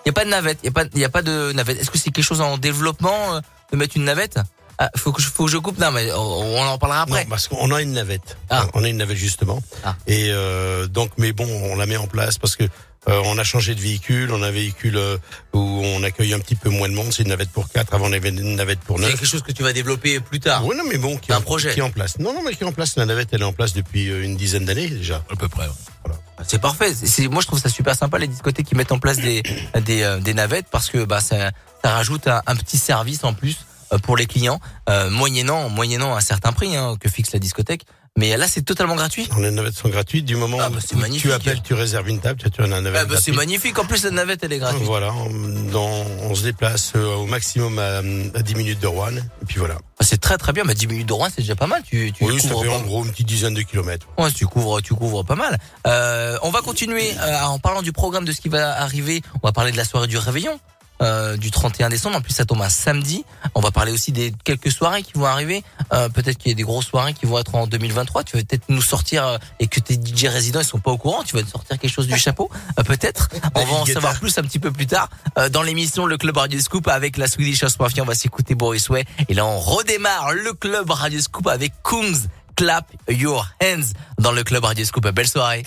Il 0.04 0.08
y 0.08 0.10
a 0.10 0.12
pas 0.12 0.24
de 0.24 0.30
navette. 0.30 0.58
Il 0.62 0.66
y 0.66 0.68
a 0.68 0.72
pas. 0.72 0.84
Y 0.94 1.04
a 1.04 1.08
pas 1.08 1.22
de 1.22 1.52
navette. 1.52 1.80
Est-ce 1.80 1.90
que 1.90 1.98
c'est 1.98 2.10
quelque 2.10 2.24
chose 2.24 2.40
en 2.40 2.58
développement 2.58 3.34
euh, 3.34 3.40
de 3.70 3.76
mettre 3.76 3.96
une 3.96 4.04
navette? 4.04 4.38
Ah, 4.78 4.90
faut 4.96 5.12
que 5.12 5.22
je, 5.22 5.28
faut 5.28 5.44
que 5.44 5.50
je 5.50 5.58
coupe? 5.58 5.78
Non, 5.78 5.92
mais 5.92 6.10
on, 6.12 6.18
on 6.18 6.62
en 6.66 6.78
parlera 6.78 7.02
après. 7.02 7.24
Non, 7.24 7.30
parce 7.30 7.46
qu'on 7.46 7.70
a 7.70 7.82
une 7.82 7.92
navette. 7.92 8.36
Ah. 8.50 8.66
On 8.74 8.82
a 8.82 8.88
une 8.88 8.96
navette 8.96 9.16
justement. 9.16 9.62
Ah. 9.84 9.94
Et 10.06 10.30
euh, 10.30 10.86
donc, 10.88 11.10
mais 11.18 11.32
bon, 11.32 11.46
on 11.46 11.76
la 11.76 11.86
met 11.86 11.96
en 11.96 12.06
place 12.06 12.38
parce 12.38 12.56
que 12.56 12.64
euh, 13.08 13.20
on 13.24 13.36
a 13.38 13.44
changé 13.44 13.74
de 13.74 13.80
véhicule. 13.80 14.30
On 14.32 14.42
a 14.42 14.48
un 14.48 14.50
véhicule 14.52 14.96
euh, 14.96 15.16
où 15.52 15.58
on 15.58 16.02
accueille 16.02 16.34
un 16.34 16.38
petit 16.38 16.54
peu 16.54 16.70
moins 16.70 16.88
de 16.88 16.94
monde. 16.94 17.12
C'est 17.12 17.22
une 17.24 17.30
navette 17.30 17.50
pour 17.50 17.68
quatre. 17.68 17.94
Avant, 17.94 18.06
on 18.08 18.12
avait 18.12 18.28
une 18.28 18.54
navette 18.56 18.80
pour 18.80 18.98
C'est 18.98 19.02
neuf. 19.04 19.12
quelque 19.14 19.26
chose 19.26 19.42
que 19.42 19.52
tu 19.52 19.62
vas 19.62 19.72
développer 19.72 20.20
plus 20.20 20.40
tard. 20.40 20.64
Oui, 20.66 20.76
non, 20.76 20.84
mais 20.88 20.98
bon, 20.98 21.16
qui 21.16 21.26
C'est 21.26 21.32
est 21.32 21.36
un 21.36 21.38
en- 21.38 21.42
projet. 21.42 21.72
qui 21.74 21.80
est 21.80 21.82
en 21.82 21.90
place. 21.90 22.18
Non, 22.18 22.32
non, 22.32 22.42
mais 22.44 22.54
qui 22.54 22.62
est 22.62 22.66
en 22.66 22.72
place. 22.72 22.96
La 22.96 23.06
navette, 23.06 23.28
elle 23.32 23.40
est 23.42 23.44
en 23.44 23.52
place 23.52 23.72
depuis 23.74 24.08
euh, 24.10 24.22
une 24.24 24.36
dizaine 24.36 24.64
d'années 24.64 24.88
déjà. 24.88 25.24
À 25.32 25.36
peu 25.36 25.48
près. 25.48 25.66
ouais. 25.66 26.12
C'est 26.46 26.60
parfait. 26.60 26.92
C'est- 26.94 27.06
c'est- 27.06 27.28
moi, 27.28 27.40
je 27.42 27.46
trouve 27.46 27.60
ça 27.60 27.68
super 27.68 27.94
sympa 27.96 28.18
les 28.18 28.26
discothèques 28.28 28.66
qui 28.66 28.74
mettent 28.74 28.92
en 28.92 28.98
place 28.98 29.18
des 29.18 29.42
des, 29.84 30.02
euh, 30.02 30.18
des 30.20 30.34
navettes 30.34 30.66
parce 30.70 30.88
que 30.90 31.04
bah 31.04 31.20
ça, 31.20 31.50
ça 31.84 31.90
rajoute 31.94 32.26
un, 32.26 32.42
un 32.46 32.56
petit 32.56 32.78
service 32.78 33.22
en 33.24 33.32
plus 33.34 33.58
pour 34.04 34.16
les 34.16 34.26
clients, 34.26 34.58
euh, 34.88 35.10
moyennant 35.10 35.68
moyennant 35.68 36.16
un 36.16 36.20
certain 36.20 36.52
prix 36.52 36.74
hein, 36.76 36.96
que 36.98 37.08
fixe 37.08 37.32
la 37.32 37.38
discothèque. 37.38 37.82
Mais 38.18 38.36
là, 38.36 38.46
c'est 38.46 38.60
totalement 38.62 38.94
gratuit. 38.94 39.26
Les 39.38 39.50
navettes 39.50 39.74
sont 39.74 39.88
gratuites. 39.88 40.26
Du 40.26 40.36
moment 40.36 40.58
Ah, 40.60 40.68
bah, 40.68 40.78
où 40.92 40.96
magnifique. 40.98 41.22
tu 41.22 41.32
appelles, 41.32 41.62
tu 41.62 41.72
réserves 41.72 42.08
une 42.10 42.20
table, 42.20 42.38
tu 42.54 42.60
as 42.60 42.66
une 42.66 42.70
navette 42.78 43.00
Ah, 43.02 43.06
bah, 43.06 43.16
c'est 43.18 43.32
magnifique. 43.32 43.78
En 43.78 43.86
plus, 43.86 44.04
la 44.04 44.10
navette, 44.10 44.44
elle 44.44 44.52
est 44.52 44.58
gratuite. 44.58 44.84
Voilà, 44.84 45.12
on, 45.14 46.34
se 46.34 46.42
déplace 46.42 46.92
euh, 46.94 47.14
au 47.16 47.26
maximum 47.26 47.78
à, 47.78 47.98
à 48.38 48.42
10 48.42 48.54
minutes 48.54 48.80
de 48.80 48.86
Rouen. 48.86 49.16
Et 49.16 49.44
puis 49.46 49.58
voilà. 49.58 49.78
Ah, 49.98 50.04
C'est 50.04 50.20
très 50.20 50.36
très 50.36 50.52
bien. 50.52 50.64
Bah, 50.66 50.74
10 50.74 50.88
minutes 50.88 51.08
de 51.08 51.12
Rouen, 51.14 51.28
c'est 51.34 51.40
déjà 51.40 51.56
pas 51.56 51.66
mal. 51.66 51.82
Tu, 51.88 52.12
tu 52.12 52.24
Oui, 52.24 52.38
ça 52.38 52.48
fait 52.48 52.54
pas- 52.68 52.74
en 52.76 52.80
gros 52.82 53.02
une 53.02 53.10
petite 53.12 53.26
dizaine 53.28 53.54
de 53.54 53.62
kilomètres. 53.62 54.06
Ouais, 54.18 54.30
tu 54.30 54.46
couvres, 54.46 54.82
tu 54.82 54.94
couvres 54.94 55.22
pas 55.24 55.34
mal. 55.36 55.56
Euh, 55.86 56.36
on 56.42 56.50
va 56.50 56.60
continuer 56.60 57.14
euh, 57.18 57.40
en 57.44 57.58
parlant 57.58 57.80
du 57.80 57.92
programme 57.92 58.26
de 58.26 58.32
ce 58.32 58.42
qui 58.42 58.50
va 58.50 58.78
arriver. 58.78 59.22
On 59.42 59.48
va 59.48 59.52
parler 59.52 59.72
de 59.72 59.76
la 59.78 59.84
soirée 59.84 60.06
du 60.06 60.18
réveillon. 60.18 60.60
Euh, 61.02 61.36
du 61.36 61.50
31 61.50 61.88
décembre, 61.88 62.16
en 62.16 62.20
plus 62.20 62.32
ça 62.32 62.44
tombe 62.44 62.62
un 62.62 62.68
samedi. 62.68 63.24
On 63.54 63.60
va 63.60 63.70
parler 63.70 63.92
aussi 63.92 64.12
des 64.12 64.32
quelques 64.44 64.70
soirées 64.70 65.02
qui 65.02 65.12
vont 65.14 65.26
arriver. 65.26 65.62
Euh, 65.92 66.08
peut-être 66.08 66.38
qu'il 66.38 66.50
y 66.50 66.52
a 66.52 66.56
des 66.56 66.62
grosses 66.62 66.86
soirées 66.86 67.12
qui 67.12 67.26
vont 67.26 67.38
être 67.38 67.54
en 67.54 67.66
2023. 67.66 68.24
Tu 68.24 68.36
vas 68.36 68.42
peut-être 68.42 68.68
nous 68.68 68.82
sortir 68.82 69.26
euh, 69.26 69.38
et 69.60 69.66
que 69.66 69.80
tes 69.80 69.94
DJ 69.94 70.26
résidents 70.26 70.60
ils 70.60 70.66
sont 70.66 70.78
pas 70.78 70.90
au 70.90 70.98
courant. 70.98 71.22
Tu 71.22 71.36
vas 71.36 71.42
te 71.42 71.50
sortir 71.50 71.78
quelque 71.78 71.92
chose 71.92 72.06
du 72.06 72.18
chapeau, 72.18 72.50
euh, 72.78 72.82
peut-être. 72.82 73.28
On 73.54 73.64
va 73.64 73.72
en 73.74 73.86
savoir 73.86 74.18
plus 74.18 74.36
un 74.38 74.42
petit 74.42 74.58
peu 74.58 74.70
plus 74.70 74.86
tard 74.86 75.08
euh, 75.38 75.48
dans 75.48 75.62
l'émission 75.62 76.06
Le 76.06 76.16
Club 76.16 76.36
Radio 76.36 76.60
Scoop 76.60 76.88
avec 76.88 77.16
la 77.16 77.26
Swedish 77.26 77.62
House 77.62 77.78
Mafia. 77.78 78.02
On 78.02 78.06
va 78.06 78.14
s'écouter 78.14 78.54
Boris 78.54 78.88
Way 78.88 79.04
et 79.28 79.34
là 79.34 79.44
on 79.44 79.58
redémarre 79.58 80.32
le 80.32 80.52
Club 80.52 80.90
Radio 80.90 81.20
Scoop 81.20 81.46
avec 81.46 81.72
Kungs. 81.82 82.28
Clap 82.54 82.86
your 83.08 83.48
hands 83.62 83.94
dans 84.18 84.32
le 84.32 84.44
Club 84.44 84.64
Radio 84.64 84.84
Scoop. 84.84 85.08
Belle 85.08 85.28
soirée. 85.28 85.64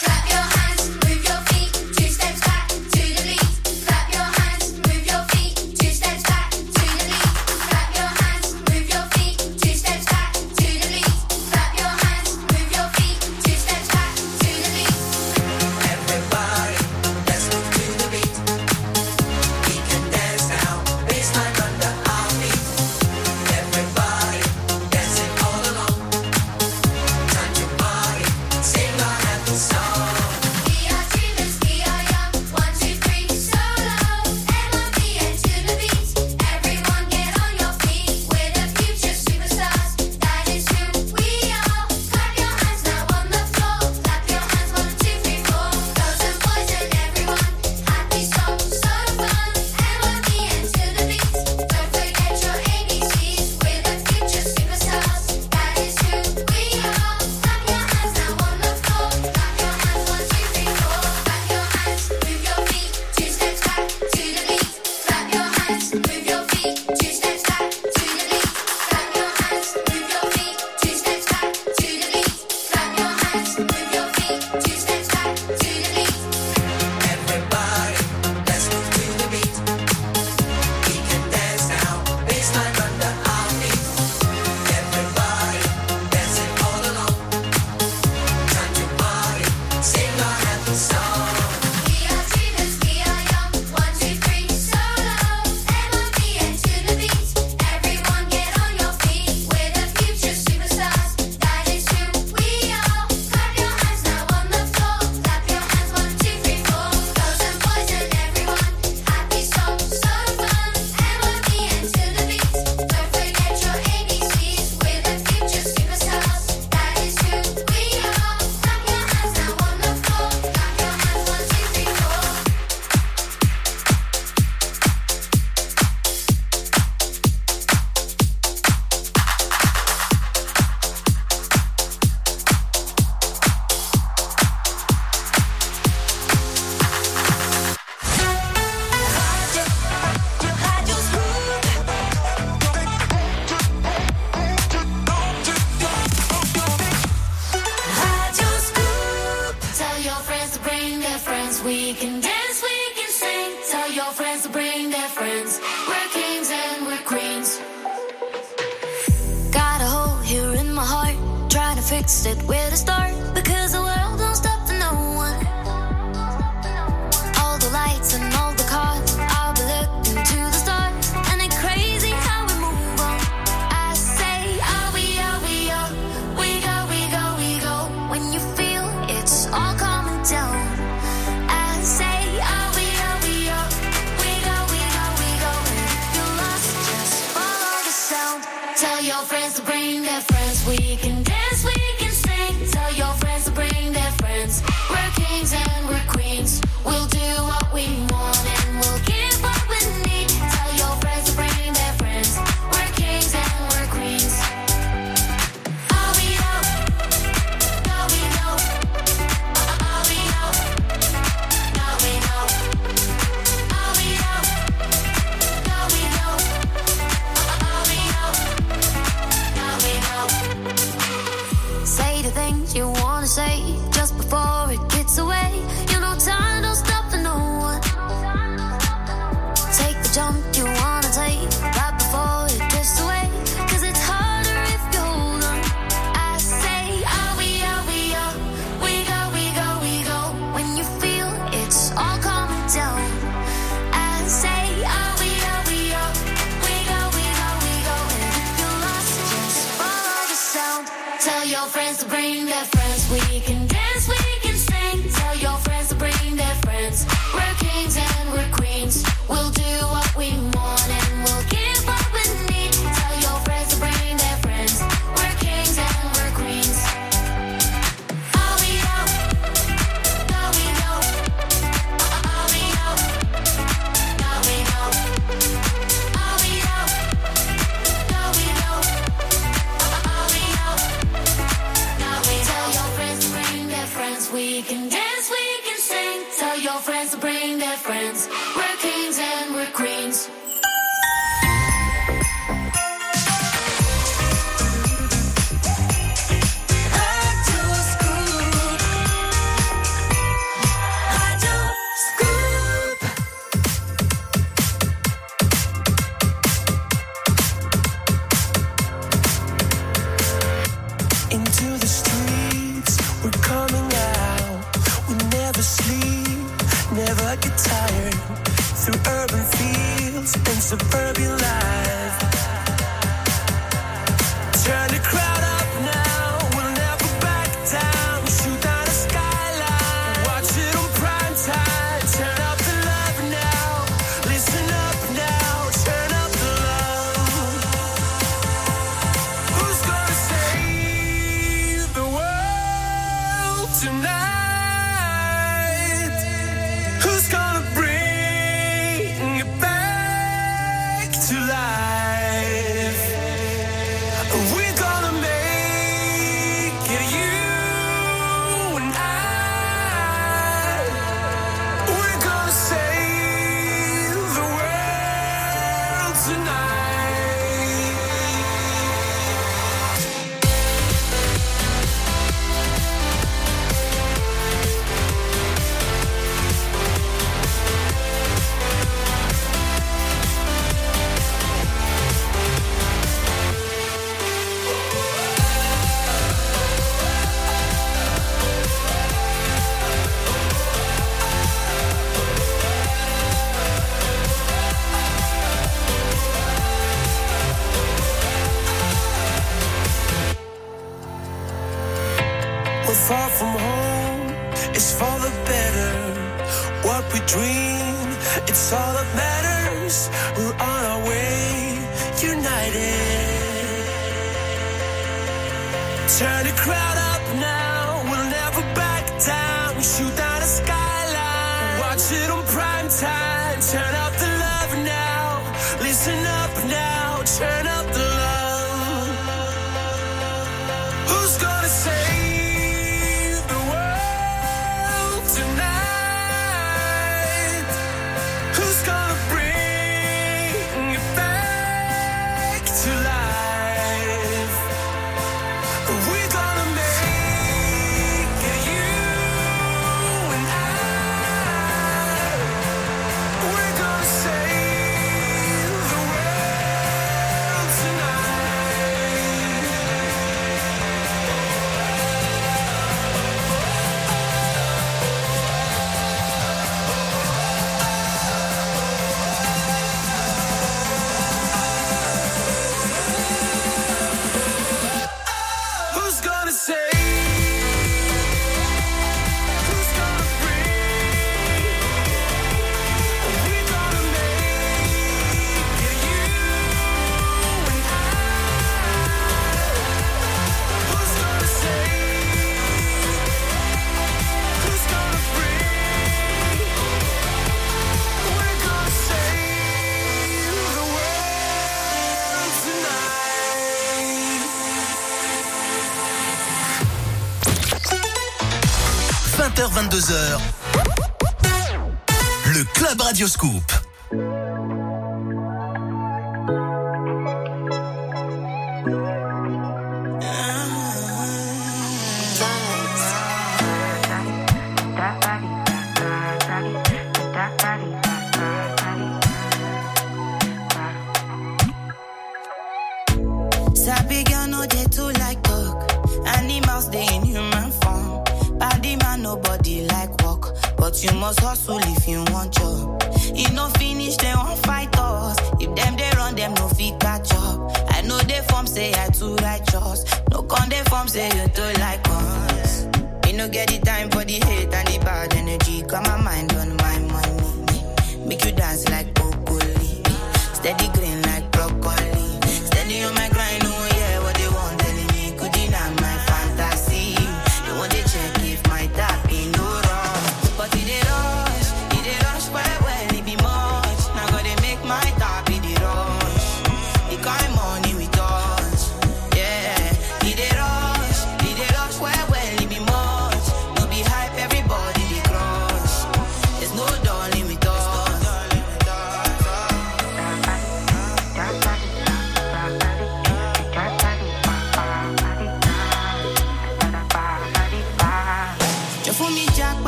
Le 512.48 512.64
Club 512.74 513.00
Radioscope. 513.00 513.75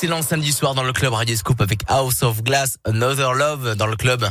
Excellent 0.00 0.22
samedi 0.22 0.52
soir 0.52 0.76
dans 0.76 0.84
le 0.84 0.92
club 0.92 1.12
Radio 1.12 1.34
Scoop 1.34 1.60
avec 1.60 1.80
House 1.88 2.22
of 2.22 2.44
Glass, 2.44 2.76
Another 2.84 3.34
Love 3.34 3.74
dans 3.74 3.88
le 3.88 3.96
club. 3.96 4.24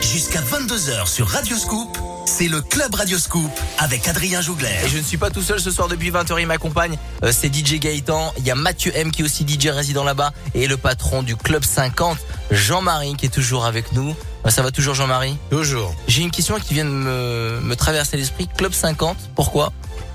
Jusqu'à 0.00 0.40
22h 0.42 1.08
sur 1.08 1.26
Radio 1.26 1.56
Scoop, 1.56 1.98
c'est 2.24 2.46
le 2.46 2.60
Club 2.60 2.94
Radio 2.94 3.18
Scoop 3.18 3.50
avec 3.78 4.06
Adrien 4.06 4.40
Jougler. 4.42 4.68
Et 4.84 4.88
je 4.88 4.98
ne 4.98 5.02
suis 5.02 5.16
pas 5.16 5.30
tout 5.30 5.42
seul 5.42 5.58
ce 5.58 5.72
soir 5.72 5.88
depuis 5.88 6.12
20h, 6.12 6.40
il 6.40 6.46
m'accompagne. 6.46 6.96
Euh, 7.24 7.32
c'est 7.32 7.52
DJ 7.52 7.80
Gaëtan. 7.80 8.32
Il 8.38 8.46
y 8.46 8.52
a 8.52 8.54
Mathieu 8.54 8.92
M 8.94 9.10
qui 9.10 9.22
est 9.22 9.24
aussi 9.24 9.44
DJ 9.44 9.66
résident 9.66 10.04
là-bas. 10.04 10.32
Et 10.54 10.68
le 10.68 10.76
patron 10.76 11.24
du 11.24 11.34
Club 11.34 11.64
50, 11.64 12.16
Jean-Marie, 12.52 13.16
qui 13.16 13.26
est 13.26 13.34
toujours 13.34 13.64
avec 13.64 13.90
nous. 13.90 14.14
Euh, 14.46 14.50
Ça 14.50 14.62
va 14.62 14.70
toujours 14.70 14.94
Jean-Marie? 14.94 15.36
Toujours. 15.50 15.92
J'ai 16.06 16.22
une 16.22 16.30
question 16.30 16.60
qui 16.60 16.74
vient 16.74 16.84
de 16.84 16.90
me, 16.90 17.58
me 17.60 17.74
traverser 17.74 18.16
l'esprit. 18.16 18.46
Club 18.56 18.72
50, 18.72 19.16
pourquoi? 19.34 19.72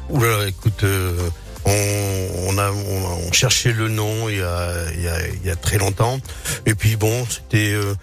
Oula, 0.10 0.48
écoute, 0.48 0.84
euh, 0.84 1.30
on, 1.68 2.50
on 2.50 2.58
a 2.58 2.72
on, 2.72 3.28
on 3.28 3.32
cherchait 3.32 3.74
le 3.74 3.90
nom 3.90 4.30
il 4.30 4.38
y 4.38 4.42
a, 4.42 4.72
il 4.94 5.04
y 5.04 5.08
a, 5.08 5.28
il 5.28 5.46
y 5.46 5.50
a 5.50 5.56
très 5.56 5.78
longtemps. 5.78 6.20
Et 6.66 6.74
puis 6.74 6.96
bon, 6.96 7.26
c'était 7.30 7.74
euh, 7.74 7.94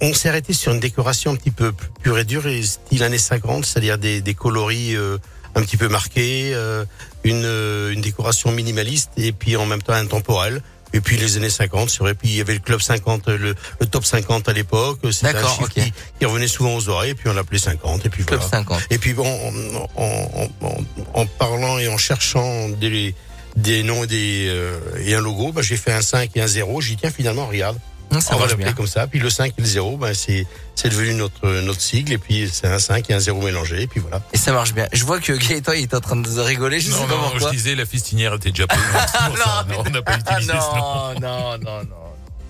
on, 0.00 0.14
s'est 0.14 0.28
arrêté 0.28 0.52
sur 0.52 0.72
une 0.72 0.80
décoration 0.80 1.32
un 1.32 1.36
petit 1.36 1.50
peu 1.50 1.72
pure 2.02 2.18
et 2.18 2.24
dure 2.24 2.46
et 2.46 2.62
style 2.62 3.02
années 3.02 3.18
50, 3.18 3.64
c'est-à-dire 3.64 3.98
des, 3.98 4.20
des 4.20 4.34
coloris 4.34 4.96
euh, 4.96 5.18
un 5.54 5.62
petit 5.62 5.76
peu 5.76 5.88
marqués, 5.88 6.52
euh, 6.54 6.84
une, 7.24 7.44
euh, 7.44 7.92
une 7.92 8.00
décoration 8.00 8.52
minimaliste 8.52 9.10
et 9.16 9.32
puis 9.32 9.56
en 9.56 9.66
même 9.66 9.82
temps 9.82 9.92
intemporelle. 9.92 10.62
Et 10.96 11.00
puis 11.02 11.18
les 11.18 11.36
années 11.36 11.50
50, 11.50 11.90
c'est 11.90 11.98
vrai. 11.98 12.14
Puis 12.14 12.30
il 12.30 12.36
y 12.36 12.40
avait 12.40 12.54
le 12.54 12.60
club 12.60 12.80
50, 12.80 13.28
le, 13.28 13.54
le 13.80 13.86
top 13.86 14.04
50 14.04 14.48
à 14.48 14.52
l'époque. 14.54 15.00
C'était 15.12 15.36
un 15.36 15.46
chiffre 15.46 15.68
qui, 15.68 15.92
qui 16.18 16.24
revenait 16.24 16.48
souvent 16.48 16.74
aux 16.74 16.88
oreilles. 16.88 17.10
Et 17.10 17.14
puis 17.14 17.28
on 17.28 17.34
l'appelait 17.34 17.58
50. 17.58 18.06
Et 18.06 18.08
puis 18.08 18.24
Club 18.24 18.40
voilà. 18.40 18.64
50. 18.64 18.86
Et 18.88 18.96
puis 18.96 19.12
bon, 19.12 19.26
en, 19.26 20.02
en, 20.02 20.48
en, 20.62 21.20
en 21.20 21.26
parlant 21.26 21.78
et 21.78 21.88
en 21.88 21.98
cherchant 21.98 22.70
des, 22.70 23.14
des 23.56 23.82
noms 23.82 24.04
et, 24.04 24.06
des, 24.06 24.46
euh, 24.48 24.78
et 25.04 25.14
un 25.14 25.20
logo, 25.20 25.52
bah, 25.52 25.60
j'ai 25.62 25.76
fait 25.76 25.92
un 25.92 26.00
5 26.00 26.30
et 26.34 26.40
un 26.40 26.46
0. 26.46 26.80
J'ai 26.80 26.90
dit, 26.90 26.96
tiens, 27.02 27.10
finalement, 27.10 27.46
regarde. 27.46 27.78
Ça 28.20 28.34
on 28.34 28.38
va 28.38 28.46
l'appeler 28.46 28.72
comme 28.72 28.86
ça. 28.86 29.06
Puis 29.06 29.18
le 29.18 29.28
5 29.30 29.52
et 29.58 29.60
le 29.60 29.66
0, 29.66 29.96
bah, 29.96 30.14
c'est, 30.14 30.46
c'est 30.74 30.88
devenu 30.88 31.14
notre, 31.14 31.46
notre 31.62 31.80
sigle. 31.80 32.12
Et 32.12 32.18
puis 32.18 32.48
c'est 32.52 32.66
un 32.68 32.78
5 32.78 33.10
et 33.10 33.14
un 33.14 33.18
0 33.20 33.40
mélangé. 33.42 33.82
Et 33.82 33.86
puis 33.86 34.00
voilà. 34.00 34.20
Et 34.32 34.38
ça 34.38 34.52
marche 34.52 34.72
bien. 34.72 34.86
Je 34.92 35.04
vois 35.04 35.20
que 35.20 35.32
Gaëtan 35.32 35.72
il 35.72 35.82
est 35.82 35.94
en 35.94 36.00
train 36.00 36.16
de 36.16 36.40
rigoler. 36.40 36.80
Je 36.80 36.90
sais 36.90 36.98
Non, 37.00 37.06
pas 37.06 37.14
non, 37.14 37.32
je 37.38 37.50
disais 37.50 37.74
la 37.74 37.84
fistinière 37.86 38.34
était 38.34 38.50
déjà 38.50 38.66
prise. 38.66 38.80
C'est 39.12 39.26
pour 39.28 39.38
ça. 39.38 39.66
Non, 39.68 39.82
on 39.86 39.90
n'a 39.90 40.02
pas 40.02 40.18
Ah 40.26 40.32
utilisé 40.32 40.52
non, 40.54 41.20
non, 41.20 41.58
non, 41.58 41.58
non, 41.58 41.82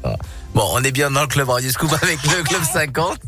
non. 0.04 0.16
Bon, 0.54 0.68
on 0.72 0.82
est 0.84 0.92
bien 0.92 1.10
dans 1.10 1.22
le 1.22 1.26
club 1.26 1.48
Radio 1.48 1.70
Scoop 1.70 1.92
avec 2.00 2.22
le 2.22 2.42
club 2.44 2.62
50 2.72 3.18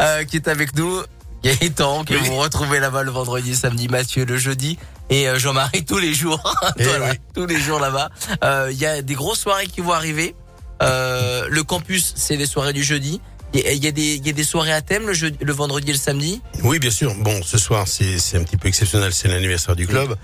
euh, 0.00 0.24
qui 0.24 0.36
est 0.36 0.48
avec 0.48 0.74
nous. 0.76 1.00
Gaëtan, 1.44 2.04
que 2.04 2.14
Oui. 2.14 2.20
vous 2.24 2.36
retrouvez 2.38 2.80
là-bas 2.80 3.02
le 3.02 3.10
vendredi, 3.10 3.54
samedi, 3.54 3.86
Mathieu 3.88 4.24
le 4.24 4.38
jeudi 4.38 4.78
et 5.10 5.28
euh, 5.28 5.38
Jean-Marie 5.38 5.84
tous 5.84 5.98
les 5.98 6.14
jours. 6.14 6.40
Eh 6.78 6.84
Voilà, 6.84 7.10
oui. 7.10 7.18
tous 7.34 7.46
les 7.46 7.60
jours 7.60 7.78
là-bas. 7.78 8.08
Euh, 8.42 8.68
Il 8.72 8.78
y 8.78 8.86
a 8.86 9.02
des 9.02 9.14
grosses 9.14 9.40
soirées 9.40 9.66
qui 9.66 9.80
vont 9.82 9.92
arriver. 9.92 10.34
Euh, 10.82 11.46
le 11.48 11.62
campus, 11.62 12.12
c'est 12.16 12.36
les 12.36 12.46
soirées 12.46 12.72
du 12.72 12.82
jeudi. 12.82 13.20
Il 13.56 13.60
y 13.60 13.66
a- 13.68 13.72
il 13.72 13.84
y, 13.84 13.86
a 13.86 13.92
des, 13.92 14.14
il 14.16 14.26
y 14.26 14.30
a 14.30 14.32
des 14.32 14.42
soirées 14.42 14.72
à 14.72 14.82
thème 14.82 15.06
le, 15.06 15.12
jeudi, 15.12 15.38
le 15.40 15.52
vendredi 15.52 15.88
et 15.90 15.92
le 15.92 15.98
samedi. 15.98 16.42
Oui, 16.64 16.80
bien 16.80 16.90
sûr. 16.90 17.14
Bon, 17.14 17.40
ce 17.44 17.56
soir, 17.56 17.86
c'est, 17.86 18.18
c'est 18.18 18.36
un 18.36 18.42
petit 18.42 18.56
peu 18.56 18.66
exceptionnel. 18.66 19.12
C'est 19.14 19.28
l'anniversaire 19.28 19.76
du 19.76 19.86
club. 19.86 20.16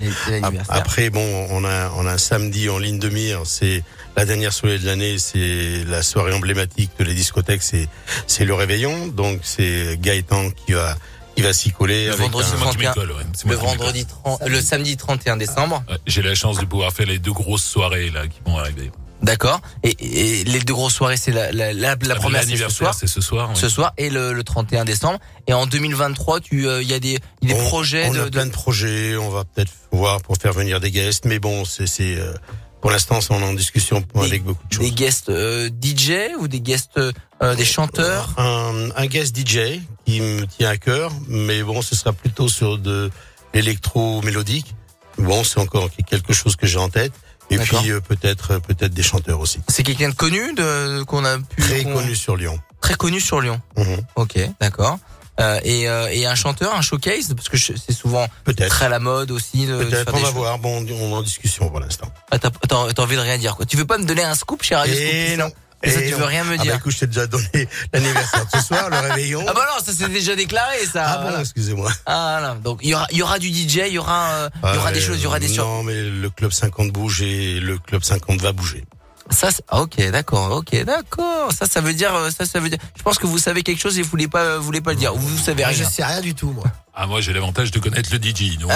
Après, 0.69 1.11
bon, 1.11 1.47
on 1.51 1.65
a, 1.65 1.93
on 1.97 2.07
a 2.07 2.13
un 2.15 2.19
samedi 2.19 2.69
en 2.69 2.79
ligne 2.79 2.99
de 2.99 3.09
mire. 3.09 3.43
C'est 3.45 3.85
la 4.17 4.25
dernière 4.25 4.53
soirée 4.53 4.81
de 4.81 4.87
l'année. 4.87 5.19
C'est 5.19 5.85
la 5.87 6.03
soirée 6.03 6.33
emblématique 6.33 6.91
de 6.99 7.05
la 7.05 7.15
discothèque. 7.15 7.63
C'est, 7.63 7.89
c'est 8.27 8.45
le 8.45 8.55
réveillon. 8.55 9.07
Donc, 9.07 9.39
c'est 9.45 9.97
Gaëtan 10.01 10.51
qui 10.51 10.73
va, 10.73 10.97
qui 11.37 11.43
va 11.43 11.53
s'y 11.53 11.71
coller. 11.71 12.07
Le 12.07 12.15
avec 12.15 12.23
vendredi 12.33 12.49
un- 12.49 12.51
C'est 12.51 12.59
moi 12.65 12.71
qui 12.73 12.79
31, 12.79 12.89
m'école, 13.05 13.17
ouais. 13.17 13.23
C'est 13.37 13.47
moi 13.47 13.55
le 13.55 13.61
vendredi 13.61 14.07
30, 14.07 14.41
le 14.49 14.61
samedi 14.61 14.97
31 14.97 15.37
décembre. 15.37 15.85
J'ai 16.09 16.23
la 16.23 16.35
chance 16.35 16.59
de 16.59 16.65
pouvoir 16.65 16.93
faire 16.93 17.07
les 17.07 17.21
deux 17.21 17.33
grosses 17.33 17.63
soirées 17.63 18.11
là 18.11 18.27
qui 18.27 18.41
vont 18.45 18.59
arriver. 18.59 18.91
D'accord. 19.23 19.61
Et, 19.83 19.97
et 20.41 20.45
les 20.45 20.61
deux 20.61 20.73
grosses 20.73 20.95
soirées, 20.95 21.17
c'est 21.17 21.31
la, 21.33 21.53
la, 21.53 21.73
la, 21.73 21.97
la 22.01 22.15
première, 22.15 22.41
c'est 22.41 22.47
ce 22.47 22.51
L'anniversaire, 22.53 22.77
soir. 22.79 22.95
c'est 22.95 23.07
ce 23.07 23.21
soir. 23.21 23.51
oui. 23.51 23.57
Ce 23.59 23.69
soir 23.69 23.93
et 23.99 24.09
le, 24.11 24.33
le 24.33 24.45
31 24.45 24.85
décembre. 24.85 25.19
Et 25.47 25.53
en 25.53 25.67
2023, 25.67 26.41
tu, 26.41 26.67
euh, 26.67 26.83
il 26.83 26.89
y 26.89 26.95
a 26.95 27.01
des, 27.01 27.19
il 27.43 27.49
y 27.51 27.53
a 27.53 27.55
des 27.55 27.61
on, 27.61 27.65
projets 27.67 28.07
on 28.09 28.13
de, 28.15 28.21
a 28.21 28.25
de- 28.25 28.31
plein 28.31 28.47
de 28.47 28.51
projets. 28.51 29.17
On 29.17 29.29
va 29.31 29.45
peut-être 29.45 29.73
voir 29.93 30.21
pour 30.23 30.37
faire 30.39 30.53
venir 30.53 30.81
des 30.81 30.91
guests. 30.91 31.27
Mais 31.27 31.39
bon, 31.39 31.65
c'est, 31.67 31.87
c'est, 31.87 32.17
euh, 32.17 32.33
pour 32.81 32.91
l'instant, 32.91 33.19
on 33.29 33.41
est 33.41 33.45
en 33.45 33.53
discussion 33.53 34.03
avec 34.15 34.43
beaucoup 34.43 34.67
de 34.67 34.73
choses. 34.73 34.85
des 34.87 34.91
guests 34.93 35.29
euh, 35.29 35.69
DJ 35.69 36.35
ou 36.39 36.49
des 36.49 36.61
guests, 36.61 36.97
euh, 36.97 37.55
des 37.55 37.65
chanteurs? 37.67 38.31
un, 38.39 38.89
un 38.97 39.07
guest 39.07 39.37
DJ 39.37 39.81
qui 40.07 40.23
me 40.23 40.47
tient 40.47 40.71
à 40.71 40.79
cœur, 40.79 41.13
mais 41.29 41.63
bon, 41.63 41.83
ce 41.83 41.95
sera 41.95 42.15
plutôt 42.15 42.49
sur 42.49 42.79
de 42.79 43.11
l'électro 43.53 44.23
mélodique. 44.23 44.75
Bon, 45.19 45.45
c'est 45.45 45.61
encore 45.61 45.91
quelque 46.09 46.33
chose 46.33 46.57
que 46.57 46.67
j'ai 46.67 46.79
en 46.79 46.89
tête. 46.89 47.13
Et 47.51 47.59
puis 47.59 47.91
euh, 47.91 48.01
peut-être 48.01 48.53
euh, 48.53 48.59
peut-être 48.61 48.93
des 48.95 49.03
chanteurs 49.03 49.41
aussi. 49.41 49.61
C'est 49.69 49.83
quelqu'un 49.83 50.09
de 50.11 50.15
connu, 50.15 50.55
de 50.55 51.03
qu'on 51.05 51.25
a 51.25 51.39
pu 51.39 51.63
Très 51.63 51.83
qu'on- 51.85 51.95
connu 51.95 52.15
sur 52.15 52.37
Lyon. 52.37 52.59
très 52.81 52.95
connu 52.95 53.21
sur 53.21 53.41
Lyon. 53.41 53.61
Mhm. 53.77 53.97
Ok, 54.17 54.39
d'accord. 54.61 54.99
Euh, 55.41 55.59
et, 55.65 55.89
euh, 55.89 56.09
et 56.13 56.27
un 56.27 56.35
chanteur, 56.35 56.75
un 56.75 56.83
showcase, 56.83 57.33
parce 57.35 57.49
que 57.49 57.57
je- 57.57 57.73
c'est 57.75 57.95
souvent 57.95 58.27
Peut-être. 58.45 58.69
très 58.69 58.87
à 58.87 58.89
la 58.91 58.99
mode 58.99 59.31
aussi. 59.31 59.65
De, 59.67 59.79
Peut-être, 59.85 60.13
on 60.15 60.19
va 60.19 60.27
shows. 60.29 60.35
voir. 60.35 60.59
Bon, 60.59 60.83
on 60.83 60.87
est 60.87 61.13
en 61.15 61.23
discussion 61.23 61.69
pour 61.71 61.81
l'instant. 61.81 62.13
Ah, 62.31 62.39
t'as, 62.39 62.51
t'as- 62.51 62.93
t'as 62.93 63.03
envie 63.03 63.17
de 63.17 63.21
rien 63.23 63.39
dire 63.39 63.57
quoi. 63.57 63.65
Tu 63.65 63.77
veux 63.79 63.87
pas 63.87 63.97
me 63.99 64.05
donner 64.05 64.23
un 64.23 64.35
scoop 64.35 64.63
chez 64.63 64.75
Radio 64.75 64.95
Scoop 64.95 65.29
ça 65.31 65.37
non. 65.39 65.51
Et 65.83 65.91
ça, 65.91 66.01
tu 66.03 66.13
veux 66.13 66.25
rien 66.25 66.45
me 66.45 66.55
Ah 66.55 66.57
bah 66.59 66.63
dire 66.63 66.75
écoute, 66.75 66.93
je 66.93 66.99
t'ai 66.99 67.07
déjà 67.07 67.27
donné 67.27 67.47
l'anniversaire 67.93 68.45
de 68.45 68.51
ce 68.59 68.65
soir, 68.67 68.91
le 68.91 68.99
réveillon. 68.99 69.45
Ah 69.49 69.53
bah 69.55 69.67
non, 69.75 69.83
ça 69.85 69.93
c'est 69.97 70.09
déjà 70.11 70.37
déclaré 70.37 70.77
ça. 70.93 71.05
Ah 71.07 71.31
bon, 71.31 71.41
excusez-moi. 71.41 71.91
Ah 72.07 72.41
non, 72.43 72.61
donc 72.61 72.81
il 72.83 72.91
y 72.91 72.95
aura, 72.95 73.07
il 73.11 73.17
y 73.19 73.23
aura 73.23 73.39
du 73.39 73.49
DJ, 73.49 73.77
il 73.87 73.93
y 73.95 73.99
aura, 73.99 74.31
euh, 74.33 74.49
il 74.65 74.75
y 74.75 74.77
aura 74.79 74.89
Ah, 74.89 74.93
des 74.93 75.01
choses, 75.01 75.17
il 75.19 75.23
y 75.23 75.27
aura 75.27 75.39
des 75.41 75.49
sur. 75.49 75.65
Non, 75.65 75.83
mais 75.83 76.03
le 76.03 76.29
club 76.31 76.53
50 76.53 76.91
bouge 76.93 77.23
et 77.23 77.61
le 77.61 77.79
club 77.79 78.03
50 78.03 78.41
va 78.43 78.53
bouger. 78.53 78.85
Ça, 79.31 79.49
ah, 79.69 79.81
ok, 79.83 80.11
d'accord, 80.11 80.51
ok, 80.51 80.85
d'accord. 80.85 81.53
Ça, 81.53 81.65
ça 81.67 81.81
veut 81.81 81.95
dire, 81.95 82.13
euh, 82.15 82.31
ça, 82.37 82.45
ça 82.47 82.59
veut 82.59 82.69
dire. 82.69 82.81
Je 82.97 83.03
pense 83.03 83.17
que 83.19 83.29
vous 83.29 83.39
savez 83.39 83.63
quelque 83.63 83.79
chose 83.81 83.97
et 83.97 84.03
vous 84.03 84.11
voulez 84.11 84.27
pas, 84.27 84.41
euh, 84.43 84.59
vous 84.59 84.65
voulez 84.65 84.81
pas 84.81 84.91
le 84.91 84.97
dire. 84.99 85.15
Ou 85.15 85.19
vous 85.21 85.39
savez 85.39 85.63
Ah, 85.63 85.73
Je 85.73 85.79
rien. 85.83 85.89
sais 85.89 86.05
rien 86.05 86.21
du 86.21 86.35
tout, 86.35 86.51
moi. 86.51 86.65
Ah, 86.95 87.07
moi, 87.07 87.21
j'ai 87.21 87.33
l'avantage 87.33 87.71
de 87.71 87.79
connaître 87.79 88.11
le 88.13 88.19
DJ. 88.19 88.59
Donc, 88.59 88.71
euh, 88.73 88.75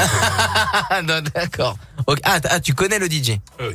Ah 0.91 1.03
non, 1.03 1.21
d'accord. 1.35 1.77
Ah, 2.23 2.39
ah, 2.49 2.61
tu 2.61 2.73
connais 2.73 3.01
le 3.01 3.07
DJ. 3.11 3.33
Ah 3.59 3.65
oui. 3.69 3.75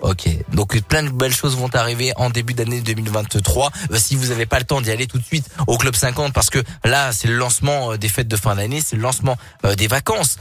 Ok, 0.00 0.28
donc 0.52 0.80
plein 0.82 1.02
de 1.02 1.08
belles 1.10 1.34
choses 1.34 1.56
vont 1.56 1.68
arriver 1.74 2.12
en 2.16 2.30
début 2.30 2.54
d'année 2.54 2.80
2023. 2.80 3.70
Euh, 3.90 3.96
si 3.98 4.14
vous 4.14 4.26
n'avez 4.28 4.46
pas 4.46 4.58
le 4.60 4.64
temps 4.64 4.80
d'y 4.80 4.92
aller 4.92 5.08
tout 5.08 5.18
de 5.18 5.24
suite 5.24 5.48
au 5.66 5.76
Club 5.76 5.96
50, 5.96 6.32
parce 6.32 6.50
que 6.50 6.60
là 6.84 7.10
c'est 7.12 7.26
le 7.26 7.34
lancement 7.36 7.92
euh, 7.92 7.96
des 7.96 8.08
fêtes 8.08 8.28
de 8.28 8.36
fin 8.36 8.54
d'année, 8.54 8.80
c'est 8.80 8.94
le 8.94 9.02
lancement 9.02 9.36
euh, 9.64 9.74
des 9.74 9.88
vacances 9.88 10.38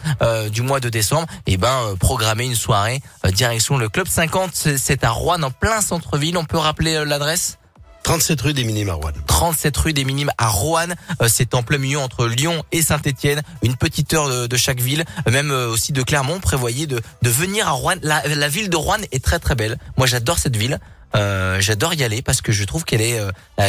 du 0.52 0.62
mois 0.62 0.80
de 0.80 0.90
décembre. 0.90 1.28
Et 1.48 1.58
ben 1.58 1.74
euh, 1.86 1.96
programmer 1.96 2.46
une 2.46 2.56
soirée 2.56 3.02
direction 3.34 3.78
le 3.78 3.90
Club 3.90 4.08
50, 4.08 4.52
c'est- 4.54 5.04
à 5.04 5.10
Rouen 5.10 5.42
en 5.44 5.52
plein 5.52 5.82
centre-ville. 5.82 6.38
On 6.38 6.46
peut 6.46 6.58
rappeler 6.58 7.04
l'adresse? 7.06 7.58
37 8.08 8.40
rue 8.40 8.54
des 8.54 8.64
Minimes 8.64 8.88
à 8.88 8.94
Rouen. 8.94 9.12
37 9.28 9.76
rue 9.76 9.92
des 9.92 10.06
Minimes 10.06 10.32
à 10.38 10.48
Roanne. 10.48 10.96
Euh, 11.22 11.28
c'est 11.28 11.54
en 11.54 11.62
plein 11.62 11.78
milieu 11.78 12.00
entre 12.00 12.26
Lyon 12.26 12.64
et 12.72 12.82
Saint-Étienne. 12.82 13.42
Une 13.64 13.76
petite 13.76 14.14
heure 14.14 14.48
de, 14.48 14.56
chaque 14.58 14.80
ville, 14.80 15.04
Euh, 15.28 15.32
même 15.32 15.52
euh, 15.52 15.68
aussi 15.68 15.92
de 15.92 16.02
Clermont. 16.04 16.40
Prévoyez 16.40 16.88
de, 16.88 17.02
de 17.22 17.30
venir 17.30 17.68
à 17.68 17.72
Roanne. 17.72 18.00
La, 18.04 18.26
la 18.26 18.48
ville 18.48 18.70
de 18.70 18.78
Roanne 18.78 19.04
est 19.12 19.22
très 19.22 19.40
très 19.40 19.56
belle. 19.56 19.78
Moi, 19.98 20.08
j'adore 20.08 20.40
cette 20.40 20.56
ville. 20.56 20.80
J'adore 21.60 21.96
y 21.96 22.04
aller 22.04 22.22
parce 22.22 22.40
que 22.40 22.54
je 22.54 22.64
trouve 22.64 22.86
qu'elle 22.86 23.02
est 23.02 23.20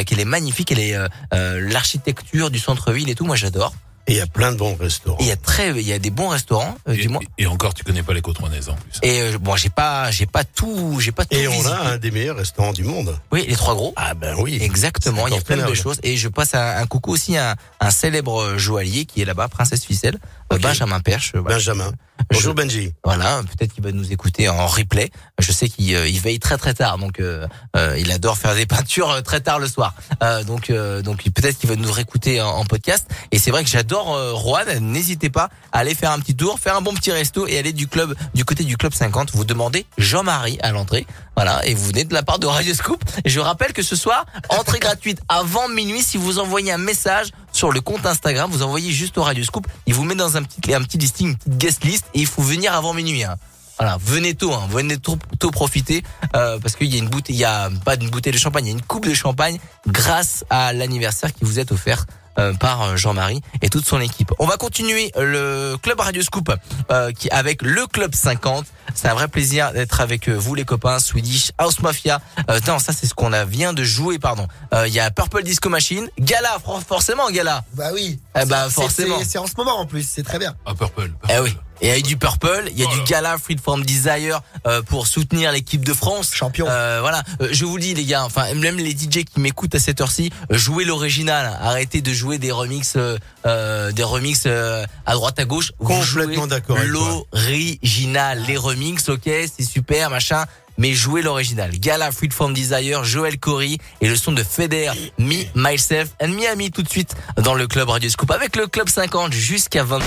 qu'elle 0.05 0.21
est 0.21 0.25
magnifique. 0.25 0.71
Elle 0.71 0.81
est 0.81 0.97
l'architecture 1.33 2.51
du 2.51 2.61
centre-ville 2.61 3.09
et 3.09 3.17
tout. 3.17 3.25
Moi, 3.25 3.37
j'adore. 3.37 3.73
Et 4.09 4.13
il 4.13 4.17
y 4.17 4.21
a 4.21 4.27
plein 4.27 4.53
de 4.53 4.57
bons 4.57 4.75
restaurants. 4.75 5.19
Et 5.21 5.25
il 5.25 5.29
y 5.29 5.33
a 5.33 5.37
très, 5.37 5.71
il 5.71 5.87
y 5.87 5.93
a 5.93 5.99
des 5.99 6.11
bons 6.11 6.29
restaurants. 6.29 6.77
euh, 6.89 6.95
et, 6.95 6.97
du 6.97 7.09
moins. 7.09 7.21
et 7.37 7.47
encore, 7.47 7.75
tu 7.75 7.85
connais 7.85 8.03
pas 8.03 8.15
les 8.15 8.23
côtes 8.23 8.39
rouennaises 8.39 8.69
en 8.71 8.75
plus. 8.75 8.99
Et 9.03 9.21
euh, 9.21 9.39
bon, 9.39 9.55
j'ai 9.57 9.69
pas, 9.69 10.11
j'ai 10.11 10.25
pas 10.27 10.45
tout, 10.45 10.99
j'ai 10.99 11.13
pas 11.13 11.25
tout 11.27 11.37
Et 11.37 11.47
on 11.47 11.67
a 11.67 11.77
un 11.93 11.99
des 11.99 12.11
meilleurs 12.11 12.37
restaurants 12.37 12.73
du 12.73 12.85
monde. 12.85 13.19
Oui, 13.33 13.45
les 13.47 13.55
trois 13.55 13.75
gros. 13.75 13.93
Ah 13.97 14.15
ben 14.15 14.35
oui. 14.39 14.59
Exactement, 14.63 15.29
il 15.29 15.35
y 15.35 15.37
a 15.37 15.41
plein 15.43 15.69
de 15.69 15.75
choses. 15.75 15.99
Et 16.03 16.17
je 16.17 16.29
passe 16.29 16.55
un, 16.55 16.77
un 16.79 16.87
coucou 16.87 17.13
aussi 17.13 17.37
à 17.37 17.53
un, 17.53 17.57
un 17.81 17.91
célèbre 17.91 18.57
joaillier 18.57 19.05
qui 19.05 19.21
est 19.21 19.25
là-bas, 19.27 19.49
Princesse 19.49 19.85
Ficelle, 19.85 20.19
euh. 20.53 20.59
Benjamin 20.59 21.01
Perche. 21.01 21.33
euh, 21.35 21.41
voilà. 21.41 21.57
Benjamin. 21.57 21.93
Bonjour 22.31 22.53
Benji. 22.53 22.93
Voilà, 23.05 23.43
peut-être 23.43 23.73
qu'il 23.73 23.85
va 23.85 23.93
nous 23.93 24.13
écouter 24.13 24.49
en 24.49 24.67
replay. 24.67 25.11
Je 25.39 25.53
sais 25.53 25.69
qu'il 25.69 25.95
euh, 25.95 26.09
il 26.09 26.19
veille 26.21 26.41
très 26.41 26.59
très 26.59 26.75
tard, 26.75 26.99
donc 26.99 27.21
euh, 27.21 27.47
euh, 27.77 27.97
il 27.99 28.11
adore 28.11 28.37
faire 28.37 28.55
des 28.57 28.67
peintures 28.75 29.09
euh, 29.11 29.21
très 29.23 29.41
tard 29.41 29.61
le 29.61 29.69
soir. 29.69 29.95
Euh, 30.23 30.43
donc 30.43 30.69
euh, 30.71 31.01
donc 31.01 31.23
peut-être 31.33 31.57
qu'il 31.59 31.69
va 31.71 31.77
nous 31.77 31.91
réécouter 31.93 32.41
en, 32.41 32.49
en 32.49 32.65
podcast. 32.65 33.07
Et 33.31 33.39
c'est 33.39 33.51
vrai 33.53 33.63
que 33.63 33.71
j'adore 33.71 33.98
euh, 34.07 34.33
Rouen. 34.33 34.65
N'hésitez 34.81 35.31
pas 35.31 35.49
à 35.73 35.79
aller 35.79 35.95
faire 35.95 36.13
un 36.13 36.19
petit 36.19 36.37
tour, 36.37 36.59
faire 36.59 36.77
un 36.77 36.81
bon 36.81 36.95
petit 36.95 37.11
resto 37.11 37.47
et 37.47 37.59
aller 37.59 37.73
du 37.73 37.89
club 37.89 38.15
du 38.35 38.45
côté 38.45 38.65
du 38.65 38.77
club 38.77 38.95
50. 38.95 39.33
Vous 39.33 39.45
demandez 39.45 39.87
Jean-Marie 39.99 40.59
à 40.63 40.73
l'entrée. 40.73 41.07
Voilà, 41.37 41.65
et 41.67 41.75
vous 41.75 41.87
venez 41.87 42.05
de 42.05 42.15
la 42.15 42.23
part 42.23 42.39
de 42.39 42.47
Radio 42.47 42.75
Scoop. 42.75 43.03
Je 43.25 43.41
rappelle 43.41 43.73
que 43.73 43.83
ce 43.83 43.97
soir, 43.97 44.27
entrée 44.49 44.79
gratuite 44.79 45.21
avant 45.29 45.69
minuit 45.69 46.03
si 46.03 46.17
vous 46.17 46.39
envoyez 46.39 46.73
un 46.73 46.79
message 46.79 47.29
sur 47.53 47.73
le 47.73 47.81
compte 47.81 48.07
Instagram, 48.07 48.51
vous 48.51 48.63
envoyez 48.63 48.91
juste 48.91 49.19
au 49.19 49.23
Radio 49.23 49.43
Scoop, 49.45 49.67
il 49.87 49.95
vous 49.95 50.05
met 50.05 50.15
dans 50.15 50.37
un 50.37 50.43
petit 50.43 50.75
un 50.75 50.83
petit 50.83 50.99
listing, 50.99 51.29
une 51.29 51.37
petite 51.37 51.59
guest 51.59 51.85
list 51.85 52.05
et 52.15 52.21
il 52.21 52.27
faut 52.27 52.43
venir 52.43 52.75
avant 52.75 52.93
minuit. 52.95 53.25
Hein. 53.25 53.37
Voilà, 53.79 53.97
venez 54.01 54.35
tôt, 54.35 54.53
hein, 54.53 54.67
venez 54.69 54.97
tôt, 54.99 55.17
profiter 55.53 56.03
euh, 56.35 56.59
parce 56.59 56.75
qu'il 56.75 56.93
y 56.93 56.97
a 56.97 56.99
une 56.99 57.09
bouteille, 57.09 57.37
il 57.37 57.39
y 57.39 57.45
a 57.45 57.71
pas 57.85 57.95
une 57.95 58.11
bouteille 58.11 58.33
de 58.33 58.39
champagne, 58.39 58.67
il 58.67 58.69
y 58.69 58.73
a 58.73 58.75
une 58.75 58.83
coupe 58.83 59.07
de 59.07 59.15
champagne 59.15 59.59
grâce 59.87 60.45
à 60.51 60.73
l'anniversaire 60.73 61.33
qui 61.33 61.45
vous 61.45 61.61
est 61.61 61.71
offert 61.71 62.05
euh, 62.09 62.28
par 62.61 62.83
euh, 62.83 62.97
Jean-Marie 62.97 63.41
et 63.63 63.69
toute 63.69 63.87
son 63.87 64.01
équipe. 64.01 64.33
On 64.39 64.47
va 64.47 64.57
continuer 64.57 65.11
le 65.17 65.77
club 65.83 66.01
Radio 66.01 66.23
Scoop 66.23 66.51
euh, 66.91 67.13
qui 67.13 67.29
avec 67.31 67.63
le 67.63 67.87
club 67.87 68.15
50. 68.15 68.65
C'est 68.95 69.09
un 69.09 69.15
vrai 69.15 69.29
plaisir 69.29 69.73
d'être 69.73 70.01
avec 70.01 70.29
euh, 70.29 70.35
vous 70.35 70.55
les 70.55 70.65
copains 70.65 70.99
Swedish 70.99 71.53
House 71.59 71.81
Mafia. 71.81 72.21
Euh, 72.51 72.59
non, 72.67 72.79
ça 72.79 72.93
c'est 72.93 73.07
ce 73.07 73.15
qu'on 73.15 73.33
a 73.33 73.45
vient 73.45 73.73
de 73.73 73.85
jouer 73.85 74.19
pardon. 74.19 74.47
Euh, 74.75 74.87
Il 74.89 74.95
y 74.95 75.01
a 75.01 75.11
Purple 75.11 75.43
Disco 75.43 75.69
Machine, 75.69 76.09
Gala 76.19 76.59
for- 76.65 76.81
forcément 76.83 77.31
Gala. 77.31 77.65
Bah 77.75 77.91
oui. 77.93 78.19
Eh 78.41 78.45
bah 78.47 78.65
C'est- 78.69 78.75
forcément. 78.75 79.19
c'est- 79.19 79.25
C'est 79.25 79.39
en 79.39 79.47
ce 79.47 79.53
moment 79.57 79.79
en 79.79 79.87
plus, 79.87 80.09
c'est 80.09 80.23
très 80.23 80.39
bien. 80.39 80.55
Ah, 80.67 80.75
Purple. 80.75 81.13
Eh 81.29 81.39
oui. 81.41 81.55
Et 81.81 81.91
avec 81.91 82.05
du 82.05 82.17
Purple, 82.17 82.65
il 82.73 82.79
y 82.79 82.83
a 82.85 82.87
du 82.87 83.03
Gala 83.03 83.39
Freeform 83.39 83.85
Desire 83.85 84.41
euh, 84.67 84.83
pour 84.83 85.07
soutenir 85.07 85.53
l'équipe 85.53 85.85
de 85.85 85.93
France. 85.93 86.31
Champion. 86.35 86.67
Euh, 86.69 86.99
voilà, 87.01 87.23
Euh, 87.41 87.49
je 87.53 87.65
vous 87.65 87.77
le 87.77 87.83
dis 87.83 87.95
les 87.95 88.05
gars, 88.05 88.25
enfin 88.25 88.53
même 88.55 88.77
les 88.79 88.91
DJ 88.93 89.25
qui 89.25 89.39
m'écoutent 89.41 89.75
à 89.75 89.79
cette 89.79 90.01
heure-ci, 90.01 90.31
euh, 90.53 90.59
jouez 90.59 90.85
l'original. 90.85 91.57
Arrêtez 91.61 92.01
de 92.01 92.13
jouer 92.13 92.39
des 92.39 92.51
remixes, 92.53 92.95
euh, 92.97 93.17
euh, 93.47 93.93
des 93.93 94.03
remixes 94.03 94.45
euh, 94.47 94.85
à 95.07 95.15
droite 95.15 95.39
à 95.39 95.45
gauche. 95.45 95.73
Complètement 95.79 96.47
d'accord. 96.47 96.79
L'original, 96.85 98.43
les 98.47 98.57
remixes, 98.57 99.09
ok, 99.09 99.23
c'est 99.25 99.63
super, 99.65 100.11
machin. 100.11 100.45
Mais 100.81 100.93
jouez 100.95 101.23
l'original. 101.23 101.73
Gala 101.79 102.13
Freeform 102.13 102.55
Desire, 102.55 103.03
Joel 103.03 103.39
Corey 103.39 103.79
et 104.01 104.09
le 104.09 104.15
son 104.15 104.31
de 104.31 104.45
Feder, 104.45 104.93
Me, 105.19 105.43
Myself 105.57 106.11
and 106.23 106.29
Miami 106.29 106.71
tout 106.71 106.83
de 106.85 106.89
suite 106.89 107.17
dans 107.37 107.55
le 107.55 107.67
club 107.67 107.89
Radio 107.89 108.09
Scoop 108.09 108.31
avec 108.31 108.55
le 108.55 108.69
club 108.69 108.89
50 108.89 109.33
jusqu'à 109.33 109.83
20. 109.83 109.99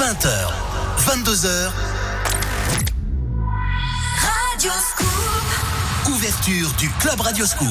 20h, 0.00 0.48
22h, 0.96 1.72
Radio 4.24 4.72
Scoop. 4.80 5.44
ouverture 6.08 6.72
du 6.78 6.88
Club 7.00 7.20
Radio 7.20 7.44
Scoop. 7.44 7.68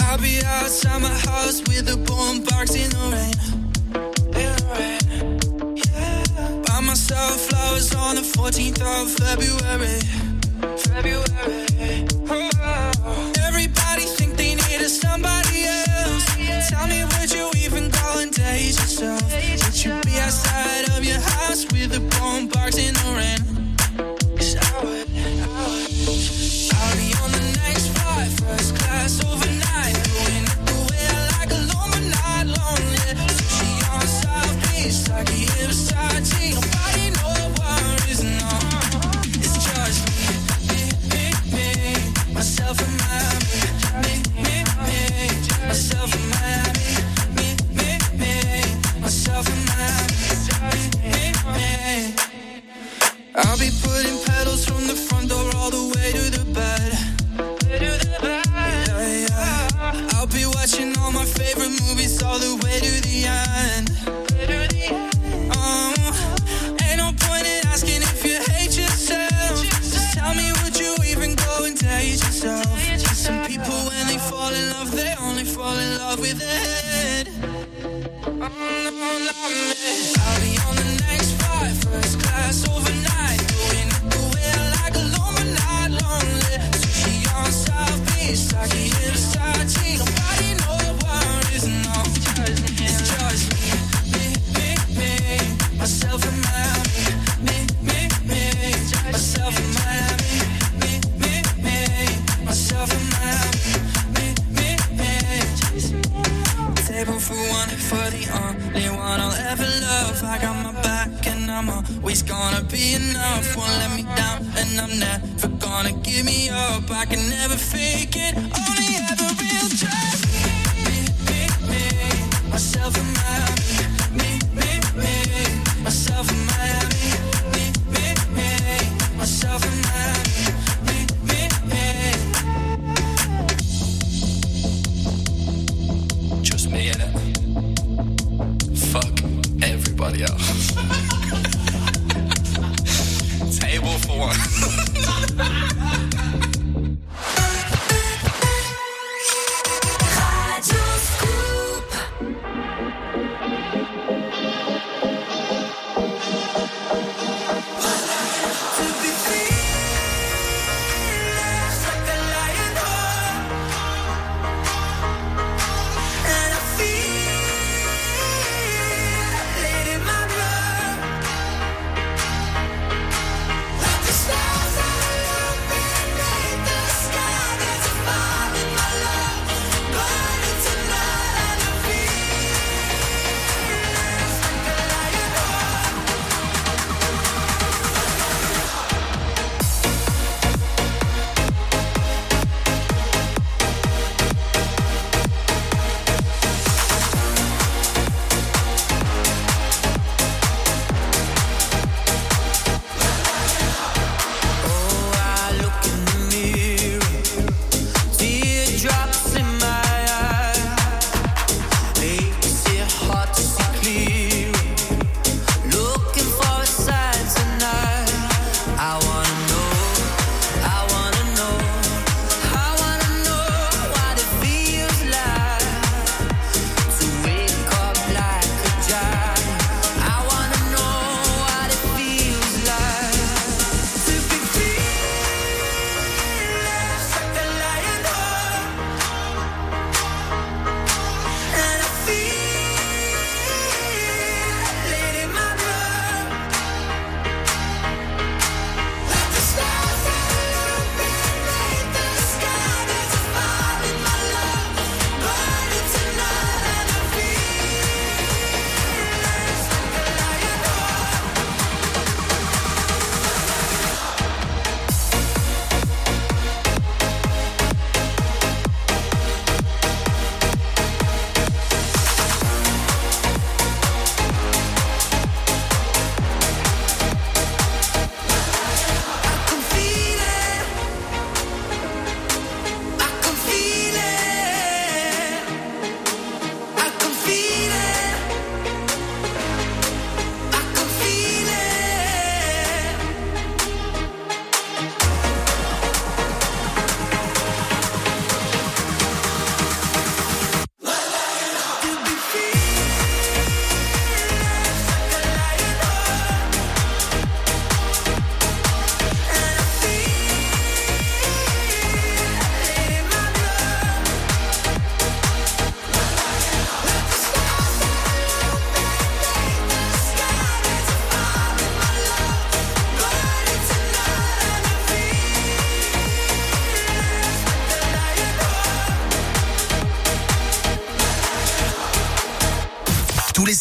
I'll 0.00 0.18
be 0.18 0.40
outside 0.46 1.02
my 1.02 1.08
house 1.08 1.60
with 1.68 1.90
a 1.90 1.96
boombox 2.06 2.74
in 2.74 2.88
the 2.88 3.10
rain. 3.12 3.34
Buy 6.62 6.80
myself 6.80 7.38
flowers 7.50 7.94
on 7.94 8.14
the 8.16 8.22
14th 8.22 8.80
of 8.80 9.10
February. 9.10 10.00
February. 10.78 12.53
Yourself? 19.04 19.64
Would 19.64 19.84
you 19.84 20.00
be 20.02 20.18
outside 20.18 20.88
of 20.96 21.04
your 21.04 21.20
house 21.20 21.64
with 21.72 21.92
a 21.94 22.00
boombox 22.00 22.78
in 22.78 22.94
the 22.94 23.14
rain? 23.16 23.53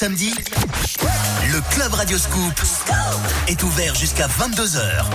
samedi, 0.04 0.34
le 1.54 1.62
Club 1.74 1.94
Radio 1.94 2.18
Scoop 2.18 2.62
est 3.48 3.64
ouvert 3.64 3.96
jusqu'à 3.96 4.28
22h. 4.28 5.06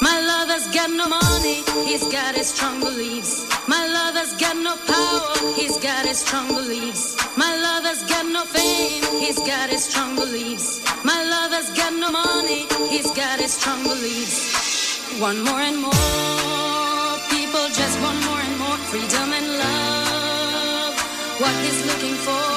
My 0.00 0.22
lover's 0.22 0.68
got 0.72 0.88
no 0.88 1.06
money, 1.06 1.62
he's 1.84 2.00
got 2.08 2.34
his 2.34 2.46
strong 2.46 2.80
beliefs. 2.80 3.44
My 3.68 3.86
lover's 3.86 4.32
got 4.40 4.56
no 4.56 4.74
power, 4.86 5.52
he's 5.54 5.76
got 5.82 6.06
his 6.06 6.16
strong 6.16 6.48
beliefs. 6.48 7.16
My 7.36 7.54
lover's 7.58 8.04
got 8.08 8.24
no 8.24 8.46
fame, 8.46 9.04
he's 9.20 9.38
got 9.40 9.68
his 9.68 9.84
strong 9.84 10.16
beliefs. 10.16 10.80
My 11.04 11.22
lover's 11.24 11.68
got 11.76 11.92
no 11.92 12.10
money, 12.10 12.64
he's 12.88 13.10
got 13.10 13.38
his 13.38 13.52
strong 13.52 13.82
beliefs. 13.82 15.20
One 15.20 15.44
more 15.44 15.60
and 15.60 15.76
more. 15.76 16.11
freedom 18.92 19.32
and 19.32 19.48
love. 19.56 20.94
What 21.40 21.54
he's 21.64 21.80
looking 21.86 22.14
for. 22.14 22.51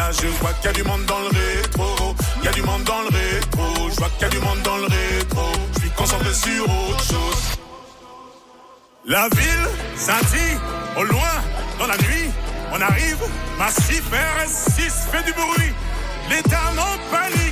là 0.00 0.10
je 0.12 0.28
vois 0.40 0.52
qu'il 0.54 0.70
y 0.70 0.74
a 0.74 0.76
du 0.80 0.84
monde 0.90 1.04
dans 1.12 1.22
le 1.26 1.30
rétro. 1.40 2.14
Il 2.38 2.44
y 2.44 2.48
a 2.48 2.52
du 2.52 2.62
monde 2.62 2.84
dans 2.84 3.02
le 3.06 3.10
rétro. 3.18 3.66
Je 3.92 3.96
vois 4.00 4.10
qu'il 4.14 4.22
y 4.26 4.30
a 4.30 4.32
du 4.36 4.40
monde 4.46 4.62
dans 4.62 4.78
le 4.84 4.88
rétro. 4.96 5.46
Je 5.74 5.80
suis 5.80 5.90
concentré 5.90 6.32
sur 6.32 6.64
autre 6.64 7.04
chose. 7.12 7.42
La 9.04 9.28
ville 9.38 9.66
scintille 9.96 10.56
au 10.98 11.04
loin 11.04 11.34
dans 11.78 11.88
la 11.92 11.98
nuit. 12.04 12.28
On 12.72 12.80
arrive, 12.80 13.22
massif 13.58 14.04
RS6 14.36 14.92
fait 15.10 15.24
du 15.28 15.32
bruit. 15.32 15.72
Les 16.30 16.42
en 16.86 16.96
panique. 17.12 17.49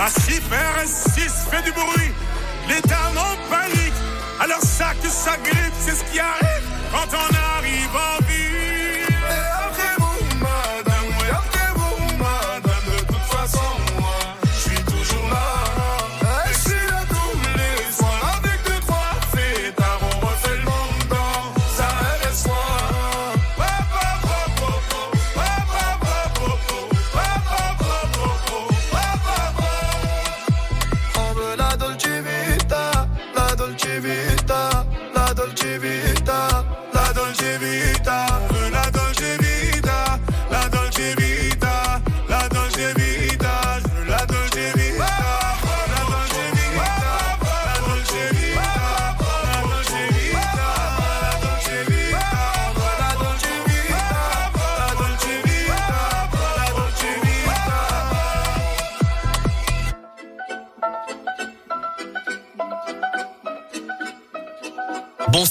Arrive, 0.00 0.42
massif, 0.50 0.50
RS6 0.50 1.50
fait 1.50 1.62
du 1.62 1.72
bruit, 1.72 2.12
les 2.68 2.80
dames 2.88 3.18
en 3.18 3.50
panique, 3.50 3.92
alors 4.40 4.60
ça 4.62 4.92
que 5.02 5.08
ça 5.08 5.36
grippe, 5.42 5.74
c'est 5.80 5.94
ce 5.94 6.04
qui 6.12 6.18
arrive 6.18 6.64
quand 6.92 7.08
on 7.12 7.58
arrive 7.58 8.09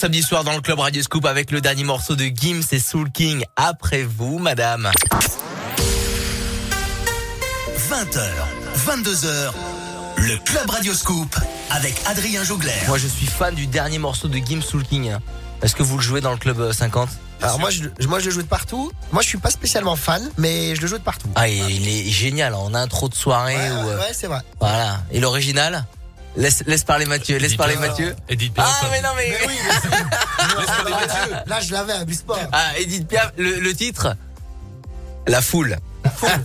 samedi 0.10 0.24
soir 0.24 0.44
dans 0.44 0.56
le 0.56 0.62
club 0.62 0.80
Radio 0.80 1.04
Scoop 1.04 1.24
avec 1.28 1.52
le 1.52 1.62
dernier 1.62 1.84
morceau 1.84 2.16
de 2.16 2.24
Gims 2.24 2.64
et 2.72 2.80
Soul 2.80 3.12
King. 3.12 3.44
Après 3.56 4.02
vous, 4.02 4.40
madame. 4.40 4.90
20h, 7.92 8.20
22h, 8.88 9.52
le 10.18 10.44
Club 10.46 10.68
Radio 10.68 10.96
Scoop 10.96 11.36
avec 11.70 11.94
Adrien 12.08 12.44
Jougler. 12.44 12.72
Moi, 12.88 12.98
je 12.98 13.06
suis 13.06 13.28
fan 13.28 13.54
du 13.54 13.68
dernier 13.68 14.00
morceau 14.00 14.28
de 14.28 14.40
Gims 14.40 14.64
Soul 14.64 14.82
King. 14.82 15.16
Est-ce 15.62 15.76
que 15.76 15.84
vous 15.84 15.98
le 15.98 16.04
jouez 16.04 16.22
dans 16.22 16.32
le 16.32 16.38
club 16.38 16.60
euh, 16.60 16.74
50 16.74 17.08
Alors 17.44 17.60
moi 17.60 17.70
je, 17.70 17.84
moi 18.08 18.18
je 18.18 18.26
le 18.26 18.32
joue 18.32 18.42
de 18.42 18.48
partout. 18.48 18.92
Moi 19.12 19.22
je 19.22 19.28
suis 19.28 19.38
pas 19.38 19.52
spécialement 19.52 19.96
fan, 19.96 20.28
mais 20.38 20.76
je 20.76 20.82
le 20.82 20.88
joue 20.88 20.98
de 20.98 21.04
partout. 21.04 21.30
Ah, 21.36 21.48
il 21.48 21.70
il 21.70 21.88
est 21.88 22.10
génial 22.10 22.56
en 22.56 22.74
intro 22.74 23.10
de 23.10 23.14
soirée. 23.14 23.58
Ouais, 23.58 23.70
ou, 23.70 23.86
ouais, 23.86 23.92
euh, 23.92 24.00
ouais, 24.00 24.14
c'est 24.14 24.28
vrai. 24.28 24.40
Voilà. 24.60 25.02
Et 25.12 25.20
l'original? 25.20 25.86
Laisse, 26.36 26.64
laisse 26.66 26.84
parler 26.84 27.06
Mathieu, 27.06 27.38
laisse 27.38 27.48
Edith 27.48 27.58
parler 27.58 27.76
Piaf. 27.76 27.90
Mathieu. 27.90 28.16
Edith 28.30 28.54
Piaf. 28.54 28.80
Ah, 28.84 28.88
mais 28.92 29.02
non, 29.02 29.10
mais. 29.16 29.38
Là 31.48 31.60
je 31.62 31.72
l'avais, 31.74 31.94
abuse 31.94 32.22
pas. 32.22 32.40
Ah, 32.52 32.72
Edith 32.78 33.08
Piaf, 33.08 33.32
le, 33.38 33.60
le 33.60 33.74
titre 33.74 34.16
La 35.28 35.42
foule. 35.42 35.78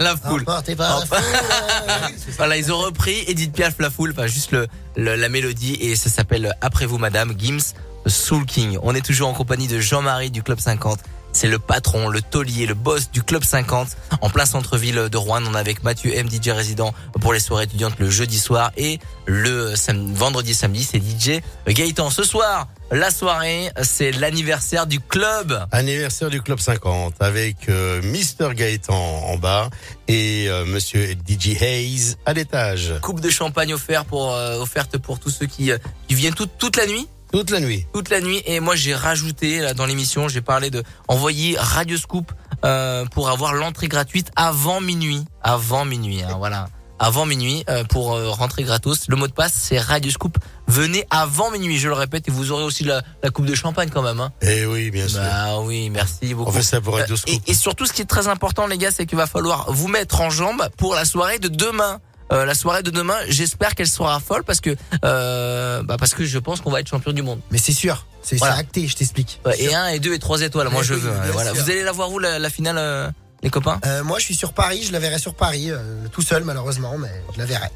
La 0.01 0.17
foule. 0.17 0.43
Emporté 0.43 0.75
par 0.77 1.01
la 1.01 1.07
foule. 1.07 1.19
Voilà, 2.37 2.57
ils 2.57 2.73
ont 2.73 2.79
repris 2.79 3.25
Edith 3.29 3.53
Piaf, 3.53 3.75
La 3.79 3.91
foule, 3.91 4.11
enfin 4.17 4.27
juste 4.27 4.51
le, 4.53 4.67
le- 4.97 5.15
la 5.17 5.29
mélodie 5.29 5.75
et 5.81 5.97
ça 5.97 6.11
s'appelle 6.11 6.55
Après 6.61 6.87
vous 6.87 6.99
Madame, 6.99 7.33
Gims, 7.39 7.75
Soul 8.07 8.45
King. 8.47 8.79
On 8.83 8.95
est 8.95 9.05
toujours 9.05 9.29
en 9.29 9.35
compagnie 9.35 9.69
de 9.69 9.79
Jean-Marie 9.81 10.31
du 10.31 10.43
Club 10.43 10.61
50. 10.61 10.99
C'est 11.35 11.49
le 11.49 11.59
patron, 11.59 12.09
le 12.09 12.23
taulier, 12.23 12.65
le 12.65 12.75
boss 12.75 13.11
du 13.11 13.23
Club 13.23 13.43
50 13.45 13.89
en 14.21 14.31
plein 14.31 14.47
centre-ville 14.47 15.09
de 15.11 15.17
Rouen. 15.17 15.43
On 15.47 15.55
est 15.55 15.59
avec 15.59 15.83
Mathieu 15.83 16.15
M, 16.17 16.29
DJ 16.31 16.49
résident 16.51 16.95
pour 17.21 17.33
les 17.33 17.41
soirées 17.41 17.65
étudiantes 17.65 17.95
le 17.99 18.09
jeudi 18.09 18.39
soir 18.39 18.71
et 18.77 19.01
le 19.27 19.75
sam- 19.75 20.15
vendredi 20.15 20.55
samedi, 20.55 20.85
c'est 20.85 20.99
DJ 21.03 21.41
Gaëtan. 21.67 22.09
Ce 22.11 22.23
soir, 22.23 22.69
la 22.93 23.11
soirée, 23.11 23.69
c'est 23.83 24.13
l'anniversaire 24.13 24.87
du 24.87 25.01
club. 25.01 25.67
Anniversaire 25.73 26.31
du 26.31 26.41
Club 26.41 26.61
50 26.61 27.15
avec 27.21 27.69
euh, 27.69 28.01
Mister 28.03 28.49
Gaëtan 28.55 28.95
en 28.95 29.37
bas 29.37 29.71
et 30.07 30.47
euh, 30.49 30.65
Monsieur 30.65 31.17
DJ 31.27 31.61
Hayes 31.61 32.15
à 32.27 32.33
l'étage. 32.33 32.95
Coupe 33.03 33.21
de 33.21 33.31
champagne 33.31 33.75
offerte 33.75 34.07
pour, 34.07 34.33
euh, 34.33 34.61
offerte 34.61 34.99
pour 34.99 35.19
tous 35.19 35.31
ceux 35.31 35.47
qui, 35.47 35.73
euh, 35.73 35.79
qui 36.07 36.15
viennent 36.15 36.35
toute 36.35 36.77
la 36.77 36.87
nuit. 36.87 37.09
Toute 37.35 37.51
la 37.51 37.59
nuit. 37.59 37.85
toute 37.93 38.11
la 38.11 38.21
nuit 38.21 38.43
et 38.47 38.61
moi 38.61 38.77
j'ai 38.77 38.95
rajouté 38.95 39.59
là 39.59 39.75
dans 39.75 39.87
l'émission 39.87 40.29
j'ai 40.29 40.41
parlé 40.41 40.71
de 40.71 40.85
envoyer 41.09 41.57
Radio 41.59 41.97
Scoop 41.99 42.31
euh, 42.65 43.05
pour 43.07 43.29
avoir 43.29 43.55
l'entrée 43.55 43.89
gratuite 43.89 44.31
avant 44.37 44.81
minuit 44.81 45.25
avant 45.43 45.85
minuit 45.85 46.23
hein, 46.23 46.37
voilà 46.39 46.69
avant 47.01 47.27
minuit 47.27 47.65
euh, 47.69 47.83
pour 47.83 48.15
euh, 48.15 48.31
rentrer 48.31 48.63
gratos 48.63 49.09
le 49.09 49.17
mot 49.17 49.27
de 49.27 49.33
passe 49.33 49.53
c'est 49.53 49.81
Radio 49.81 50.13
Scoop 50.13 50.39
venez 50.69 51.05
avant 51.11 51.51
minuit 51.51 51.77
je 51.77 51.89
le 51.89 51.95
répète 51.95 52.29
et 52.29 52.31
vous 52.31 52.53
aurez 52.53 52.63
aussi 52.63 52.85
la, 52.85 53.03
la 53.25 53.31
coupe 53.31 53.47
de 53.47 53.55
champagne 53.57 53.91
quand 53.93 54.03
même 54.03 54.21
hein. 54.21 54.31
Eh 54.41 54.65
oui, 54.67 54.93
bien 54.93 55.09
sûr. 55.09 55.19
bah 55.19 55.59
oui 55.61 55.91
merci 55.91 56.35
beaucoup 56.35 56.51
On 56.51 56.53
fait 56.53 56.63
ça 56.63 56.81
pour 56.81 56.95
Radio 56.95 57.17
Scoop. 57.17 57.35
et, 57.35 57.51
et 57.51 57.55
surtout 57.55 57.85
ce 57.87 57.93
qui 57.93 58.03
est 58.03 58.07
très 58.07 58.29
important 58.29 58.69
les 58.69 58.79
gars 58.79 58.93
c'est 58.93 59.07
qu'il 59.07 59.19
va 59.19 59.27
falloir 59.27 59.73
vous 59.73 59.89
mettre 59.89 60.21
en 60.21 60.31
jambe 60.31 60.69
pour 60.79 60.95
la 60.95 61.05
soirée 61.05 61.41
de 61.41 61.49
demain 61.49 61.99
Euh, 62.33 62.45
la 62.47 62.55
soirée 62.55 62.83
de 62.83 62.91
demain, 62.91 63.17
j'espère 63.29 63.75
qu'elle 63.75 63.87
sera 63.89 64.19
folle 64.21 64.45
parce 64.45 64.61
que 64.61 64.75
euh, 65.05 65.83
bah 65.83 65.97
parce 65.99 66.15
que 66.15 66.25
je 66.25 66.39
pense 66.39 66.61
qu'on 66.61 66.71
va 66.71 66.81
être 66.81 66.89
champion 66.89 67.13
du 67.13 67.23
monde. 67.23 67.41
Mais 67.51 67.59
c'est 67.59 67.73
sûr, 67.73 68.07
c'est 68.23 68.37
Voilà. 68.37 68.57
acté, 68.57 68.87
je 68.89 68.97
t'explique. 68.97 69.41
Ouais, 69.45 69.61
et 69.63 69.75
un 69.75 69.89
et 69.89 69.99
deux 70.01 70.15
et 70.15 70.19
trois 70.19 70.41
étoiles, 70.41 70.69
moi 70.71 70.81
Eh 70.83 70.87
je 70.87 70.95
veux. 70.95 71.13
voilà. 71.33 71.53
sûr. 71.53 71.63
Vous 71.63 71.71
allez 71.71 71.83
la 71.83 71.93
voir 71.93 72.11
où 72.11 72.19
la, 72.19 72.39
la 72.39 72.51
finale, 72.51 72.77
euh, 72.79 73.11
les 73.45 73.51
copains 73.51 73.79
Euh, 73.87 74.03
moi 74.03 74.19
je 74.19 74.25
suis 74.25 74.35
sur 74.35 74.53
Paris, 74.53 74.83
je 74.87 74.93
la 74.93 74.99
verrai 74.99 75.19
sur 75.21 75.35
Paris, 75.35 75.71
euh, 75.71 75.79
tout 76.11 76.23
seul 76.23 76.43
malheureusement, 76.43 76.99
mais 76.99 77.13
je 77.35 77.39
la 77.39 77.47
verrai. 77.47 77.69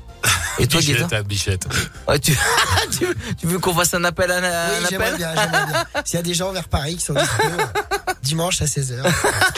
Et 0.58 0.66
toi, 0.66 0.80
Bichette, 0.80 0.96
Gaëtan 1.02 1.16
à 1.16 1.22
Bichette. 1.22 1.68
Ouais, 2.08 2.18
tu... 2.18 2.36
tu, 2.98 3.04
veux, 3.06 3.14
tu 3.38 3.46
veux 3.46 3.58
qu'on 3.60 3.72
fasse 3.72 3.94
un 3.94 4.02
appel 4.02 4.28
à 4.32 4.38
un, 4.38 4.70
Oui, 4.80 4.92
appel 4.96 5.16
bien, 5.16 5.32
bien. 5.32 5.84
S'il 6.04 6.16
y 6.16 6.18
a 6.18 6.22
des 6.22 6.34
gens 6.34 6.50
vers 6.50 6.66
Paris 6.68 6.96
qui 6.96 7.04
sont 7.04 7.14
dispo, 7.14 7.42
euh, 7.44 7.64
dimanche 8.22 8.60
à 8.60 8.64
16h. 8.64 9.04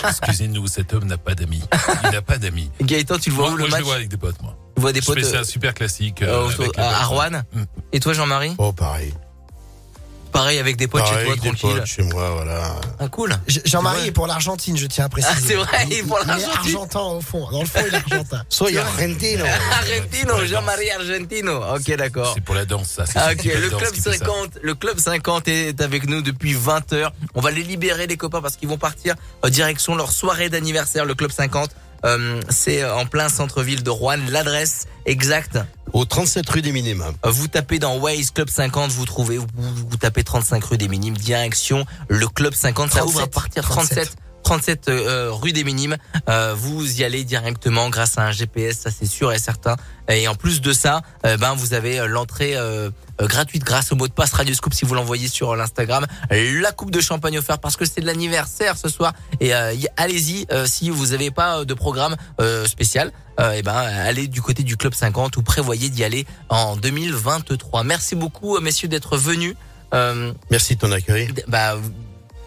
Excusez-nous, 0.06 0.66
cet 0.66 0.92
homme 0.92 1.04
n'a 1.04 1.16
pas 1.16 1.34
d'amis. 1.34 1.62
Il 2.04 2.10
n'a 2.10 2.20
pas 2.20 2.36
d'amis. 2.36 2.70
Gaëtan, 2.82 3.18
tu 3.18 3.30
le 3.30 3.36
vois 3.36 3.46
Moi, 3.50 3.54
où 3.54 3.58
moi, 3.60 3.66
le 3.68 3.72
je 3.72 3.78
le 3.78 3.84
vois 3.84 3.94
avec 3.94 4.08
des 4.08 4.18
potes, 4.18 4.42
moi. 4.42 4.54
Tu 4.76 4.82
vois 4.82 4.92
des 4.92 5.00
Je 5.00 5.06
potes 5.06 5.18
fais 5.20 5.24
ça 5.24 5.36
euh, 5.38 5.44
super 5.44 5.72
classique. 5.72 6.20
euh, 6.20 6.48
euh, 6.50 6.62
avec 6.64 6.78
à. 6.78 7.04
Rouen. 7.06 7.30
Mm. 7.54 7.62
Et 7.94 8.00
toi, 8.00 8.12
Jean-Marie 8.12 8.54
Oh, 8.58 8.72
pareil. 8.74 9.14
Pareil 10.40 10.58
avec 10.58 10.76
des 10.78 10.86
potes 10.88 11.02
Pareil, 11.02 11.18
chez 11.18 11.24
toi, 11.24 11.32
avec 11.32 11.42
des 11.42 11.48
tranquille. 11.58 11.78
potes 11.80 11.86
chez 11.86 12.02
moi, 12.02 12.30
voilà. 12.30 12.76
Ah, 12.98 13.08
cool. 13.08 13.36
Je- 13.46 13.60
Jean-Marie 13.66 14.00
Ouais. 14.00 14.06
est 14.08 14.10
pour 14.12 14.26
l'Argentine, 14.26 14.74
je 14.78 14.86
tiens 14.86 15.04
à 15.04 15.08
préciser. 15.10 15.34
Ah, 15.36 15.40
c'est 15.46 15.54
vrai, 15.54 15.86
il 15.90 15.92
est 15.98 16.02
pour 16.02 16.18
Il 16.18 16.24
est 16.24 16.26
l'Argentine. 16.28 16.56
argentin 16.76 17.00
au 17.00 17.20
fond. 17.20 17.46
Dans 17.50 17.60
le 17.60 17.66
fond, 17.66 17.80
il 17.86 17.94
est 17.94 17.96
argentin. 17.98 18.42
Soy 18.48 18.78
argentino. 18.78 19.44
Argentino, 19.72 20.46
Jean-Marie 20.46 20.90
Argentino. 20.92 21.62
Ok, 21.76 21.94
d'accord. 21.96 22.32
C'est 22.34 22.40
pour 22.42 22.54
la 22.54 22.64
danse, 22.64 22.88
ça. 22.88 23.04
C'est 23.04 23.18
Ah, 23.18 23.32
ok, 23.32 23.44
le 23.44 23.68
danse 23.68 23.80
club 23.80 23.92
qui 23.92 24.00
fait 24.00 24.12
ça. 24.12 24.18
50, 24.24 24.58
le 24.62 24.74
club 24.74 24.98
50 24.98 25.46
est 25.48 25.78
avec 25.82 26.08
nous 26.08 26.22
depuis 26.22 26.54
20 26.54 26.90
heures. 26.94 27.12
On 27.34 27.42
va 27.42 27.50
les 27.50 27.62
libérer 27.62 28.06
les 28.06 28.16
copains 28.16 28.40
parce 28.40 28.56
qu'ils 28.56 28.68
vont 28.68 28.78
partir 28.78 29.14
euh, 29.44 29.50
direction 29.50 29.94
leur 29.94 30.10
soirée 30.10 30.48
d'anniversaire. 30.48 31.04
Le 31.04 31.14
club 31.14 31.30
50, 31.32 31.70
euh, 32.04 32.40
c'est 32.48 32.82
euh, 32.82 32.94
en 32.94 33.06
plein 33.06 33.28
centre-ville 33.28 33.82
de 33.82 33.90
Rouen. 33.90 34.18
L'adresse 34.28 34.86
exacte, 35.06 35.58
Au 35.92 36.04
37 36.04 36.48
rue 36.48 36.62
des 36.62 36.72
Minimes. 36.72 37.02
euh, 37.24 37.30
vous 37.30 37.48
tapez 37.48 37.78
dans 37.78 37.96
Waze 37.98 38.30
Club 38.30 38.48
50, 38.48 38.90
vous 38.92 39.06
trouvez. 39.06 39.38
Vous, 39.38 39.46
vous 39.56 39.96
tapez 39.96 40.24
35 40.24 40.64
rue 40.64 40.78
des 40.78 40.88
Minimes, 40.88 41.16
direction 41.16 41.84
le 42.08 42.26
club 42.28 42.54
50. 42.54 42.90
Ça 42.90 43.04
ouvre 43.04 43.20
à 43.20 43.26
37, 43.26 43.34
partir 43.34 43.62
37. 43.62 43.94
37 44.06 44.16
euh, 44.88 45.30
rue 45.32 45.52
des 45.52 45.64
Minimes, 45.64 45.96
Euh, 46.28 46.54
vous 46.56 47.00
y 47.00 47.04
allez 47.04 47.24
directement 47.24 47.88
grâce 47.90 48.18
à 48.18 48.22
un 48.22 48.32
GPS, 48.32 48.78
ça 48.80 48.90
c'est 48.90 49.06
sûr 49.06 49.32
et 49.32 49.38
certain. 49.38 49.76
Et 50.08 50.26
en 50.28 50.34
plus 50.34 50.60
de 50.60 50.72
ça, 50.72 51.02
euh, 51.24 51.36
ben 51.36 51.54
vous 51.54 51.72
avez 51.74 52.00
euh, 52.00 52.06
l'entrée 52.06 52.56
euh, 52.56 52.90
euh, 53.20 53.26
gratuite 53.26 53.64
grâce 53.64 53.92
au 53.92 53.96
mot 53.96 54.08
de 54.08 54.12
passe 54.12 54.32
Radio 54.32 54.54
Scoop 54.54 54.74
si 54.74 54.84
vous 54.84 54.94
l'envoyez 54.94 55.28
sur 55.28 55.50
euh, 55.50 55.56
l'Instagram. 55.56 56.06
La 56.30 56.72
coupe 56.72 56.90
de 56.90 57.00
champagne 57.00 57.38
offerte 57.38 57.60
parce 57.60 57.76
que 57.76 57.84
c'est 57.84 58.00
de 58.00 58.06
l'anniversaire 58.06 58.76
ce 58.76 58.88
soir. 58.88 59.12
Et 59.40 59.54
euh, 59.54 59.72
allez-y 59.96 60.46
euh, 60.52 60.66
si 60.66 60.90
vous 60.90 61.06
n'avez 61.08 61.30
pas 61.30 61.60
euh, 61.60 61.64
de 61.64 61.74
programme 61.74 62.16
euh, 62.40 62.66
spécial. 62.66 63.12
Euh, 63.38 63.52
et 63.52 63.62
ben 63.62 63.72
allez 63.72 64.26
du 64.26 64.42
côté 64.42 64.62
du 64.62 64.76
club 64.76 64.94
50 64.94 65.36
ou 65.36 65.42
prévoyez 65.42 65.88
d'y 65.88 66.04
aller 66.04 66.26
en 66.48 66.76
2023. 66.76 67.84
Merci 67.84 68.14
beaucoup 68.16 68.56
euh, 68.56 68.60
messieurs 68.60 68.88
d'être 68.88 69.16
venus. 69.16 69.54
Euh, 69.94 70.32
Merci 70.50 70.74
de 70.76 70.80
ton 70.80 70.92
accueil. 70.92 71.32
Bah, 71.48 71.76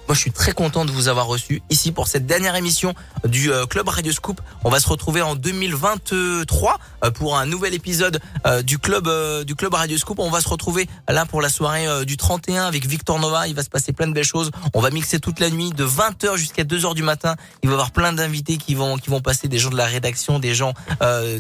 moi, 0.08 0.16
je 0.16 0.20
suis 0.20 0.32
très 0.32 0.52
content 0.52 0.84
de 0.84 0.92
vous 0.92 1.08
avoir 1.08 1.28
reçu 1.28 1.62
ici 1.70 1.94
pour 1.94 2.08
cette 2.08 2.26
dernière 2.26 2.56
émission 2.56 2.94
du 3.26 3.52
euh, 3.52 3.66
Club 3.66 3.88
Radio 3.88 4.12
Scoop. 4.12 4.42
On 4.66 4.70
va 4.70 4.82
se 4.82 4.90
retrouver 4.90 5.22
en 5.22 5.36
2023 5.36 6.80
euh, 7.06 7.12
pour 7.12 7.38
un 7.38 7.46
nouvel 7.46 7.74
épisode 7.74 8.20
euh, 8.46 8.62
du 8.62 8.80
club 8.80 9.10
du 9.46 9.56
Club 9.56 9.74
Radio 9.74 9.98
Scoop. 9.98 10.20
On 10.20 10.30
va 10.30 10.42
se 10.42 10.50
retrouver 10.50 10.90
là 11.08 11.26
pour 11.26 11.42
la 11.42 11.48
soirée 11.48 12.06
du 12.06 12.18
31 12.18 12.66
avec 12.66 12.86
Victor 12.86 13.18
Nova. 13.18 13.48
Il 13.48 13.56
va 13.56 13.64
se 13.64 13.70
passer 13.70 13.94
plein 13.94 14.08
de 14.08 14.14
belles 14.14 14.26
choses. 14.26 14.52
On 14.74 14.82
va 14.82 14.90
mixer 14.90 15.20
toute 15.20 15.40
la 15.40 15.50
nuit 15.50 15.70
de 15.70 15.86
20h 15.86 16.36
jusqu'à 16.36 16.64
2h 16.64 16.96
du 16.96 17.04
matin. 17.04 17.36
Il 17.62 17.70
va 17.70 17.74
y 17.74 17.76
avoir 17.76 17.92
plein 17.92 18.12
d'invités 18.12 18.58
qui 18.58 18.76
vont 18.76 18.98
qui 18.98 19.10
vont 19.10 19.22
passer, 19.22 19.48
des 19.48 19.58
gens 19.58 19.70
de 19.70 19.78
la 19.78 19.86
rédaction, 19.86 20.40
des 20.40 20.54
gens, 20.54 20.74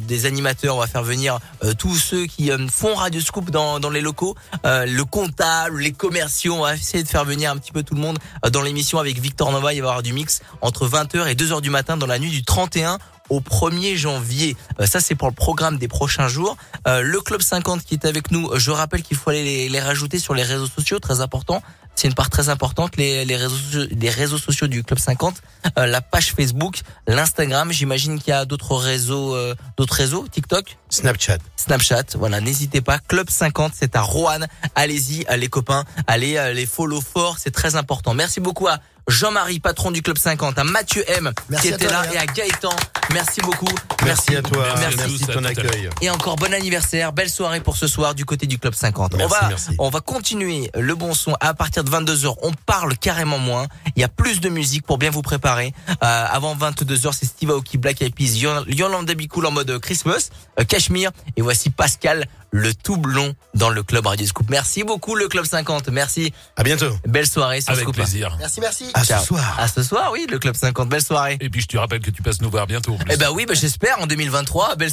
des 0.02 0.26
animateurs. 0.26 0.78
On 0.78 0.80
va 0.80 0.88
faire 0.88 1.04
venir 1.04 1.40
tous 1.78 1.98
ceux 1.98 2.26
qui 2.26 2.50
font 2.70 2.96
Radio 2.96 3.20
Scoop 3.20 3.50
dans 3.52 3.80
dans 3.80 3.90
les 3.90 4.02
locaux, 4.02 4.36
le 4.64 5.04
comptable, 5.04 5.82
les 5.82 5.92
commerciaux. 5.92 6.56
On 6.56 6.62
va 6.62 6.76
essayer 6.76 7.04
de 7.04 7.10
faire 7.10 7.26
venir 7.26 7.52
un 7.52 7.58
petit 7.58 7.72
peu 7.72 7.84
tout 7.84 7.96
le 7.96 8.02
monde 8.02 8.20
dans 8.54 8.62
l'émission 8.62 9.00
avec 9.00 9.20
Victor 9.20 9.52
Nova. 9.52 9.74
Il 9.74 9.82
va 9.82 9.88
y 9.88 9.90
avoir 9.90 10.04
du 10.04 10.14
mix 10.14 10.42
entre 10.62 10.88
20h 10.88 11.28
et 11.28 11.36
2h 11.36 11.60
du 11.60 11.70
matin 11.70 11.98
dans 11.98 12.06
la 12.06 12.20
nuit 12.20 12.30
du 12.30 12.46
31 12.46 13.00
au 13.34 13.42
1er 13.42 13.96
janvier. 13.96 14.56
Euh, 14.80 14.86
ça, 14.86 15.00
c'est 15.00 15.16
pour 15.16 15.28
le 15.28 15.34
programme 15.34 15.78
des 15.78 15.88
prochains 15.88 16.28
jours. 16.28 16.58
Euh, 16.88 17.02
le 17.02 17.20
Club 17.22 17.42
50 17.42 17.84
qui 17.84 17.94
est 17.96 18.06
avec 18.06 18.32
nous, 18.32 18.50
je 18.56 18.72
rappelle 18.72 19.04
qu'il 19.04 19.18
faut 19.18 19.30
aller 19.30 19.44
les, 19.44 19.70
les 19.70 19.80
rajouter 19.80 20.20
sur 20.20 20.34
les 20.34 20.44
réseaux 20.44 20.68
sociaux, 20.68 21.00
très 21.00 21.22
important. 21.22 21.62
C'est 21.96 22.08
une 22.08 22.16
part 22.16 22.32
très 22.32 22.50
importante, 22.50 22.98
les, 22.98 23.24
les, 23.24 23.36
réseaux, 23.36 23.56
sociaux- 23.56 23.88
les 23.92 24.10
réseaux 24.10 24.40
sociaux 24.40 24.66
du 24.66 24.84
Club 24.84 24.98
50, 24.98 25.36
euh, 25.78 25.86
la 25.86 26.02
page 26.02 26.34
Facebook, 26.34 26.80
l'Instagram. 27.08 27.72
J'imagine 27.72 28.18
qu'il 28.20 28.30
y 28.30 28.34
a 28.34 28.46
d'autres 28.46 28.76
réseaux, 28.76 29.36
euh, 29.36 29.54
d'autres 29.78 29.94
réseaux, 29.94 30.28
TikTok, 30.28 30.78
Snapchat. 30.90 31.38
Snapchat. 31.56 32.04
Voilà, 32.16 32.42
n'hésitez 32.42 32.82
pas. 32.82 32.98
Club 32.98 33.30
50, 33.30 33.74
c'est 33.80 33.96
à 33.96 34.02
Roanne. 34.02 34.48
Allez-y, 34.74 35.24
les 35.38 35.48
copains, 35.50 35.84
allez 36.08 36.52
les 36.56 36.66
follow 36.66 37.00
fort, 37.00 37.38
c'est 37.38 37.52
très 37.52 37.76
important. 37.76 38.16
Merci 38.16 38.40
beaucoup 38.40 38.68
à 38.68 38.80
Jean-Marie, 39.08 39.60
patron 39.60 39.92
du 39.92 40.02
Club 40.02 40.18
50, 40.18 40.58
à 40.58 40.64
Mathieu 40.64 41.04
M, 41.08 41.32
Merci 41.50 41.68
qui 41.68 41.74
à 41.74 41.76
était 41.76 41.88
toi, 41.88 42.04
là, 42.04 42.14
et 42.14 42.18
à 42.18 42.26
Gaëtan. 42.26 42.76
Merci 43.12 43.42
beaucoup. 43.42 43.68
Merci 44.06 44.36
à 44.36 44.42
toi. 44.42 44.66
Merci. 44.80 44.98
Merci, 44.98 45.26
de 45.26 45.34
ton 45.34 45.44
accueil. 45.44 45.90
Et 46.02 46.10
encore 46.10 46.38
bon 46.38 46.54
anniversaire, 46.54 47.12
belle 47.12 47.30
soirée 47.30 47.60
pour 47.60 47.76
ce 47.76 47.88
soir 47.88 48.16
du 48.16 48.26
côté 48.26 48.48
du 48.48 48.58
Club 48.60 48.74
50. 48.74 49.16
Merci, 49.16 49.26
on 49.26 49.42
va, 49.42 49.48
merci. 49.50 49.76
on 49.78 49.90
va 49.90 50.00
continuer 50.00 50.72
le 50.74 50.96
bon 50.96 51.14
son 51.14 51.36
à 51.42 51.54
partir 51.54 51.84
de 51.84 51.90
22h. 51.92 52.34
On 52.44 52.52
parle 52.66 52.98
carrément 52.98 53.40
moins. 53.40 53.68
Il 53.96 54.02
y 54.02 54.06
a 54.06 54.08
plus 54.08 54.40
de 54.40 54.50
musique 54.50 54.86
pour 54.86 54.98
bien 54.98 55.10
vous 55.10 55.22
préparer. 55.22 55.74
Euh, 55.90 55.96
avant 56.02 56.56
22h, 56.56 57.12
c'est 57.14 57.26
Steve 57.26 57.52
Aoki, 57.52 57.78
Black 57.78 58.02
Eyed 58.02 58.16
Peas, 58.16 58.38
Yolanda 58.68 59.14
Be 59.16 59.28
Cool 59.28 59.46
en 59.46 59.52
mode 59.52 59.80
Christmas, 59.80 60.30
euh, 60.60 60.64
Cashmere. 60.64 61.12
Et 61.36 61.42
voici 61.42 61.70
Pascal, 61.70 62.28
le 62.54 62.74
tout 62.74 62.98
blond 62.98 63.34
dans 63.56 63.70
le 63.70 63.82
Club 63.84 64.06
Radio 64.06 64.26
Scoop. 64.28 64.48
Merci 64.50 64.84
beaucoup 64.84 65.16
le 65.16 65.28
Club 65.28 65.44
50. 65.46 65.90
Merci. 65.90 66.32
À 66.56 66.64
bientôt. 66.64 66.92
Belle 67.08 67.26
soirée 67.28 67.62
sur 67.62 67.72
Avec 67.72 67.84
Scoop. 67.84 67.96
plaisir. 67.96 68.36
Merci, 68.40 68.62
merci. 68.62 68.86
À 68.94 69.04
ce 69.04 69.18
soir. 69.26 69.56
À 69.60 69.68
ce 69.68 69.82
soir, 69.82 70.12
oui, 70.14 70.28
le 70.30 70.38
Club 70.38 70.56
50. 70.56 70.88
Belle 70.88 71.02
soirée. 71.04 71.38
Et 71.42 71.50
puis 71.50 71.62
je 71.62 71.68
te 71.68 71.78
rappelle 71.78 72.00
que 72.00 72.12
tu 72.12 72.22
passes 72.22 72.42
nous 72.42 72.52
voir 72.52 72.68
bientôt. 72.68 72.96
Eh 73.10 73.18
ben 73.18 73.30
oui, 73.34 73.46
ben 73.48 73.56
j'espère 73.56 74.00
en 74.00 74.06
2023. 74.08 74.76
Belle 74.76 74.92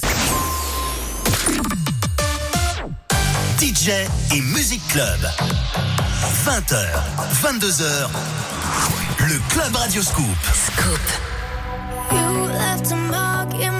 DJ 3.60 3.90
et 4.34 4.40
Music 4.40 4.80
Club. 4.88 5.20
20h, 6.46 6.86
22h. 7.42 8.08
Le 9.28 9.38
Club 9.50 9.76
Radio 9.76 10.02
Scoop. 10.02 10.24
You 12.10 12.46
left 12.48 12.90
a 12.90 12.96
mark 12.96 13.52
in 13.54 13.79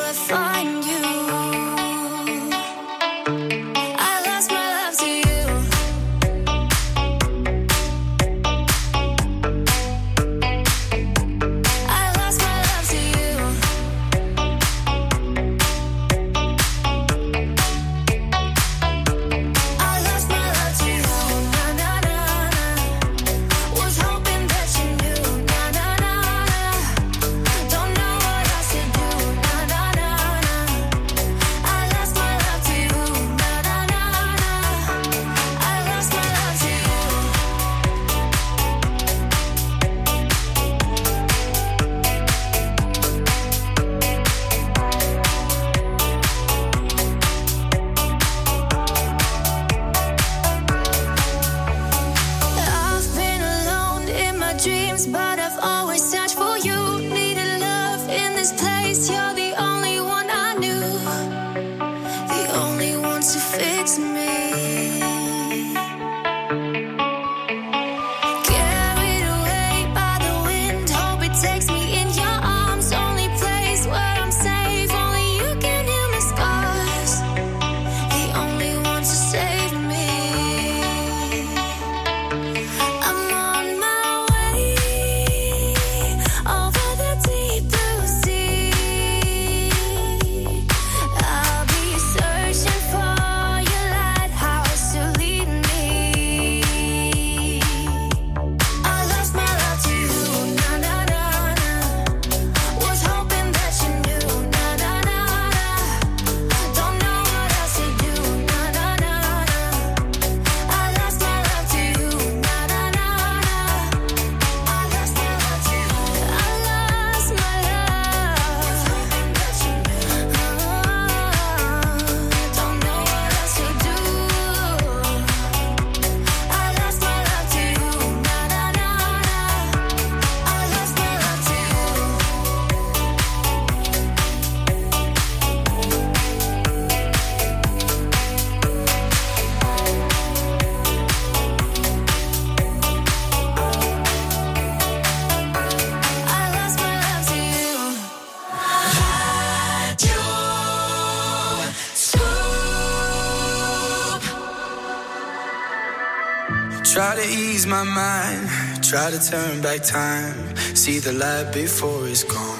to 159.11 159.19
turn 159.19 159.61
back 159.61 159.83
time, 159.83 160.55
see 160.73 160.99
the 160.99 161.11
light 161.11 161.51
before 161.53 162.07
it's 162.07 162.23
gone. 162.23 162.59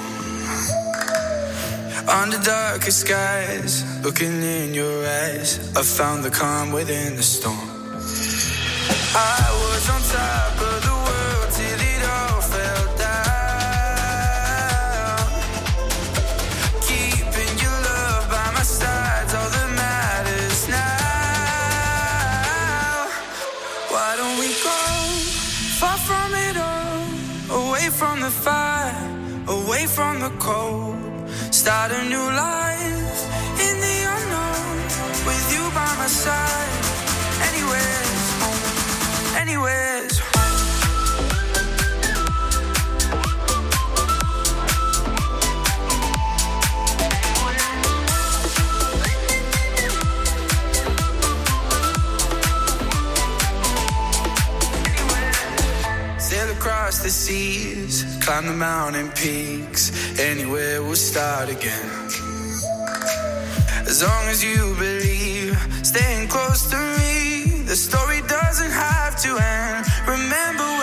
Under 2.06 2.38
darker 2.38 2.90
skies, 2.90 3.72
looking 4.04 4.42
in 4.42 4.74
your 4.74 5.06
eyes, 5.06 5.58
I 5.74 5.82
found 5.82 6.24
the 6.24 6.30
calm 6.30 6.70
within 6.70 7.16
the 7.16 7.22
storm. 7.22 7.56
I 9.14 9.40
was 9.62 9.88
on 9.94 10.00
top 10.12 10.41
from 29.94 30.20
the 30.20 30.30
cold? 30.38 30.96
Start 31.50 31.92
a 31.92 32.02
new 32.04 32.26
life 32.46 33.18
in 33.66 33.74
the 33.86 33.98
unknown 34.16 34.76
with 35.28 35.44
you 35.54 35.64
by 35.78 35.90
my 36.00 36.06
side. 36.06 36.72
Anywhere's 37.48 38.24
home, 38.42 39.36
anywhere's 39.42 39.91
climb 58.22 58.46
the 58.46 58.52
mountain 58.52 59.08
peaks. 59.10 59.90
Anywhere 60.18 60.82
we'll 60.82 60.94
start 60.94 61.48
again. 61.50 61.90
As 63.90 64.02
long 64.02 64.24
as 64.28 64.44
you 64.44 64.74
believe, 64.78 65.58
staying 65.82 66.28
close 66.28 66.70
to 66.70 66.78
me, 66.98 67.62
the 67.64 67.74
story 67.74 68.20
doesn't 68.28 68.70
have 68.70 69.20
to 69.22 69.30
end. 69.38 69.86
Remember 70.06 70.81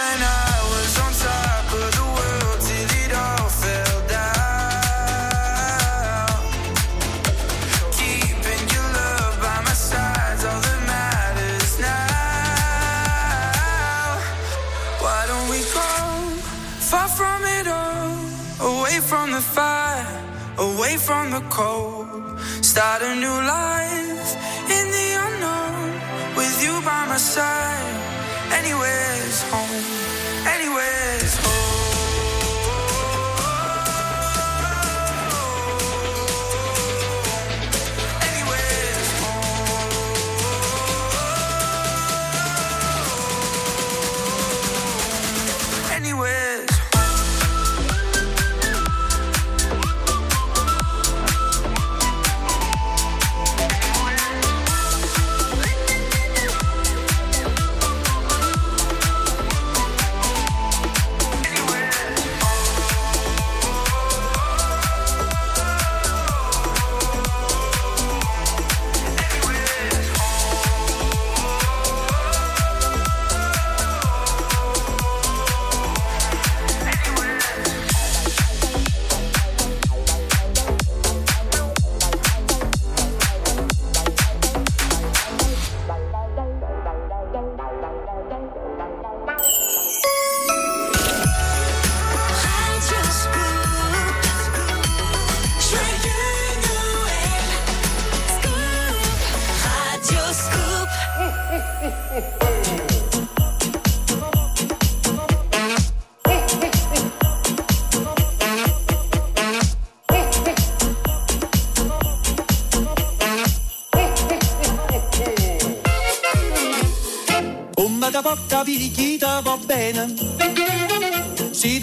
from 21.10 21.32
the 21.32 21.42
cold? 21.50 22.40
Start 22.62 23.02
a 23.02 23.16
new 23.16 23.38
life 23.58 24.30
in 24.78 24.86
the 24.98 25.08
unknown 25.26 25.90
with 26.38 26.56
you 26.64 26.74
by 26.90 27.02
my 27.12 27.18
side. 27.18 27.96
Anywhere's 28.60 29.42
home, 29.52 29.99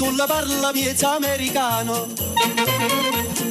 Se 0.07 0.13
tu 0.13 0.17
la 0.17 0.27
parla 0.27 0.73
miezza 0.73 1.17
americano. 1.17 2.07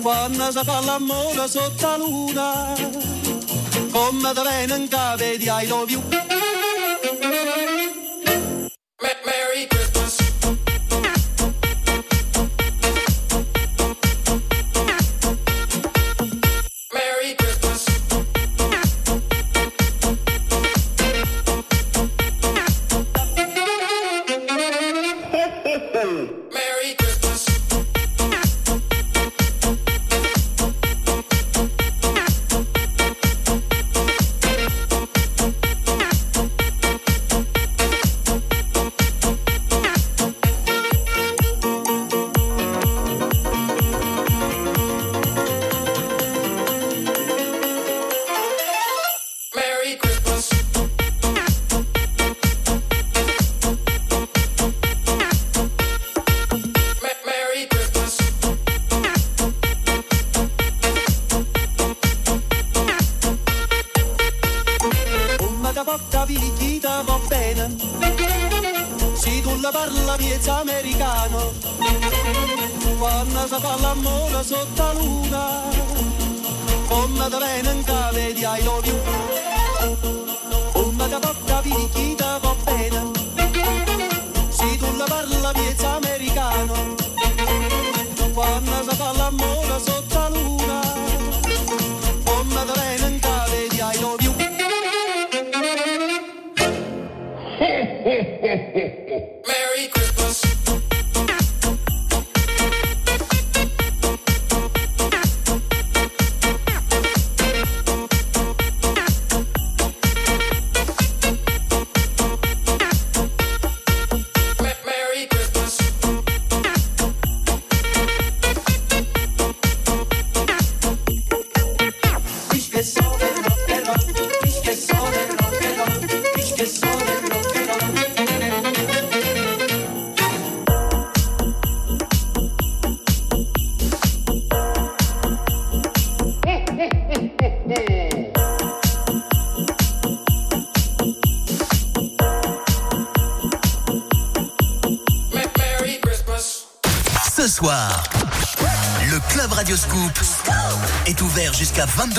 Quando 0.02 0.52
si 0.52 0.60
fa 0.64 0.80
l'amore 0.82 1.48
sotto 1.48 1.86
la 1.86 1.98
luna 1.98 2.74
Come 3.92 4.34
da 4.34 4.42
bene 4.42 4.76
in 4.76 4.88
cave 4.88 5.38
di 5.38 5.50
I 5.50 5.68
love 5.68 5.92
you 5.92 6.25
Quando 73.26 73.48
si 73.48 73.60
fa 73.60 73.76
l'amore 73.82 74.44
sotto 74.44 74.84
la 74.84 74.94
luna 74.94 75.62
Come 76.88 77.28
da 77.28 77.38
bene 77.40 77.72
in 77.72 77.84
cave 77.84 78.34
di 78.34 78.42
I 78.42 78.64
love 78.64 78.86
you. 78.88 78.96
Come 80.72 81.08
da 81.10 81.18
porta 81.18 81.60
picchita 81.62 82.38
va 82.38 82.56
bene. 82.64 83.12
Se 84.50 84.78
tu 84.78 84.96
la 84.96 85.06
parla 85.06 85.52
miezza 85.56 85.96
americano. 85.96 86.74
Quando 88.32 88.84
si 88.88 88.96
fa 88.96 89.12
l'amore 89.14 89.80
sotto 89.80 90.20
la 90.20 90.30
luna 90.30 90.82
Come 92.26 92.66
da 92.66 92.74
bene 92.74 93.08
in 93.08 93.20
cave 93.20 93.68
di 93.70 93.78
I 93.78 94.00
love 94.02 94.24
you 94.24 94.34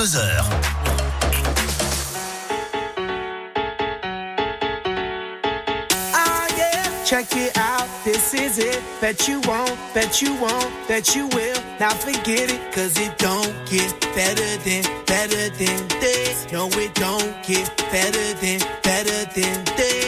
22h. 0.06 0.38
Ah 6.14 6.46
yeah, 6.56 7.04
check 7.04 7.26
it 7.32 7.58
out, 7.58 7.88
this 8.04 8.32
is 8.32 8.58
it. 8.58 8.80
Bet 9.00 9.26
you 9.26 9.40
won't, 9.48 9.76
bet 9.94 10.22
you 10.22 10.34
won't, 10.36 10.70
bet 10.86 11.16
you 11.16 11.26
will. 11.28 11.56
Now 11.80 11.90
forget 11.90 12.52
it, 12.52 12.72
cause 12.72 12.96
it 13.00 13.18
don't 13.18 13.52
get 13.68 14.00
better 14.14 14.56
than, 14.62 14.84
better 15.06 15.48
than 15.58 15.88
this. 16.00 16.46
No, 16.52 16.68
it 16.68 16.94
don't 16.94 17.34
get 17.42 17.76
better 17.90 18.32
than, 18.34 18.60
better 18.84 19.24
than 19.34 19.64
this. 19.76 20.05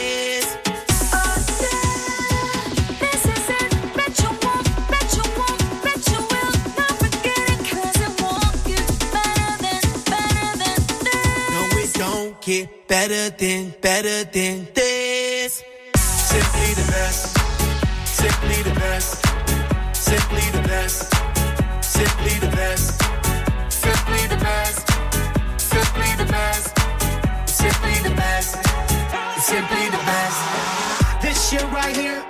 Better 12.99 13.29
than, 13.37 13.73
better 13.79 14.17
than 14.25 14.67
this. 14.73 15.63
Simply 15.95 16.69
the 16.79 16.85
best. 16.91 17.37
Simply 18.05 18.61
the 18.67 18.75
best. 18.75 19.25
Simply 19.95 20.45
the 20.55 20.63
best. 20.67 20.97
Simply 21.81 22.35
the 22.43 22.51
best. 22.59 22.85
Simply 23.71 24.23
the 24.33 24.39
best. 24.47 24.79
Simply 25.73 26.11
the 26.21 26.27
best. 26.35 26.65
Simply 27.61 27.95
the 28.07 28.13
best. 28.21 28.51
Simply 29.51 29.85
the 29.95 30.01
best. 30.11 30.39
This 31.21 31.37
shit 31.49 31.67
right 31.71 31.95
here, 31.95 32.21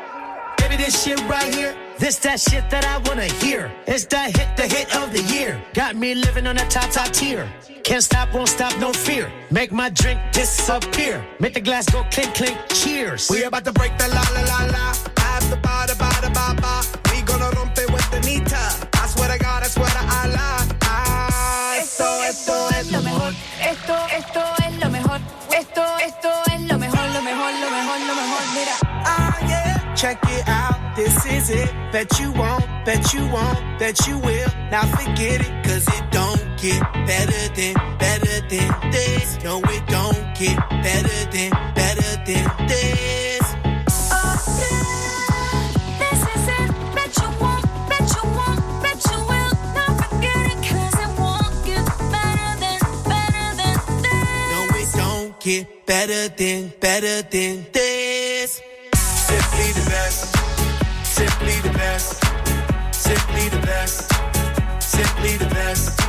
baby, 0.60 0.76
this 0.78 1.04
shit 1.04 1.20
right 1.28 1.52
here. 1.52 1.74
This 1.98 2.18
that 2.20 2.40
shit 2.40 2.70
that 2.70 2.86
I 2.86 2.98
wanna 3.10 3.30
hear. 3.44 3.72
It's 3.88 4.06
that 4.14 4.38
hit, 4.38 4.50
the 4.56 4.68
hit 4.76 4.96
of 4.96 5.14
the 5.14 5.24
year. 5.34 5.60
Got 5.74 5.96
me 5.96 6.14
living 6.14 6.46
on 6.46 6.58
a 6.58 6.66
top, 6.70 6.92
top 6.92 7.10
tier. 7.12 7.50
Can't 7.90 8.04
stop, 8.04 8.32
won't 8.36 8.48
stop, 8.48 8.78
no 8.80 8.94
fear. 8.94 9.32
Make 9.50 9.72
my 9.72 9.90
drink 9.90 10.20
disappear. 10.32 11.26
Make 11.40 11.56
the 11.56 11.60
glass 11.60 11.90
go 11.90 12.04
clink, 12.12 12.36
clink. 12.36 12.56
Cheers. 12.70 13.32
We 13.32 13.42
about 13.46 13.66
to 13.66 13.74
break 13.74 13.98
the 13.98 14.08
la 14.10 14.22
la 14.36 14.42
la 14.46 14.60
la. 14.70 14.94
Have 15.18 15.50
the 15.50 15.58
ba 15.58 15.88
da 15.88 15.96
ba 15.98 16.12
da 16.22 16.30
ba 16.30 16.54
ba. 16.62 16.84
We 17.10 17.24
gonna 17.24 17.50
rompe 17.58 17.92
with 17.92 18.06
the 18.12 18.20
nita. 18.20 18.62
I 18.94 19.08
swear 19.08 19.34
to 19.34 19.40
God, 19.40 19.64
I 19.64 19.68
swear 19.70 19.90
to 19.90 20.04
Allah. 20.22 20.68
Ah, 20.84 21.78
esto, 21.82 22.06
esto 22.30 22.70
es 22.78 22.92
lo 22.92 23.02
mejor. 23.02 23.34
Esto, 23.60 23.96
esto 24.14 24.42
es 24.66 24.74
lo 24.84 24.90
mejor. 24.92 25.20
Esto, 25.50 25.84
esto 26.06 26.30
es 26.54 26.62
lo 26.70 26.78
mejor, 26.78 27.06
lo 27.10 27.22
mejor, 27.24 27.52
lo 27.58 27.70
mejor, 27.74 28.00
lo 28.06 28.14
mejor. 28.22 28.44
Mira. 28.54 28.76
Ah 28.84 29.36
yeah, 29.48 29.96
check 29.96 30.20
it 30.30 30.48
out, 30.48 30.78
this 30.96 31.26
is 31.26 31.50
it. 31.50 31.74
Bet 31.92 32.20
you 32.20 32.32
won't, 32.34 32.68
bet 32.86 33.16
you 33.16 33.26
won't, 33.34 33.58
bet 33.80 34.06
you 34.06 34.20
will. 34.20 34.50
Now 34.70 34.86
forget 34.94 35.42
it, 35.42 35.66
cause 35.66 35.88
it 35.88 36.04
don't 36.12 36.49
get 36.62 36.82
better 37.08 37.54
than, 37.56 37.74
better 37.98 38.42
than 38.50 38.92
this. 38.92 39.42
No, 39.44 39.62
it 39.64 39.88
don't 39.88 40.20
get 40.36 40.58
better 40.84 41.20
than, 41.32 41.52
better 41.74 42.12
than 42.28 42.68
this. 42.68 43.40
This 46.00 46.22
is 46.36 46.48
it. 46.60 46.70
Bet 46.96 47.16
you 47.16 47.30
won't, 47.40 47.66
bet 47.88 48.08
you 48.12 48.24
won't, 48.36 48.62
bet 48.84 49.00
you 49.10 49.20
will. 49.30 49.54
Now 49.76 49.92
forget 50.04 50.52
it, 50.52 50.60
cause 50.68 50.96
it 51.00 51.12
won't 51.20 51.56
get 51.66 51.86
better 52.12 52.52
than, 52.60 52.80
better 53.08 53.48
than 53.60 53.78
this. 54.04 54.52
No, 54.52 54.60
it 54.76 54.90
don't 54.98 55.40
get 55.40 55.86
better 55.86 56.28
than, 56.36 56.74
better 56.82 57.22
than 57.22 57.66
this. 57.72 58.62
Simply 58.96 59.72
the 59.80 59.86
best. 59.90 60.36
Simply 61.06 61.56
the 61.62 61.72
best. 61.78 62.24
Simply 62.94 63.48
the 63.48 63.60
best. 63.66 64.12
Simply 64.82 65.38
the 65.38 65.46
best. 65.56 66.09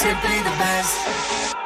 Simply 0.00 0.38
the 0.38 0.56
best. 0.56 1.59